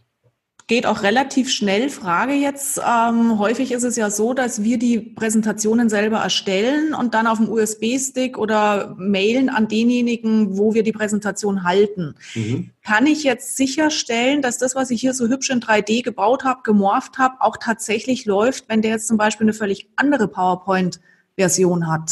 Geht 0.68 0.86
auch 0.86 1.04
relativ 1.04 1.52
schnell. 1.52 1.90
Frage 1.90 2.32
jetzt. 2.32 2.78
Ähm, 2.78 3.38
häufig 3.40 3.74
ist 3.74 3.84
es 3.84 3.98
ja 3.98 4.10
so, 4.10 4.34
dass 4.34 4.64
wir 4.64 4.80
die 4.80 5.02
Präsentationen 5.02 5.90
selber 5.90 6.20
erstellen 6.20 6.94
und 6.94 7.14
dann 7.14 7.28
auf 7.28 7.40
dem 7.40 7.50
USB-Stick 7.50 8.38
oder 8.38 8.96
mailen 8.98 9.50
an 9.50 9.68
denjenigen, 9.68 10.58
wo 10.58 10.74
wir 10.74 10.84
die 10.84 10.94
Präsentation 10.94 11.64
halten. 11.64 12.16
Mhm. 12.36 12.70
Kann 12.86 13.06
ich 13.06 13.24
jetzt 13.24 13.58
sicherstellen, 13.58 14.42
dass 14.42 14.60
das, 14.60 14.74
was 14.74 14.92
ich 14.92 15.02
hier 15.02 15.14
so 15.14 15.28
hübsch 15.28 15.50
in 15.50 15.60
3D 15.60 16.04
gebaut 16.04 16.46
habe, 16.46 16.62
gemorpht 16.64 17.18
habe, 17.18 17.42
auch 17.42 17.58
tatsächlich 17.58 18.26
läuft, 18.26 18.70
wenn 18.70 18.82
der 18.82 18.92
jetzt 18.92 19.10
zum 19.10 19.18
Beispiel 19.18 19.46
eine 19.46 19.54
völlig 19.54 19.90
andere 19.98 20.30
PowerPoint-Version 20.30 21.92
hat? 21.92 22.12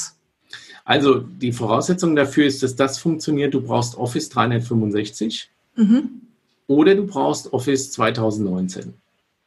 Also 0.83 1.19
die 1.19 1.53
Voraussetzung 1.53 2.13
dafür 2.15 2.45
ist, 2.45 2.61
dass 2.61 2.75
das 2.75 2.97
funktioniert. 2.99 3.53
Du 3.53 3.61
brauchst 3.61 3.95
Office 3.95 4.27
365. 4.27 5.49
Mhm. 5.75 6.21
Oder 6.67 6.95
du 6.95 7.05
brauchst 7.05 7.51
Office 7.53 7.91
2019. 7.91 8.93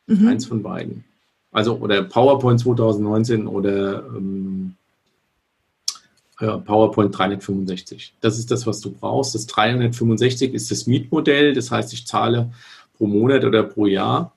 Mhm. 0.06 0.28
Eins 0.28 0.46
von 0.46 0.62
beiden. 0.62 1.04
Also 1.52 1.76
oder 1.76 2.02
PowerPoint 2.02 2.60
2019 2.60 3.46
oder 3.46 4.04
ähm, 4.16 4.74
PowerPoint 6.38 7.16
365. 7.16 8.14
Das 8.20 8.38
ist 8.38 8.50
das, 8.50 8.66
was 8.66 8.80
du 8.80 8.90
brauchst. 8.90 9.34
Das 9.34 9.46
365 9.46 10.54
ist 10.54 10.70
das 10.70 10.86
Mietmodell. 10.86 11.52
Das 11.52 11.70
heißt, 11.70 11.92
ich 11.92 12.06
zahle 12.06 12.52
pro 12.96 13.06
Monat 13.06 13.44
oder 13.44 13.62
pro 13.62 13.86
Jahr 13.86 14.32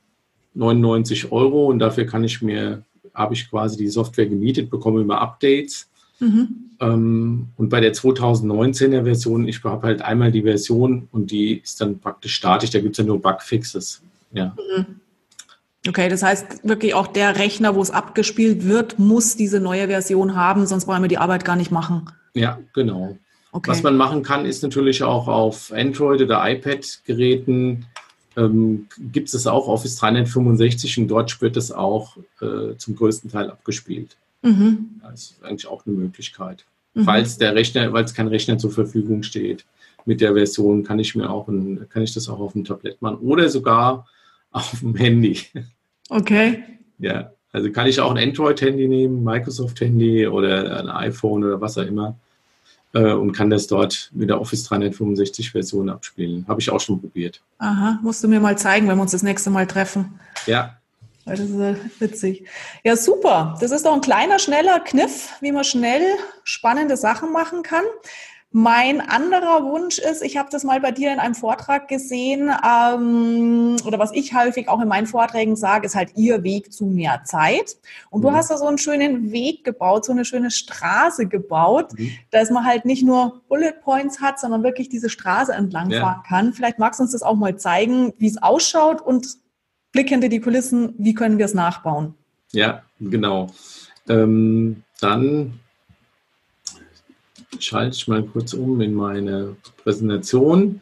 99 0.53 1.31
Euro 1.31 1.67
und 1.67 1.79
dafür 1.79 2.05
kann 2.05 2.23
ich 2.23 2.41
mir, 2.41 2.83
habe 3.13 3.33
ich 3.33 3.49
quasi 3.49 3.77
die 3.77 3.88
Software 3.88 4.27
gemietet, 4.27 4.69
bekomme 4.69 5.01
immer 5.01 5.19
Updates 5.19 5.89
Mhm. 6.19 6.64
Ähm, 6.80 7.49
und 7.57 7.69
bei 7.69 7.80
der 7.80 7.93
2019er 7.93 9.03
Version, 9.03 9.47
ich 9.47 9.63
habe 9.63 9.88
halt 9.88 10.01
einmal 10.01 10.32
die 10.32 10.43
Version 10.43 11.07
und 11.11 11.32
die 11.32 11.59
ist 11.59 11.82
dann 11.82 11.99
praktisch 11.99 12.36
statisch, 12.36 12.69
da 12.69 12.80
gibt 12.80 12.93
es 12.93 12.97
ja 12.97 13.03
nur 13.03 13.21
Bugfixes. 13.21 14.01
Ja. 14.32 14.55
Mhm. 14.78 14.86
Okay, 15.88 16.09
das 16.09 16.23
heißt 16.23 16.67
wirklich 16.67 16.95
auch 16.95 17.07
der 17.07 17.38
Rechner, 17.38 17.76
wo 17.76 17.82
es 17.82 17.91
abgespielt 17.91 18.65
wird, 18.65 18.97
muss 18.97 19.36
diese 19.36 19.59
neue 19.59 19.88
Version 19.88 20.36
haben, 20.36 20.65
sonst 20.65 20.88
wollen 20.88 21.03
wir 21.03 21.09
die 21.09 21.19
Arbeit 21.19 21.45
gar 21.45 21.55
nicht 21.55 21.71
machen. 21.71 22.09
Ja, 22.34 22.59
genau. 22.73 23.17
Okay. 23.51 23.69
Was 23.69 23.84
man 23.84 23.95
machen 23.95 24.23
kann, 24.23 24.45
ist 24.45 24.63
natürlich 24.63 25.03
auch 25.03 25.28
auf 25.28 25.71
Android 25.71 26.21
oder 26.21 26.41
iPad-Geräten 26.49 27.86
ähm, 28.36 28.88
gibt 28.99 29.34
es 29.34 29.47
auch 29.47 29.67
Office 29.67 29.95
365 29.97 30.97
und 30.99 31.07
dort 31.07 31.41
wird 31.41 31.55
es 31.55 31.71
auch 31.71 32.17
äh, 32.41 32.76
zum 32.78 32.95
größten 32.95 33.32
Teil 33.32 33.49
abgespielt. 33.49 34.17
Mhm. 34.46 35.02
Das 35.02 35.32
ist 35.32 35.43
eigentlich 35.43 35.68
auch 35.68 35.86
eine 35.86 35.96
Möglichkeit. 35.96 36.66
Mhm. 36.93 37.04
Falls 37.04 37.38
der 37.38 37.56
Rechner, 37.56 37.91
weil 37.93 38.06
es 38.06 38.14
kein 38.14 38.28
Rechner 38.28 38.58
zur 38.58 38.72
Verfügung 38.72 39.24
steht, 39.24 39.66
mit 40.06 40.22
der 40.22 40.34
Version 40.34 40.84
kann 40.84 41.00
ich 41.00 41.16
mir 41.16 41.30
auch 41.30 41.48
ein, 41.48 41.88
kann 41.89 42.04
ich 42.04 42.14
das 42.14 42.30
auch 42.30 42.39
auf 42.39 42.54
dem 42.54 42.64
Tablet 42.64 43.02
machen 43.02 43.18
oder 43.18 43.50
sogar 43.50 44.08
auf 44.52 44.80
dem 44.80 44.96
Handy. 44.96 45.39
Okay. 46.10 46.64
Ja, 47.00 47.32
also 47.52 47.72
kann 47.72 47.88
ich 47.88 48.00
auch 48.00 48.12
ein 48.12 48.22
Android-Handy 48.22 48.88
nehmen, 48.88 49.24
Microsoft-Handy 49.24 50.28
oder 50.28 50.80
ein 50.80 50.89
iPhone 50.89 51.43
oder 51.43 51.60
was 51.60 51.78
auch 51.78 51.86
immer 51.86 52.16
äh, 52.93 53.12
und 53.12 53.34
kann 53.34 53.50
das 53.50 53.68
dort 53.68 54.10
mit 54.14 54.30
der 54.30 54.39
Office 54.39 54.70
365-Version 54.70 55.89
abspielen. 55.89 56.46
Habe 56.48 56.62
ich 56.62 56.70
auch 56.70 56.80
schon 56.80 57.00
probiert. 57.00 57.41
Aha, 57.58 58.00
musst 58.02 58.24
du 58.24 58.28
mir 58.28 58.39
mal 58.39 58.58
zeigen, 58.58 58.88
wenn 58.88 58.98
wir 58.98 59.02
uns 59.02 59.12
das 59.12 59.24
nächste 59.24 59.50
Mal 59.50 59.68
treffen. 59.68 60.20
Ja, 60.48 60.78
das 61.26 61.39
ist 61.39 61.99
witzig. 61.99 62.47
Ja, 62.84 62.95
super. 62.95 63.57
Das 63.59 63.71
ist 63.71 63.86
doch 63.86 63.93
ein 63.93 64.01
kleiner, 64.01 64.39
schneller 64.39 64.80
Kniff, 64.80 65.34
wie 65.41 65.51
man 65.51 65.63
schnell 65.63 66.03
spannende 66.43 66.97
Sachen 66.97 67.32
machen 67.32 67.63
kann. 67.63 67.84
Mein 68.57 69.01
anderer 69.01 69.65
Wunsch 69.65 69.99
ist, 69.99 70.21
ich 70.21 70.38
habe 70.38 70.47
das 70.49 70.63
mal 70.63 70.80
bei 70.80 70.91
dir 70.91 71.11
in 71.11 71.19
einem 71.19 71.36
Vortrag 71.36 71.89
gesehen, 71.89 72.49
ähm, 72.65 73.76
oder 73.86 73.99
was 73.99 74.13
ich 74.13 74.34
häufig 74.34 74.69
auch 74.69 74.80
in 74.80 74.88
meinen 74.88 75.07
Vorträgen 75.07 75.57
sage, 75.57 75.86
ist 75.88 75.95
halt 75.95 76.11
ihr 76.15 76.41
Weg 76.43 76.71
zu 76.71 76.86
mehr 76.86 77.23
Zeit. 77.26 77.76
Und 78.11 78.21
mhm. 78.21 78.28
du 78.28 78.32
hast 78.32 78.51
da 78.51 78.57
so 78.57 78.65
einen 78.65 78.78
schönen 78.78 79.34
Weg 79.34 79.65
gebaut, 79.65 80.05
so 80.05 80.13
eine 80.13 80.23
schöne 80.23 80.51
Straße 80.51 81.26
gebaut, 81.26 81.99
mhm. 81.99 82.11
dass 82.32 82.49
man 82.49 82.65
halt 82.65 82.86
nicht 82.86 83.03
nur 83.03 83.41
Bullet 83.49 83.73
Points 83.84 84.21
hat, 84.21 84.39
sondern 84.39 84.63
wirklich 84.63 84.88
diese 84.88 85.09
Straße 85.09 85.51
entlang 85.51 85.89
ja. 85.89 85.99
fahren 85.99 86.23
kann. 86.26 86.53
Vielleicht 86.53 86.80
magst 86.80 87.01
du 87.01 87.03
uns 87.03 87.11
das 87.11 87.23
auch 87.23 87.36
mal 87.36 87.57
zeigen, 87.57 88.13
wie 88.19 88.28
es 88.28 88.41
ausschaut 88.41 89.01
und 89.01 89.36
Blick 89.96 90.10
hinter 90.10 90.28
die 90.28 90.41
Kulissen, 90.41 90.93
wie 90.98 91.14
können 91.14 91.38
wir 91.38 91.46
es 91.46 91.54
nachbauen? 91.54 92.16
Ja, 92.52 92.84
genau. 93.00 93.50
Ähm, 94.10 94.84
dann 95.00 95.54
schalte 97.60 97.96
ich 97.96 98.06
mal 98.10 98.24
kurz 98.24 98.54
um 98.54 98.82
in 98.82 98.93
meine 98.93 99.56
Präsentation. 99.84 100.82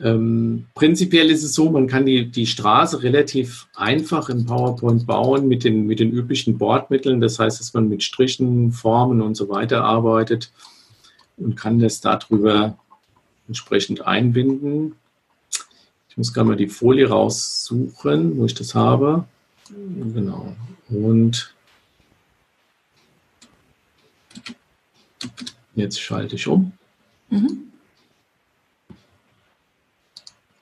Ähm, 0.00 0.66
prinzipiell 0.74 1.30
ist 1.30 1.44
es 1.44 1.54
so, 1.54 1.70
man 1.70 1.86
kann 1.86 2.04
die, 2.04 2.28
die 2.28 2.48
Straße 2.48 3.04
relativ 3.04 3.68
einfach 3.76 4.28
in 4.28 4.44
PowerPoint 4.44 5.06
bauen 5.06 5.46
mit 5.46 5.62
den, 5.62 5.86
mit 5.86 6.00
den 6.00 6.10
üblichen 6.10 6.58
Bordmitteln. 6.58 7.20
Das 7.20 7.38
heißt, 7.38 7.60
dass 7.60 7.74
man 7.74 7.88
mit 7.88 8.02
Strichen, 8.02 8.72
Formen 8.72 9.22
und 9.22 9.36
so 9.36 9.48
weiter 9.48 9.84
arbeitet 9.84 10.50
und 11.36 11.54
kann 11.54 11.78
das 11.78 12.00
darüber 12.00 12.76
entsprechend 13.46 14.04
einbinden. 14.04 14.96
Ich 16.16 16.18
muss 16.18 16.32
gerade 16.32 16.48
mal 16.48 16.56
die 16.56 16.68
Folie 16.68 17.10
raussuchen, 17.10 18.38
wo 18.38 18.46
ich 18.46 18.54
das 18.54 18.74
habe. 18.74 19.26
Genau. 19.68 20.56
Und 20.88 21.54
jetzt 25.74 26.00
schalte 26.00 26.36
ich 26.36 26.48
um. 26.48 26.72
Mhm. 27.28 27.70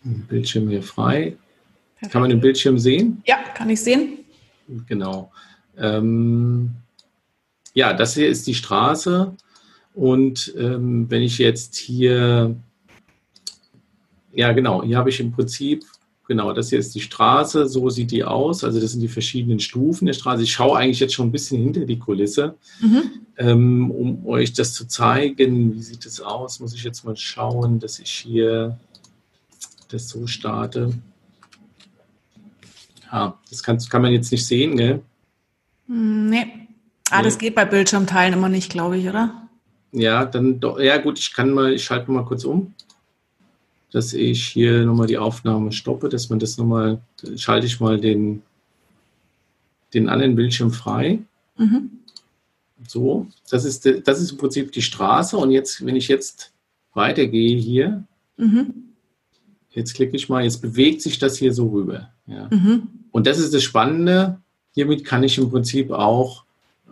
Bildschirm 0.03 0.69
hier 0.69 0.83
frei. 0.83 1.37
Perfekt. 1.95 2.13
Kann 2.13 2.23
man 2.23 2.31
den 2.31 2.41
Bildschirm 2.41 2.77
sehen? 2.77 3.23
Ja, 3.25 3.37
kann 3.55 3.71
ich 3.71 3.81
sehen. 3.81 4.25
Genau. 4.89 5.31
Ähm, 5.79 6.75
ja, 7.75 7.93
das 7.93 8.15
hier 8.15 8.29
ist 8.29 8.49
die 8.49 8.57
Straße. 8.57 9.37
Und 9.95 10.53
ähm, 10.59 11.09
wenn 11.09 11.23
ich 11.23 11.39
jetzt 11.39 11.77
hier, 11.77 12.57
ja 14.35 14.53
genau, 14.53 14.83
hier 14.83 14.99
habe 14.99 15.11
ich 15.11 15.21
im 15.21 15.33
Prinzip, 15.33 15.85
genau, 16.27 16.53
das 16.53 16.71
hier 16.71 16.79
ist 16.79 16.95
die 16.95 17.01
Straße, 17.01 17.67
so 17.67 17.91
sieht 17.91 18.11
die 18.11 18.25
aus. 18.25 18.65
Also 18.65 18.81
das 18.81 18.93
sind 18.93 19.01
die 19.01 19.09
verschiedenen 19.09 19.61
Stufen 19.61 20.07
der 20.07 20.13
Straße. 20.13 20.43
Ich 20.43 20.53
schaue 20.53 20.79
eigentlich 20.79 21.01
jetzt 21.01 21.15
schon 21.15 21.29
ein 21.29 21.33
bisschen 21.33 21.63
hinter 21.63 21.85
die 21.85 21.99
Kulisse, 21.99 22.57
mhm. 22.81 23.03
ähm, 23.37 23.91
um 23.91 24.27
euch 24.27 24.53
das 24.53 24.73
zu 24.75 24.87
zeigen. 24.87 25.75
Wie 25.75 25.83
sieht 25.83 26.07
es 26.07 26.21
aus? 26.21 26.61
Muss 26.61 26.75
ich 26.75 26.85
jetzt 26.85 27.05
mal 27.05 27.17
schauen, 27.17 27.79
dass 27.79 27.99
ich 27.99 28.11
hier 28.11 28.79
das 29.89 30.09
so 30.09 30.27
starte. 30.27 30.93
Ja, 33.13 33.39
das 33.49 33.63
kann, 33.63 33.79
kann 33.79 34.03
man 34.03 34.13
jetzt 34.13 34.33
nicht 34.33 34.45
sehen, 34.47 34.77
gell? 34.77 35.03
Hm, 35.87 36.31
nee. 36.31 36.47
Ah, 37.11 37.19
nee. 37.19 37.25
das 37.25 37.39
geht 37.39 37.55
bei 37.55 37.65
Bildschirmteilen 37.65 38.35
immer 38.35 38.49
nicht, 38.49 38.71
glaube 38.71 38.99
ich, 38.99 39.09
oder? 39.09 39.49
Ja, 39.93 40.25
dann 40.25 40.59
doch, 40.59 40.81
ja 40.81 40.97
gut, 40.97 41.19
ich 41.21 41.33
kann 41.33 41.51
mal, 41.51 41.73
ich 41.73 41.85
schalte 41.85 42.11
mal 42.11 42.25
kurz 42.25 42.45
um, 42.45 42.75
dass 43.95 44.13
ich 44.13 44.49
hier 44.49 44.85
nochmal 44.85 45.07
die 45.07 45.19
Aufnahme 45.19 45.71
stoppe, 45.71 46.09
dass 46.09 46.29
man 46.29 46.41
das 46.41 46.59
nochmal, 46.59 47.01
schalte 47.37 47.67
ich 47.67 47.79
mal 47.79 48.01
den, 48.01 48.43
den 49.95 50.09
anderen 50.09 50.35
Bildschirm 50.35 50.73
frei. 50.73 51.21
Mhm. 51.57 51.91
So, 52.89 53.29
das 53.49 53.65
ist, 53.65 53.89
das 54.05 54.21
ist 54.21 54.33
im 54.33 54.39
Prinzip 54.39 54.73
die 54.73 54.83
Straße 54.83 55.37
und 55.37 55.53
jetzt, 55.53 55.87
wenn 55.87 55.95
ich 55.95 56.09
jetzt 56.09 56.51
weitergehe 56.93 57.57
hier, 57.57 58.03
mhm. 58.37 58.75
jetzt 59.71 59.95
klicke 59.95 60.17
ich 60.17 60.29
mal, 60.29 60.43
jetzt 60.43 60.61
bewegt 60.61 61.01
sich 61.01 61.21
das 61.21 61.39
hier 61.39 61.55
so 61.55 61.69
rüber. 61.69 62.11
Ja. 62.27 62.49
Mhm. 62.51 62.89
Und 63.13 63.29
das 63.29 63.39
ist 63.39 63.55
das 63.55 63.63
Spannende, 63.63 64.41
hiermit 64.73 65.05
kann 65.05 65.23
ich 65.23 65.39
im 65.39 65.51
Prinzip 65.51 65.93
auch 65.93 66.43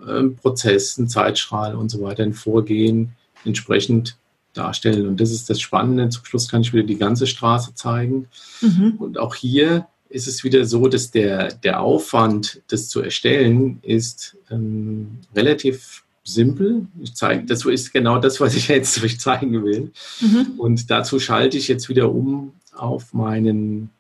ähm, 0.09 0.37
Prozess, 0.37 0.99
ein 0.99 1.09
Zeitstrahl 1.09 1.75
und 1.75 1.91
so 1.91 2.01
weiter, 2.01 2.23
ein 2.23 2.33
Vorgehen 2.33 3.11
entsprechend 3.45 4.17
darstellen. 4.55 5.07
Und 5.07 5.21
das 5.21 5.31
ist 5.31 5.49
das 5.51 5.61
Spannende. 5.61 6.09
Zum 6.09 6.25
Schluss 6.25 6.49
kann 6.49 6.63
ich 6.63 6.73
wieder 6.73 6.85
die 6.85 6.99
ganze 6.99 7.27
Straße 7.27 7.75
zeigen. 7.75 8.29
Mhm. 8.61 8.95
Und 8.99 9.19
auch 9.19 9.35
hier 9.35 9.87
ist 10.09 10.27
es 10.27 10.45
wieder 10.45 10.65
so, 10.65 10.89
dass 10.89 11.11
der, 11.11 11.55
der 11.55 11.81
Aufwand, 11.81 12.61
das 12.69 12.89
zu 12.89 13.01
erstellen, 13.01 13.79
ist 13.83 14.37
ähm, 14.51 15.19
relativ 15.35 16.05
simpel. 16.25 16.87
Ich 17.01 17.15
zeige, 17.15 17.45
das 17.45 17.65
ist 17.65 17.93
genau 17.93 18.19
das, 18.19 18.41
was 18.41 18.55
ich 18.55 18.69
jetzt 18.69 19.03
euch 19.05 19.19
zeigen 19.19 19.65
will. 19.65 19.91
Mhm. 20.21 20.53
Und 20.59 20.91
dazu 20.91 21.19
schalte 21.19 21.57
ich 21.57 21.69
jetzt 21.69 21.89
wieder 21.89 22.13
um 22.13 22.53
auf 22.75 23.15
meinen, 23.15 23.91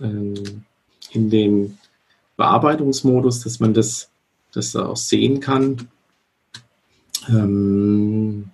ähm, 0.00 0.64
in 1.12 1.30
den 1.30 1.78
Bearbeitungsmodus, 2.36 3.40
dass 3.40 3.60
man 3.60 3.74
das 3.74 4.10
das 4.52 4.72
da 4.72 4.86
auch 4.86 4.96
sehen 4.96 5.40
kann. 5.40 5.88
Ähm, 7.28 8.50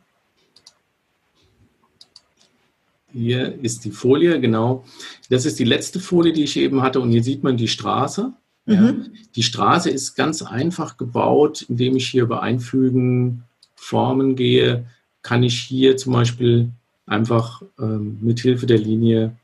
hier 3.16 3.58
ist 3.62 3.84
die 3.84 3.90
Folie, 3.90 4.40
genau. 4.40 4.84
Das 5.30 5.46
ist 5.46 5.58
die 5.58 5.64
letzte 5.64 6.00
Folie, 6.00 6.32
die 6.32 6.44
ich 6.44 6.56
eben 6.56 6.82
hatte. 6.82 7.00
Und 7.00 7.10
hier 7.10 7.22
sieht 7.22 7.42
man 7.42 7.56
die 7.56 7.68
Straße. 7.68 8.32
Mhm. 8.66 8.74
Ja. 8.74 8.94
Die 9.34 9.42
Straße 9.42 9.90
ist 9.90 10.14
ganz 10.14 10.42
einfach 10.42 10.96
gebaut, 10.96 11.62
indem 11.68 11.96
ich 11.96 12.08
hier 12.08 12.24
über 12.24 12.42
Einfügen, 12.42 13.44
Formen 13.74 14.36
gehe, 14.36 14.86
kann 15.22 15.42
ich 15.42 15.58
hier 15.58 15.96
zum 15.96 16.12
Beispiel 16.12 16.70
einfach 17.06 17.62
ähm, 17.78 18.18
mit 18.20 18.40
Hilfe 18.40 18.66
der 18.66 18.78
Linie, 18.78 19.36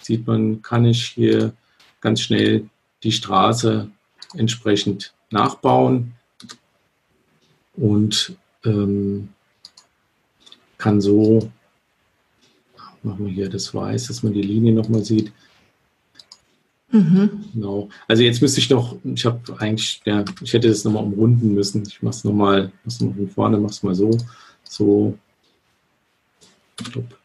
sieht 0.00 0.26
man, 0.26 0.62
kann 0.62 0.84
ich 0.84 1.04
hier 1.04 1.52
ganz 2.00 2.20
schnell 2.20 2.68
die 3.02 3.12
Straße 3.12 3.88
entsprechend 4.34 5.12
nachbauen 5.30 6.12
und 7.74 8.36
ähm, 8.64 9.28
kann 10.78 11.00
so, 11.00 11.50
machen 13.04 13.26
wir 13.26 13.32
hier 13.32 13.48
das 13.48 13.74
Weiß, 13.74 14.08
dass 14.08 14.22
man 14.22 14.32
die 14.32 14.42
Linie 14.42 14.72
nochmal 14.72 15.04
sieht. 15.04 15.32
Mhm. 16.90 17.44
Genau. 17.54 17.88
Also 18.06 18.22
jetzt 18.22 18.42
müsste 18.42 18.60
ich 18.60 18.68
noch, 18.68 18.96
ich 19.02 19.24
habe 19.24 19.40
eigentlich, 19.58 20.02
ja, 20.04 20.24
ich 20.42 20.52
hätte 20.52 20.68
das 20.68 20.84
nochmal 20.84 21.04
umrunden 21.04 21.54
müssen. 21.54 21.82
Ich 21.86 22.02
mache 22.02 22.14
es 22.14 22.24
nochmal, 22.24 22.70
mach's 22.84 23.00
noch 23.00 23.14
von 23.14 23.28
vorne, 23.28 23.58
mache 23.58 23.72
es 23.72 23.82
mal 23.82 23.94
so, 23.94 24.10
so. 24.64 25.18
Stopp. 26.80 27.18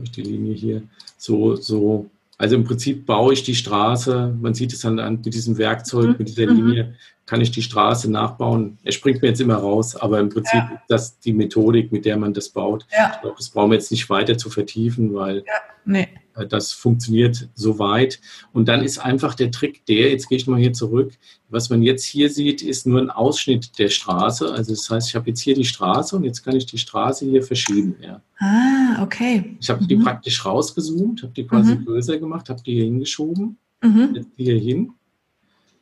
Ich 0.00 0.12
die 0.12 0.22
Linie 0.22 0.54
hier 0.54 0.82
so, 1.16 1.56
so 1.56 2.08
also 2.38 2.54
im 2.54 2.64
Prinzip 2.64 3.04
baue 3.04 3.32
ich 3.32 3.42
die 3.42 3.56
Straße, 3.56 4.36
man 4.40 4.54
sieht 4.54 4.72
es 4.72 4.80
dann 4.80 5.00
an, 5.00 5.20
mit 5.24 5.34
diesem 5.34 5.58
Werkzeug, 5.58 6.10
mhm. 6.10 6.14
mit 6.18 6.28
dieser 6.28 6.46
Linie, 6.46 6.94
kann 7.26 7.40
ich 7.40 7.50
die 7.50 7.62
Straße 7.62 8.10
nachbauen. 8.10 8.78
Er 8.84 8.92
springt 8.92 9.20
mir 9.20 9.28
jetzt 9.28 9.40
immer 9.40 9.56
raus, 9.56 9.96
aber 9.96 10.20
im 10.20 10.28
Prinzip 10.28 10.54
ja. 10.54 10.70
ist 10.74 10.88
das 10.88 11.18
die 11.18 11.32
Methodik, 11.32 11.90
mit 11.92 12.04
der 12.04 12.16
man 12.16 12.32
das 12.32 12.48
baut. 12.48 12.86
Ja. 12.96 13.10
Ich 13.14 13.20
glaube, 13.20 13.36
das 13.36 13.50
brauchen 13.50 13.70
wir 13.70 13.74
jetzt 13.74 13.90
nicht 13.90 14.08
weiter 14.08 14.38
zu 14.38 14.50
vertiefen, 14.50 15.14
weil 15.14 15.38
ja. 15.38 15.52
nee. 15.84 16.08
Äh, 16.38 16.46
das 16.46 16.72
funktioniert 16.72 17.48
soweit. 17.54 18.20
Und 18.52 18.68
dann 18.68 18.82
ist 18.82 18.98
einfach 18.98 19.34
der 19.34 19.50
Trick 19.50 19.84
der, 19.86 20.10
jetzt 20.10 20.28
gehe 20.28 20.38
ich 20.38 20.46
mal 20.46 20.60
hier 20.60 20.72
zurück, 20.72 21.12
was 21.50 21.70
man 21.70 21.82
jetzt 21.82 22.04
hier 22.04 22.30
sieht, 22.30 22.62
ist 22.62 22.86
nur 22.86 23.00
ein 23.00 23.10
Ausschnitt 23.10 23.78
der 23.78 23.88
Straße. 23.88 24.52
Also 24.52 24.74
das 24.74 24.88
heißt, 24.90 25.08
ich 25.08 25.14
habe 25.14 25.28
jetzt 25.28 25.40
hier 25.40 25.54
die 25.54 25.64
Straße 25.64 26.14
und 26.14 26.24
jetzt 26.24 26.42
kann 26.44 26.56
ich 26.56 26.66
die 26.66 26.78
Straße 26.78 27.24
hier 27.24 27.42
verschieben. 27.42 27.96
Ja. 28.02 28.20
Ah, 28.38 29.02
okay. 29.02 29.56
Ich 29.60 29.70
habe 29.70 29.82
mhm. 29.82 29.88
die 29.88 29.96
praktisch 29.96 30.44
rausgezoomt, 30.44 31.22
habe 31.22 31.32
die 31.32 31.46
quasi 31.46 31.74
mhm. 31.74 31.84
größer 31.86 32.18
gemacht, 32.18 32.48
habe 32.50 32.62
die 32.62 32.74
hier 32.74 32.84
hingeschoben, 32.84 33.56
mhm. 33.82 34.12
jetzt 34.14 34.28
hier 34.36 34.58
hin. 34.58 34.92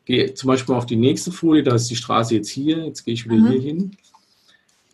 Gehe 0.04 0.34
zum 0.34 0.46
Beispiel 0.48 0.76
auf 0.76 0.86
die 0.86 0.94
nächste 0.94 1.32
Folie, 1.32 1.64
da 1.64 1.74
ist 1.74 1.90
die 1.90 1.96
Straße 1.96 2.36
jetzt 2.36 2.48
hier, 2.48 2.84
jetzt 2.84 3.04
gehe 3.04 3.14
ich 3.14 3.24
wieder 3.24 3.36
mhm. 3.36 3.50
hier 3.50 3.60
hin. 3.60 3.90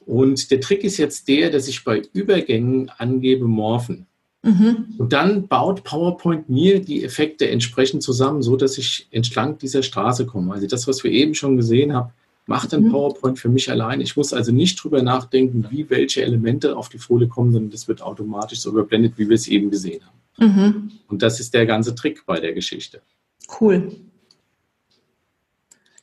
Und 0.07 0.51
der 0.51 0.61
Trick 0.61 0.85
ist 0.85 0.97
jetzt 0.97 1.29
der, 1.29 1.51
dass 1.51 1.69
ich 1.69 1.85
bei 1.85 2.03
Übergängen 2.15 2.91
angebe 2.97 3.47
Morphen. 3.47 4.07
Mhm. 4.43 4.95
Und 4.99 5.13
dann 5.13 5.47
baut 5.47 5.85
PowerPoint 5.85 6.49
mir 6.49 6.81
die 6.81 7.05
Effekte 7.05 7.49
entsprechend 7.49 8.03
zusammen, 8.03 8.43
so 8.43 8.57
dass 8.57 8.77
ich 8.77 9.07
entlang 9.11 9.59
dieser 9.59 9.83
Straße 9.83 10.27
komme. 10.27 10.53
Also 10.53 10.67
das, 10.67 10.89
was 10.89 11.05
wir 11.05 11.13
eben 11.13 11.35
schon 11.35 11.57
gesehen 11.57 11.95
haben, 11.95 12.11
macht 12.47 12.73
dann 12.73 12.85
mhm. 12.85 12.91
PowerPoint 12.91 13.39
für 13.39 13.49
mich 13.49 13.71
allein. 13.71 14.01
Ich 14.01 14.17
muss 14.17 14.33
also 14.33 14.51
nicht 14.51 14.83
drüber 14.83 15.03
nachdenken, 15.03 15.67
wie 15.71 15.89
welche 15.91 16.23
Elemente 16.23 16.77
auf 16.77 16.89
die 16.89 16.99
Folie 16.99 17.29
kommen, 17.29 17.53
sondern 17.53 17.71
das 17.71 17.87
wird 17.87 18.03
automatisch 18.03 18.61
so 18.61 18.71
überblendet, 18.71 19.15
wie 19.17 19.29
wir 19.29 19.37
es 19.37 19.47
eben 19.47 19.71
gesehen 19.71 20.03
haben. 20.05 20.23
Mhm. 20.39 20.91
Und 21.09 21.23
das 21.23 21.39
ist 21.39 21.55
der 21.55 21.67
ganze 21.67 21.95
Trick 21.95 22.27
bei 22.27 22.41
der 22.41 22.53
Geschichte. 22.53 23.01
Cool. 23.61 23.93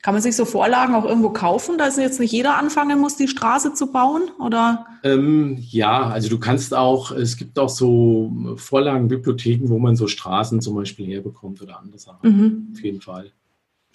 Kann 0.02 0.14
man 0.14 0.22
sich 0.22 0.34
so 0.34 0.46
Vorlagen 0.46 0.94
auch 0.94 1.04
irgendwo 1.04 1.28
kaufen, 1.28 1.76
dass 1.76 1.98
jetzt 1.98 2.20
nicht 2.20 2.32
jeder 2.32 2.56
anfangen 2.56 2.98
muss, 2.98 3.16
die 3.16 3.28
Straße 3.28 3.74
zu 3.74 3.92
bauen? 3.92 4.30
Oder? 4.38 4.86
Ähm, 5.02 5.58
ja, 5.60 6.08
also 6.08 6.30
du 6.30 6.38
kannst 6.38 6.74
auch, 6.74 7.10
es 7.10 7.36
gibt 7.36 7.58
auch 7.58 7.68
so 7.68 8.32
Vorlagenbibliotheken, 8.56 9.68
wo 9.68 9.78
man 9.78 9.96
so 9.96 10.06
Straßen 10.06 10.62
zum 10.62 10.76
Beispiel 10.76 11.06
herbekommt 11.06 11.60
oder 11.60 11.78
andere 11.78 11.98
Sachen. 11.98 12.18
Mhm. 12.22 12.68
Auf 12.72 12.82
jeden 12.82 13.00
Fall. 13.02 13.30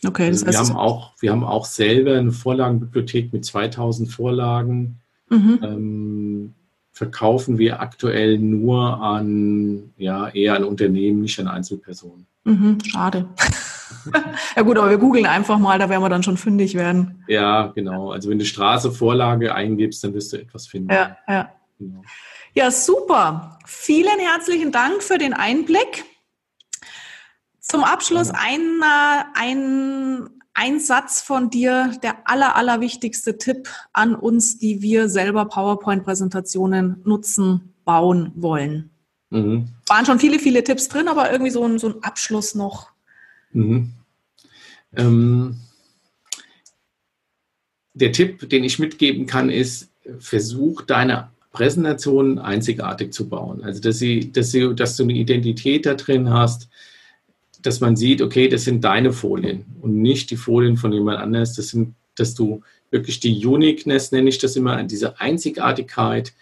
Okay, 0.05 0.29
das 0.29 0.43
also 0.43 0.59
heißt, 0.59 0.69
wir 0.69 0.75
haben 0.75 0.79
auch, 0.79 1.13
wir 1.19 1.31
haben 1.31 1.43
auch 1.43 1.65
selber 1.65 2.17
eine 2.17 2.31
Vorlagenbibliothek 2.31 3.33
mit 3.33 3.43
2000 3.43 4.11
Vorlagen. 4.11 4.99
Mhm. 5.29 5.59
Ähm, 5.63 6.53
verkaufen 6.91 7.57
wir 7.57 7.79
aktuell 7.81 8.37
nur 8.37 9.01
an, 9.01 9.91
ja, 9.97 10.29
eher 10.29 10.55
an 10.55 10.63
Unternehmen, 10.65 11.21
nicht 11.21 11.39
an 11.39 11.47
Einzelpersonen. 11.47 12.27
Mhm, 12.43 12.77
schade. 12.85 13.27
ja 14.55 14.61
gut, 14.61 14.77
aber 14.77 14.89
wir 14.89 14.97
googeln 14.97 15.25
einfach 15.25 15.59
mal, 15.59 15.79
da 15.79 15.89
werden 15.89 16.01
wir 16.01 16.09
dann 16.09 16.23
schon 16.23 16.37
fündig 16.37 16.75
werden. 16.75 17.23
Ja, 17.27 17.67
genau. 17.67 18.11
Also 18.11 18.29
wenn 18.29 18.39
du 18.39 18.45
Straße 18.45 18.91
Vorlage 18.91 19.53
eingibst, 19.53 20.03
dann 20.03 20.13
wirst 20.13 20.33
du 20.33 20.37
etwas 20.37 20.67
finden. 20.67 20.91
Ja, 20.91 21.17
ja. 21.27 21.51
Genau. 21.79 22.01
Ja, 22.53 22.71
super. 22.71 23.59
Vielen 23.65 24.19
herzlichen 24.19 24.71
Dank 24.71 25.03
für 25.03 25.17
den 25.17 25.33
Einblick. 25.33 26.05
Zum 27.59 27.83
Abschluss 27.83 28.29
ein, 28.29 28.81
ein, 29.33 30.29
ein 30.53 30.79
Satz 30.79 31.21
von 31.21 31.49
dir, 31.49 31.91
der 32.01 32.29
aller, 32.29 32.55
aller 32.55 32.79
wichtigste 32.79 33.37
Tipp 33.37 33.69
an 33.91 34.15
uns, 34.15 34.57
die 34.57 34.81
wir 34.81 35.09
selber 35.09 35.45
PowerPoint-Präsentationen 35.45 37.01
nutzen, 37.03 37.73
bauen 37.83 38.31
wollen. 38.35 38.91
Mhm. 39.31 39.67
Waren 39.87 40.05
schon 40.05 40.19
viele, 40.19 40.39
viele 40.39 40.63
Tipps 40.63 40.87
drin, 40.87 41.07
aber 41.07 41.31
irgendwie 41.31 41.51
so 41.51 41.65
ein, 41.65 41.79
so 41.79 41.87
ein 41.87 42.03
Abschluss 42.03 42.55
noch. 42.55 42.94
Mhm. 43.55 43.93
Ähm, 44.95 45.55
der 47.93 48.11
Tipp, 48.11 48.49
den 48.49 48.63
ich 48.63 48.79
mitgeben 48.79 49.25
kann, 49.25 49.49
ist, 49.49 49.89
versuch 50.19 50.81
deine 50.81 51.29
Präsentationen 51.51 52.37
einzigartig 52.37 53.13
zu 53.13 53.29
bauen. 53.29 53.63
Also 53.63 53.81
dass 53.81 53.97
sie, 53.97 54.31
dass 54.31 54.51
sie, 54.51 54.75
dass 54.75 54.97
du 54.97 55.03
eine 55.03 55.13
Identität 55.13 55.85
da 55.85 55.93
drin 55.93 56.29
hast, 56.29 56.67
dass 57.61 57.79
man 57.79 57.95
sieht, 57.95 58.21
okay, 58.21 58.49
das 58.49 58.65
sind 58.65 58.83
deine 58.83 59.13
Folien 59.13 59.65
und 59.81 60.01
nicht 60.01 60.29
die 60.31 60.35
Folien 60.35 60.75
von 60.75 60.91
jemand 60.91 61.19
anders. 61.19 61.53
Das 61.53 61.69
sind, 61.69 61.95
dass 62.15 62.35
du 62.35 62.61
wirklich 62.91 63.21
die 63.21 63.45
Uniqueness, 63.45 64.11
nenne 64.11 64.29
ich 64.29 64.37
das 64.37 64.57
immer, 64.57 64.83
diese 64.83 65.19
Einzigartigkeit, 65.19 66.33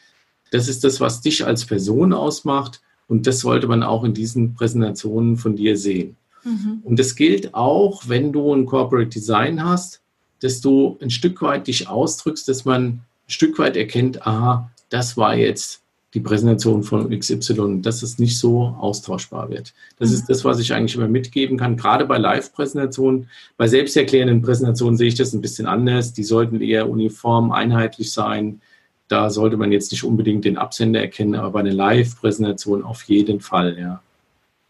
das 0.52 0.68
ist 0.68 0.84
das, 0.84 1.00
was 1.00 1.22
dich 1.22 1.46
als 1.46 1.66
Person 1.66 2.12
ausmacht 2.12 2.82
und 3.08 3.28
das 3.28 3.40
sollte 3.40 3.68
man 3.68 3.84
auch 3.84 4.04
in 4.04 4.14
diesen 4.14 4.56
Präsentationen 4.56 5.38
von 5.38 5.56
dir 5.56 5.78
sehen. 5.78 6.18
Mhm. 6.44 6.82
Und 6.84 7.00
das 7.00 7.16
gilt 7.16 7.54
auch, 7.54 8.04
wenn 8.08 8.32
du 8.32 8.54
ein 8.54 8.66
Corporate 8.66 9.10
Design 9.10 9.64
hast, 9.64 10.02
dass 10.42 10.62
du 10.62 10.98
ein 11.02 11.10
Stück 11.10 11.42
weit 11.42 11.68
dich 11.68 11.88
ausdrückst, 11.88 12.48
dass 12.48 12.66
man 12.66 12.84
ein 12.84 13.02
Stück 13.28 13.58
weit 13.60 13.78
erkennt, 13.78 14.28
aha, 14.28 14.70
das 14.90 15.16
war 15.18 15.36
jetzt 15.36 15.84
die 16.14 16.20
Präsentation 16.20 16.84
von 16.84 17.18
XY, 17.18 17.82
dass 17.82 18.04
es 18.04 18.20
nicht 18.20 18.38
so 18.38 18.76
austauschbar 18.80 19.50
wird. 19.50 19.74
Das 19.98 20.10
mhm. 20.10 20.16
ist 20.16 20.30
das, 20.30 20.46
was 20.46 20.60
ich 20.60 20.74
eigentlich 20.74 20.96
immer 20.96 21.08
mitgeben 21.08 21.58
kann, 21.58 21.76
gerade 21.76 22.06
bei 22.06 22.18
Live-Präsentationen. 22.18 23.30
Bei 23.58 23.68
selbsterklärenden 23.68 24.42
Präsentationen 24.42 24.98
sehe 24.98 25.08
ich 25.08 25.16
das 25.16 25.34
ein 25.34 25.42
bisschen 25.42 25.66
anders. 25.66 26.14
Die 26.14 26.24
sollten 26.24 26.62
eher 26.62 26.90
uniform, 26.90 27.52
einheitlich 27.52 28.12
sein. 28.12 28.62
Da 29.08 29.30
sollte 29.30 29.58
man 29.58 29.72
jetzt 29.72 29.92
nicht 29.92 30.04
unbedingt 30.04 30.46
den 30.46 30.58
Absender 30.58 31.02
erkennen, 31.02 31.36
aber 31.36 31.52
bei 31.52 31.60
einer 31.62 31.74
Live-Präsentation 31.74 32.84
auf 32.84 33.04
jeden 33.04 33.40
Fall, 33.40 33.78
ja. 33.80 34.02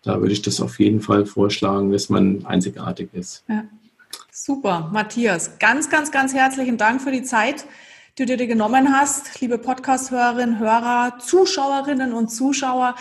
Da 0.03 0.19
würde 0.19 0.33
ich 0.33 0.41
das 0.41 0.61
auf 0.61 0.79
jeden 0.79 1.01
Fall 1.01 1.25
vorschlagen, 1.25 1.91
dass 1.91 2.09
man 2.09 2.45
einzigartig 2.45 3.09
ist. 3.13 3.43
Ja. 3.47 3.63
Super, 4.31 4.89
Matthias. 4.91 5.57
Ganz, 5.59 5.89
ganz, 5.89 6.11
ganz 6.11 6.33
herzlichen 6.33 6.77
Dank 6.77 7.01
für 7.01 7.11
die 7.11 7.23
Zeit 7.23 7.65
die 8.19 8.27
du 8.27 8.37
dir 8.37 8.45
genommen 8.45 8.93
hast, 8.93 9.41
liebe 9.41 9.57
Podcast-Hörerinnen, 9.57 10.59
Hörer, 10.59 11.17
Zuschauerinnen 11.17 12.13
und 12.13 12.29
Zuschauer. 12.29 12.95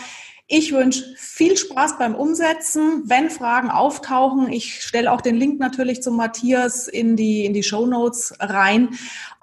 Ich 0.47 0.73
wünsche 0.73 1.03
viel 1.15 1.55
Spaß 1.55 1.97
beim 1.97 2.15
Umsetzen. 2.15 3.03
Wenn 3.05 3.29
Fragen 3.29 3.69
auftauchen, 3.69 4.51
ich 4.51 4.83
stelle 4.83 5.11
auch 5.11 5.21
den 5.21 5.35
Link 5.35 5.59
natürlich 5.59 6.03
zum 6.03 6.17
Matthias 6.17 6.87
in 6.87 7.15
die, 7.15 7.45
in 7.45 7.53
die 7.53 7.63
Show 7.63 7.85
Notes 7.85 8.35
rein. 8.39 8.89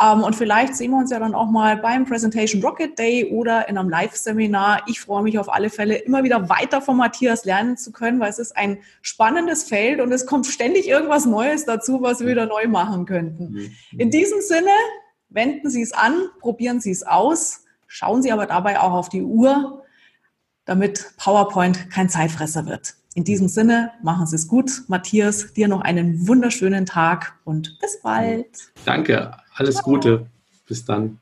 Ähm, 0.00 0.22
und 0.22 0.36
vielleicht 0.36 0.76
sehen 0.76 0.90
wir 0.90 0.98
uns 0.98 1.10
ja 1.10 1.18
dann 1.18 1.34
auch 1.34 1.50
mal 1.50 1.78
beim 1.78 2.04
Presentation 2.04 2.62
Rocket 2.62 2.98
Day 2.98 3.30
oder 3.32 3.68
in 3.68 3.78
einem 3.78 3.88
Live-Seminar. 3.88 4.82
Ich 4.86 5.00
freue 5.00 5.22
mich 5.22 5.38
auf 5.38 5.52
alle 5.52 5.70
Fälle, 5.70 5.96
immer 5.96 6.22
wieder 6.22 6.48
weiter 6.48 6.82
von 6.82 6.96
Matthias 6.96 7.44
lernen 7.44 7.76
zu 7.76 7.92
können, 7.92 8.20
weil 8.20 8.30
es 8.30 8.38
ist 8.38 8.56
ein 8.56 8.78
spannendes 9.00 9.64
Feld 9.64 10.00
und 10.00 10.12
es 10.12 10.26
kommt 10.26 10.46
ständig 10.46 10.86
irgendwas 10.86 11.24
Neues 11.24 11.64
dazu, 11.64 12.02
was 12.02 12.20
wir 12.20 12.28
wieder 12.28 12.46
neu 12.46 12.68
machen 12.68 13.06
könnten. 13.06 13.52
Mhm. 13.52 13.70
In 13.98 14.10
diesem 14.10 14.40
Sinne, 14.42 14.70
Wenden 15.30 15.70
Sie 15.70 15.80
es 15.80 15.92
an, 15.92 16.28
probieren 16.40 16.80
Sie 16.80 16.90
es 16.90 17.04
aus, 17.04 17.64
schauen 17.86 18.20
Sie 18.20 18.32
aber 18.32 18.46
dabei 18.46 18.80
auch 18.80 18.92
auf 18.92 19.08
die 19.08 19.22
Uhr, 19.22 19.84
damit 20.64 21.12
PowerPoint 21.16 21.90
kein 21.90 22.08
Zeitfresser 22.08 22.66
wird. 22.66 22.94
In 23.14 23.24
diesem 23.24 23.48
Sinne, 23.48 23.90
machen 24.02 24.26
Sie 24.26 24.36
es 24.36 24.46
gut. 24.46 24.70
Matthias, 24.86 25.52
dir 25.52 25.66
noch 25.66 25.80
einen 25.80 26.28
wunderschönen 26.28 26.86
Tag 26.86 27.34
und 27.44 27.78
bis 27.80 28.00
bald. 28.02 28.46
Danke, 28.84 29.32
alles 29.54 29.76
Ciao. 29.76 29.84
Gute. 29.84 30.26
Bis 30.66 30.84
dann. 30.84 31.18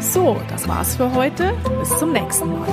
So, 0.00 0.40
das 0.48 0.66
war's 0.66 0.96
für 0.96 1.12
heute. 1.14 1.52
Bis 1.78 1.96
zum 1.98 2.12
nächsten 2.12 2.48
Mal. 2.48 2.68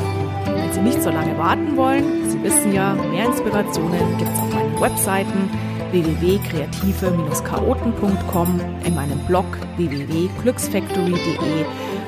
Wenn 0.46 0.74
Sie 0.74 0.82
nicht 0.82 1.02
so 1.02 1.12
lange 1.12 1.38
warten 1.38 1.78
wollen, 1.78 2.30
Sie 2.30 2.42
wissen 2.44 2.74
ja, 2.74 2.96
mehr 2.96 3.26
Inspirationen 3.26 4.18
gibt 4.18 4.32
es 4.32 4.40
auf 4.40 4.54
meinen 4.54 4.82
Webseiten 4.82 5.50
www.kreative-chaoten.com, 5.92 8.62
in 8.86 8.96
meinem 8.96 9.20
Blog 9.28 9.46
www.glücksfactory.de, 9.78 11.66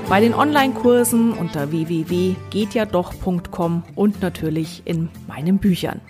bei 0.09 0.19
den 0.19 0.33
Online-Kursen 0.33 1.33
unter 1.33 1.69
www.gehtjadoch.com 1.71 3.83
und 3.95 4.21
natürlich 4.21 4.81
in 4.85 5.09
meinen 5.27 5.59
Büchern. 5.59 6.01